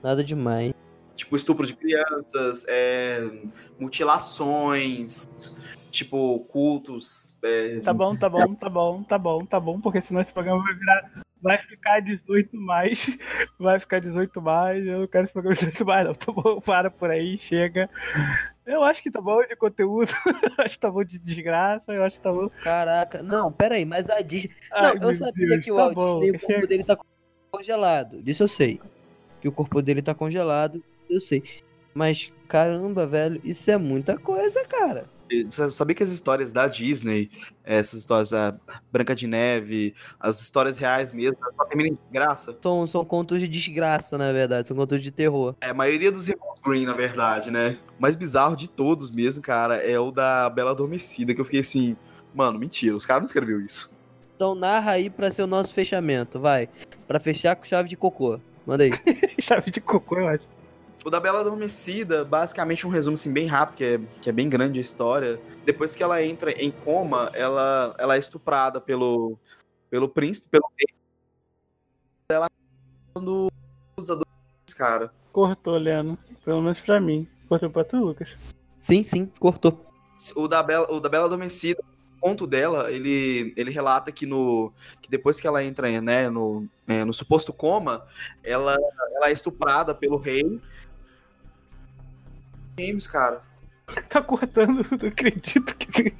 Nada 0.02 0.24
demais. 0.24 0.72
Tipo, 1.16 1.34
estupro 1.34 1.66
de 1.66 1.74
crianças, 1.74 2.64
é, 2.68 3.20
mutilações, 3.80 5.56
tipo, 5.90 6.40
cultos. 6.40 7.40
é, 7.42 7.80
Tá 7.80 7.92
bom, 7.92 8.14
tá 8.14 8.28
bom, 8.28 8.54
tá 8.54 8.68
bom, 8.68 9.02
tá 9.02 9.18
bom, 9.18 9.46
tá 9.46 9.58
bom, 9.60 9.80
porque 9.80 10.00
senão 10.02 10.20
esse 10.20 10.32
programa 10.32 10.62
vai 10.62 10.74
virar. 10.74 11.10
Vai 11.42 11.58
ficar 11.62 12.00
18 12.00 12.56
mais. 12.56 13.06
Vai 13.60 13.78
ficar 13.78 14.00
18 14.00 14.40
mais. 14.42 14.84
Eu 14.86 15.00
não 15.00 15.06
quero 15.06 15.24
esse 15.24 15.32
programa 15.32 15.54
18 15.56 15.84
mais, 15.84 16.06
não. 16.06 16.14
Tá 16.14 16.32
bom, 16.32 16.60
para 16.60 16.90
por 16.90 17.10
aí, 17.10 17.36
chega. 17.38 17.88
Eu 18.66 18.82
acho 18.82 19.02
que 19.02 19.10
tá 19.10 19.20
bom 19.20 19.42
de 19.46 19.54
conteúdo. 19.54 20.10
acho 20.58 20.74
que 20.74 20.80
tá 20.80 20.90
bom 20.90 21.04
de 21.04 21.18
desgraça. 21.18 21.92
Eu 21.92 22.02
acho 22.04 22.16
que 22.16 22.22
tá 22.22 22.32
bom. 22.32 22.48
Caraca, 22.64 23.22
não, 23.22 23.52
pera 23.52 23.76
aí, 23.76 23.84
mas 23.84 24.08
a 24.10 24.20
Disney. 24.22 24.50
Ai, 24.72 24.98
Não, 24.98 25.08
eu 25.10 25.14
sabia 25.14 25.46
Deus, 25.46 25.64
que 25.64 25.70
o 25.70 25.76
tá 25.76 25.82
Walt 25.82 25.94
bom, 25.94 26.20
Disney, 26.20 26.36
o 26.36 26.40
corpo 26.40 26.54
chega. 26.54 26.66
dele 26.66 26.84
tá 26.84 26.98
congelado. 27.50 28.22
Disso 28.22 28.42
eu 28.42 28.48
sei. 28.48 28.80
Que 29.40 29.46
o 29.46 29.52
corpo 29.52 29.80
dele 29.82 30.02
tá 30.02 30.14
congelado, 30.14 30.82
eu 31.08 31.20
sei. 31.20 31.42
Mas, 31.94 32.30
caramba, 32.48 33.06
velho, 33.06 33.40
isso 33.44 33.70
é 33.70 33.76
muita 33.76 34.18
coisa, 34.18 34.64
cara. 34.64 35.08
Você 35.48 35.70
sabia 35.72 35.94
que 35.94 36.02
as 36.02 36.10
histórias 36.10 36.52
da 36.52 36.68
Disney, 36.68 37.30
essas 37.64 37.98
histórias 38.00 38.30
da 38.30 38.56
Branca 38.92 39.14
de 39.14 39.26
Neve, 39.26 39.94
as 40.20 40.40
histórias 40.40 40.78
reais 40.78 41.12
mesmo, 41.12 41.36
só 41.52 41.64
terminam 41.64 41.92
em 41.92 41.96
desgraça? 41.96 42.56
São, 42.62 42.86
são 42.86 43.04
contos 43.04 43.40
de 43.40 43.48
desgraça, 43.48 44.16
na 44.16 44.32
verdade. 44.32 44.68
São 44.68 44.76
contos 44.76 45.02
de 45.02 45.10
terror. 45.10 45.56
É, 45.60 45.70
a 45.70 45.74
maioria 45.74 46.12
dos 46.12 46.28
irmãos 46.28 46.60
Green, 46.64 46.86
na 46.86 46.94
verdade, 46.94 47.50
né? 47.50 47.76
O 47.98 48.02
mais 48.02 48.14
bizarro 48.14 48.54
de 48.54 48.68
todos 48.68 49.10
mesmo, 49.10 49.42
cara, 49.42 49.76
é 49.76 49.98
o 49.98 50.10
da 50.10 50.48
Bela 50.48 50.70
Adormecida, 50.70 51.34
que 51.34 51.40
eu 51.40 51.44
fiquei 51.44 51.60
assim, 51.60 51.96
mano, 52.34 52.58
mentira, 52.58 52.94
os 52.94 53.04
caras 53.04 53.22
não 53.22 53.26
escreveu 53.26 53.60
isso. 53.60 53.96
Então 54.36 54.54
narra 54.54 54.92
aí 54.92 55.10
pra 55.10 55.30
ser 55.30 55.42
o 55.42 55.46
nosso 55.46 55.74
fechamento, 55.74 56.38
vai. 56.38 56.68
Pra 57.08 57.18
fechar 57.18 57.56
com 57.56 57.64
chave 57.64 57.88
de 57.88 57.96
cocô. 57.96 58.38
Manda 58.66 58.84
aí. 58.84 58.90
Chave 59.40 59.70
de 59.70 59.80
cocô, 59.80 60.18
eu 60.18 60.28
acho. 60.28 60.55
O 61.06 61.10
da 61.10 61.20
Bela 61.20 61.38
Adormecida, 61.38 62.24
basicamente 62.24 62.84
um 62.84 62.90
resumo 62.90 63.14
assim, 63.14 63.32
bem 63.32 63.46
rápido, 63.46 63.76
que 63.76 63.84
é, 63.84 64.00
que 64.20 64.28
é 64.28 64.32
bem 64.32 64.48
grande 64.48 64.80
a 64.80 64.82
história. 64.82 65.40
Depois 65.64 65.94
que 65.94 66.02
ela 66.02 66.20
entra 66.20 66.50
em 66.50 66.68
coma, 66.68 67.30
ela, 67.32 67.94
ela 67.96 68.16
é 68.16 68.18
estuprada 68.18 68.80
pelo, 68.80 69.38
pelo 69.88 70.08
príncipe, 70.08 70.48
pelo 70.50 70.68
rei. 70.76 70.96
Ela 72.28 72.50
quando 73.14 73.46
os 73.96 74.10
adolescentes, 74.10 74.74
cara. 74.76 75.12
Cortou, 75.32 75.78
Leno. 75.78 76.18
Pelo 76.44 76.60
menos 76.60 76.80
pra 76.80 77.00
mim. 77.00 77.28
Cortou 77.48 77.70
pra 77.70 77.84
tu, 77.84 77.98
Lucas. 77.98 78.30
Sim, 78.76 79.04
sim, 79.04 79.30
cortou. 79.38 79.86
O 80.34 80.48
da 80.48 80.60
Bela, 80.60 80.88
o 80.90 80.98
da 80.98 81.08
Bela 81.08 81.26
Adormecida, 81.26 81.84
o 82.16 82.20
conto 82.20 82.48
dela, 82.48 82.90
ele, 82.90 83.54
ele 83.56 83.70
relata 83.70 84.10
que 84.10 84.26
no 84.26 84.72
que 85.00 85.08
depois 85.08 85.40
que 85.40 85.46
ela 85.46 85.62
entra 85.62 86.00
né, 86.00 86.28
no, 86.28 86.66
é, 86.88 87.04
no 87.04 87.12
suposto 87.12 87.52
coma, 87.52 88.04
ela, 88.42 88.76
ela 89.14 89.28
é 89.28 89.32
estuprada 89.32 89.94
pelo 89.94 90.16
rei. 90.16 90.60
Games, 92.76 93.06
cara. 93.06 93.40
Tá 94.10 94.20
cortando, 94.20 94.84
não 95.00 95.08
acredito 95.08 95.74
que. 95.76 96.12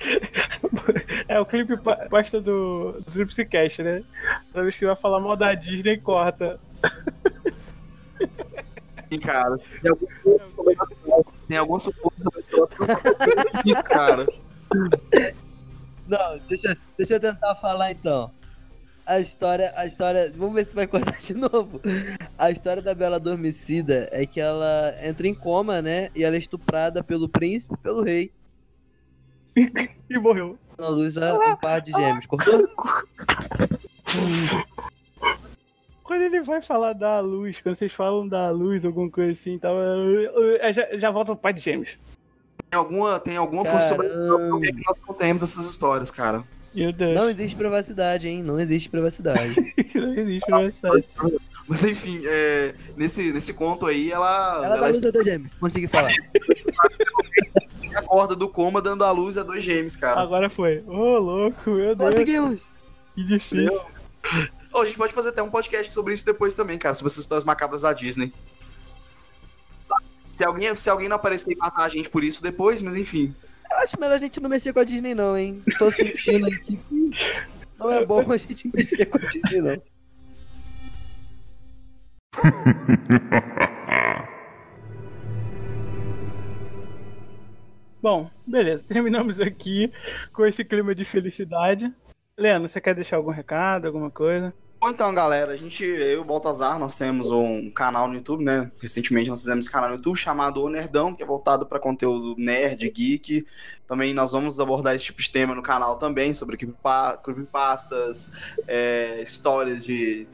É 1.29 1.41
o 1.41 1.45
clipe 1.47 1.77
pa- 1.79 2.07
pasta 2.09 2.41
do, 2.41 2.93
do 3.01 3.11
Tripsicast, 3.13 3.83
né? 3.83 4.05
Toda 4.53 4.63
vez 4.63 4.77
que 4.77 4.87
vai 4.87 4.95
falar 4.95 5.19
mal 5.21 5.37
da 5.37 5.53
Disney, 5.55 5.99
corta. 5.99 6.61
Sim, 9.13 9.19
cara. 9.21 9.59
Tem 9.83 9.91
algum 9.91 10.07
suposto. 10.07 11.33
Tem 11.49 11.59
algum 11.59 11.79
suposto 11.81 12.23
sobrenatural. 12.23 12.69
Isso, 13.65 13.83
cara. 13.83 14.27
Não, 16.07 16.39
deixa, 16.49 16.77
deixa 16.97 17.15
eu 17.15 17.21
tentar 17.21 17.57
falar 17.57 17.91
então. 17.91 18.31
A 19.07 19.21
história, 19.21 19.73
a 19.77 19.87
história. 19.87 20.33
Vamos 20.37 20.55
ver 20.57 20.65
se 20.67 20.75
vai 20.75 20.87
cortar 20.87 21.17
de 21.19 21.33
novo. 21.33 21.81
A 22.37 22.51
história 22.51 22.83
da 22.83 22.93
Bela 22.93 23.17
Adormecida 23.17 24.09
é 24.11 24.27
que 24.27 24.41
ela 24.41 24.93
entra 25.01 25.29
em 25.29 25.35
coma, 25.35 25.81
né? 25.81 26.11
E 26.15 26.25
ela 26.25 26.35
é 26.35 26.39
estuprada 26.39 27.05
pelo 27.05 27.29
príncipe 27.29 27.75
e 27.75 27.79
pelo 27.79 28.03
rei. 28.03 28.33
E 30.09 30.19
morreu. 30.19 30.57
Na 30.79 30.89
luz 30.89 31.17
a 31.19 31.35
um 31.35 31.57
par 31.57 31.81
de 31.81 31.91
gêmeos. 31.91 32.27
Cortou? 32.27 32.69
Quando 36.05 36.23
ele 36.23 36.41
vai 36.43 36.63
falar 36.63 36.93
da 36.93 37.19
luz, 37.19 37.59
quando 37.61 37.77
vocês 37.77 37.93
falam 37.93 38.29
da 38.29 38.51
luz, 38.51 38.85
alguma 38.85 39.11
coisa 39.11 39.33
assim 39.33 39.55
e 39.55 39.59
tal, 39.59 39.75
eu- 39.77 40.21
eu- 40.21 40.57
eu 40.59 40.73
já, 40.73 40.97
já 40.97 41.11
volta 41.11 41.33
pro 41.33 41.43
pai 41.43 41.53
de 41.53 41.61
gêmeos. 41.61 41.91
Tem 42.71 42.79
alguma, 42.79 43.19
tem 43.19 43.37
alguma 43.37 43.65
Caramba. 43.65 44.05
por 44.51 44.61
que 44.61 44.73
nós 44.87 45.01
contemos 45.01 45.43
essas 45.43 45.69
histórias, 45.69 46.11
cara. 46.13 46.45
Meu 46.77 46.93
Deus. 46.93 47.15
Não 47.15 47.31
existe 47.31 47.57
privacidade, 47.57 48.29
hein? 48.29 48.43
Não 48.43 48.61
existe 48.61 48.91
privacidade. 48.91 49.55
Não 49.95 50.13
existe 50.15 50.45
privacidade. 50.45 51.07
Mas 51.67 51.83
enfim, 51.83 52.21
é, 52.27 52.75
nesse, 52.95 53.33
nesse 53.33 53.55
conto 53.55 53.87
aí, 53.87 54.13
ela, 54.13 54.57
Ela 54.59 54.69
dá 54.69 54.77
ela 54.77 54.87
luz 54.89 55.03
a 55.03 55.11
dois 55.11 55.25
gêmeos. 55.25 55.53
Consegui 55.59 55.89
falar. 55.89 56.11
acorda 57.97 58.37
do 58.37 58.47
coma 58.47 58.83
dando 58.83 59.05
a 59.05 59.11
luz 59.11 59.39
a 59.39 59.43
dois 59.43 59.65
gêmeos, 59.65 59.97
cara. 59.97 60.21
Agora 60.21 60.51
foi. 60.51 60.85
Ô, 60.87 61.19
louco, 61.19 61.71
meu 61.71 61.97
Deus. 61.97 62.11
Conseguimos! 62.11 62.61
Que 63.15 63.25
difícil. 63.25 63.81
Ô, 64.71 64.81
a 64.81 64.85
gente 64.85 64.99
pode 64.99 65.15
fazer 65.15 65.31
até 65.31 65.43
um 65.43 65.49
podcast 65.49 65.91
sobre 65.91 66.13
isso 66.13 66.27
depois 66.27 66.55
também, 66.55 66.77
cara, 66.77 66.95
sobre 66.95 67.11
essas 67.11 67.23
histórias 67.23 67.45
macabras 67.45 67.81
da 67.81 67.93
Disney. 67.95 68.35
Se 70.29 70.45
alguém, 70.45 70.75
se 70.75 70.91
alguém 70.91 71.09
não 71.09 71.17
aparecer 71.17 71.53
e 71.53 71.57
matar 71.57 71.85
a 71.85 71.89
gente 71.89 72.11
por 72.11 72.23
isso 72.23 72.43
depois, 72.43 72.83
mas 72.83 72.97
enfim. 72.97 73.35
Eu 73.77 73.83
acho 73.83 74.01
melhor 74.01 74.17
a 74.17 74.19
gente 74.19 74.41
não 74.41 74.49
mexer 74.49 74.73
com 74.73 74.81
a 74.81 74.85
Disney, 74.85 75.15
não, 75.15 75.37
hein? 75.37 75.63
Tô 75.79 75.91
sentindo 75.91 76.47
aqui 76.47 76.81
não 77.79 77.91
é 77.91 78.07
bom 78.07 78.21
a 78.33 78.37
gente 78.39 78.71
mexer 78.75 79.05
com 79.05 79.19
a 79.19 79.21
Disney, 79.29 79.61
não. 79.61 79.83
Bom, 88.03 88.31
beleza. 88.47 88.83
Terminamos 88.89 89.39
aqui 89.41 89.93
com 90.33 90.47
esse 90.47 90.65
clima 90.65 90.95
de 90.95 91.05
felicidade. 91.05 91.93
Leno, 92.39 92.69
você 92.69 92.81
quer 92.81 92.95
deixar 92.95 93.17
algum 93.17 93.31
recado, 93.31 93.87
alguma 93.87 94.11
coisa? 94.11 94.55
Bom, 94.79 94.91
então, 94.91 95.13
galera, 95.15 95.55
a 95.55 95.57
gente, 95.57 95.83
eu 95.83 96.13
e 96.13 96.17
o 96.17 96.25
Baltazar, 96.25 96.79
nós 96.79 96.99
temos 96.99 97.31
um 97.31 97.71
canal 97.71 98.07
no 98.07 98.15
YouTube, 98.15 98.45
né? 98.45 98.71
Recentemente 98.79 99.31
nós 99.31 99.41
fizemos 99.41 99.65
esse 99.65 99.73
canal 99.73 99.89
no 99.89 99.97
YouTube 99.97 100.17
chamado 100.17 100.63
O 100.63 100.69
Nerdão, 100.69 101.15
que 101.15 101.23
é 101.23 101.27
voltado 101.27 101.65
para 101.65 101.81
conteúdo 101.81 102.35
nerd, 102.37 102.89
geek. 102.91 103.47
Também 103.87 104.13
nós 104.13 104.33
vamos 104.33 104.61
abordar 104.61 104.95
esse 104.95 105.07
tipo 105.07 105.23
de 105.23 105.31
tema 105.31 105.55
no 105.55 105.63
canal 105.63 105.97
também, 105.97 106.35
sobre 106.35 106.59
creepypa- 106.59 107.19
creepypastas, 107.25 108.31
é, 108.69 109.23
histórias 109.23 109.83
de, 109.83 110.29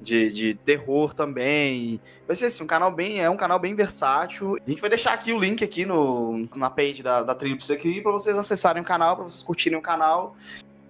de, 0.00 0.32
de 0.32 0.54
terror 0.54 1.12
também. 1.12 2.00
Vai 2.24 2.36
ser 2.36 2.46
assim, 2.46 2.62
um 2.62 2.68
canal 2.68 2.92
bem, 2.92 3.20
é 3.20 3.28
um 3.28 3.36
canal 3.36 3.58
bem 3.58 3.74
versátil. 3.74 4.56
A 4.64 4.70
gente 4.70 4.80
vai 4.80 4.90
deixar 4.90 5.12
aqui 5.12 5.32
o 5.32 5.38
link 5.40 5.64
aqui 5.64 5.84
no, 5.84 6.48
na 6.54 6.70
page 6.70 7.02
da, 7.02 7.24
da 7.24 7.34
Trips 7.34 7.68
aqui 7.68 8.00
para 8.00 8.12
vocês 8.12 8.38
acessarem 8.38 8.80
o 8.80 8.86
canal, 8.86 9.16
para 9.16 9.24
vocês 9.24 9.42
curtirem 9.42 9.76
o 9.76 9.82
canal 9.82 10.36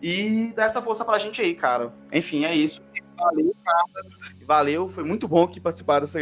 e 0.03 0.53
dar 0.55 0.65
essa 0.65 0.83
força 0.83 1.05
pra 1.05 1.19
gente 1.19 1.41
aí, 1.41 1.55
cara. 1.55 1.93
Enfim, 2.13 2.45
é 2.45 2.55
isso. 2.55 2.81
Valeu, 3.17 3.55
cara. 3.65 4.09
Valeu, 4.47 4.89
foi 4.89 5.03
muito 5.03 5.27
bom 5.27 5.45
aqui 5.45 5.59
participar 5.59 6.01
desse, 6.01 6.19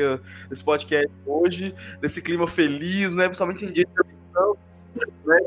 desse 0.49 0.65
podcast 0.65 1.11
hoje, 1.27 1.75
desse 2.01 2.23
clima 2.23 2.49
feliz, 2.49 3.15
né? 3.15 3.25
Principalmente 3.25 3.67
em 3.67 3.71
dia 3.71 3.85
de 3.85 4.01
eleição, 4.01 4.57
né? 5.25 5.39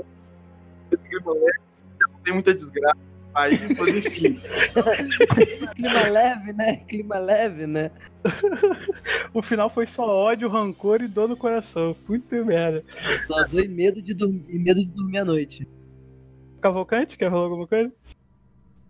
Esse 0.91 1.07
clima 1.07 1.33
leve, 1.33 1.59
não 2.07 2.19
tem 2.19 2.33
muita 2.33 2.53
desgraça 2.53 2.95
no 2.95 3.33
país, 3.33 3.77
mas 3.77 3.97
enfim. 3.97 4.41
Clima 5.75 6.07
leve, 6.09 6.53
né? 6.53 6.77
Clima 6.87 7.17
leve, 7.17 7.65
né? 7.67 7.91
O 9.33 9.41
final 9.41 9.69
foi 9.69 9.87
só 9.87 10.03
ódio, 10.03 10.49
rancor 10.49 11.01
e 11.01 11.07
dor 11.07 11.29
no 11.29 11.37
coração. 11.37 11.95
Puta 12.05 12.43
merda. 12.43 12.83
Só 13.27 13.43
dor 13.47 13.63
e 13.63 13.67
medo 13.67 14.01
de 14.01 14.13
dormir, 14.13 14.45
e 14.49 14.59
medo 14.59 14.81
de 14.81 14.89
dormir 14.89 15.19
à 15.19 15.25
noite. 15.25 15.67
Cavalcante, 16.61 17.17
quer 17.17 17.29
falar 17.29 17.43
alguma 17.43 17.67
coisa? 17.67 17.91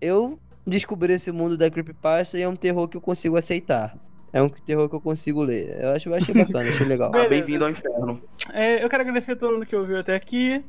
Eu 0.01 0.39
descobri 0.65 1.13
esse 1.13 1.31
mundo 1.31 1.55
da 1.57 1.69
creepypasta 1.69 2.37
e 2.37 2.41
é 2.41 2.47
um 2.47 2.55
terror 2.55 2.87
que 2.87 2.97
eu 2.97 3.01
consigo 3.01 3.37
aceitar. 3.37 3.95
É 4.31 4.41
um 4.41 4.49
terror 4.49 4.87
que 4.87 4.95
eu 4.95 5.01
consigo 5.01 5.41
ler. 5.41 5.81
Eu 5.81 5.93
acho, 5.93 6.09
eu 6.09 6.13
achei 6.13 6.33
bacana, 6.37 6.69
achei 6.69 6.85
legal. 6.85 7.11
Ah. 7.13 7.27
Bem-vindo 7.27 7.65
ao 7.65 7.71
inferno. 7.71 8.21
É, 8.53 8.83
eu 8.83 8.89
quero 8.89 9.01
agradecer 9.01 9.31
a 9.33 9.35
todo 9.35 9.53
mundo 9.53 9.65
que 9.65 9.75
ouviu 9.75 9.99
até 9.99 10.15
aqui. 10.15 10.63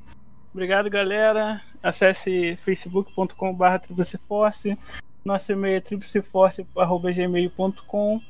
Obrigado, 0.52 0.90
galera. 0.90 1.62
Acesse 1.82 2.58
facebook.com.br 2.64 3.78
tripleforce. 3.86 4.76
Nosso 5.24 5.52
e-mail 5.52 5.76
é 5.76 5.80
tripleforce.gmail.com 5.80 8.20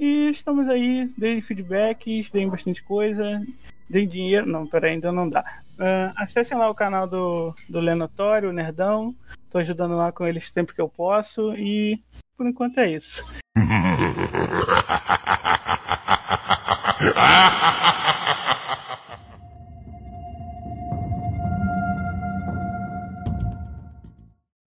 E 0.00 0.30
estamos 0.30 0.68
aí, 0.68 1.08
deem 1.16 1.40
feedbacks, 1.42 2.30
deem 2.30 2.48
bastante 2.48 2.82
coisa, 2.82 3.40
deem 3.88 4.08
dinheiro. 4.08 4.46
Não, 4.46 4.66
peraí, 4.66 4.92
ainda 4.92 5.12
não 5.12 5.28
dá. 5.28 5.44
Ah, 5.78 6.12
acessem 6.16 6.56
lá 6.56 6.70
o 6.70 6.74
canal 6.74 7.06
do, 7.06 7.54
do 7.68 7.80
Lenotório, 7.80 8.50
o 8.50 8.52
Nerdão. 8.52 9.14
Tô 9.50 9.58
ajudando 9.58 9.96
lá 9.96 10.12
com 10.12 10.26
eles 10.26 10.50
sempre 10.52 10.74
que 10.74 10.80
eu 10.80 10.88
posso. 10.88 11.52
E 11.54 12.00
por 12.36 12.46
enquanto 12.46 12.78
é 12.78 12.96
isso. 12.96 13.22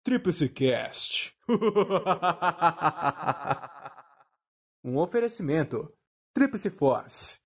Tríplice 0.03 0.49
Cast. 0.49 1.34
um 4.84 4.97
oferecimento. 4.97 5.93
Tríplice 6.34 6.70
Force. 6.70 7.39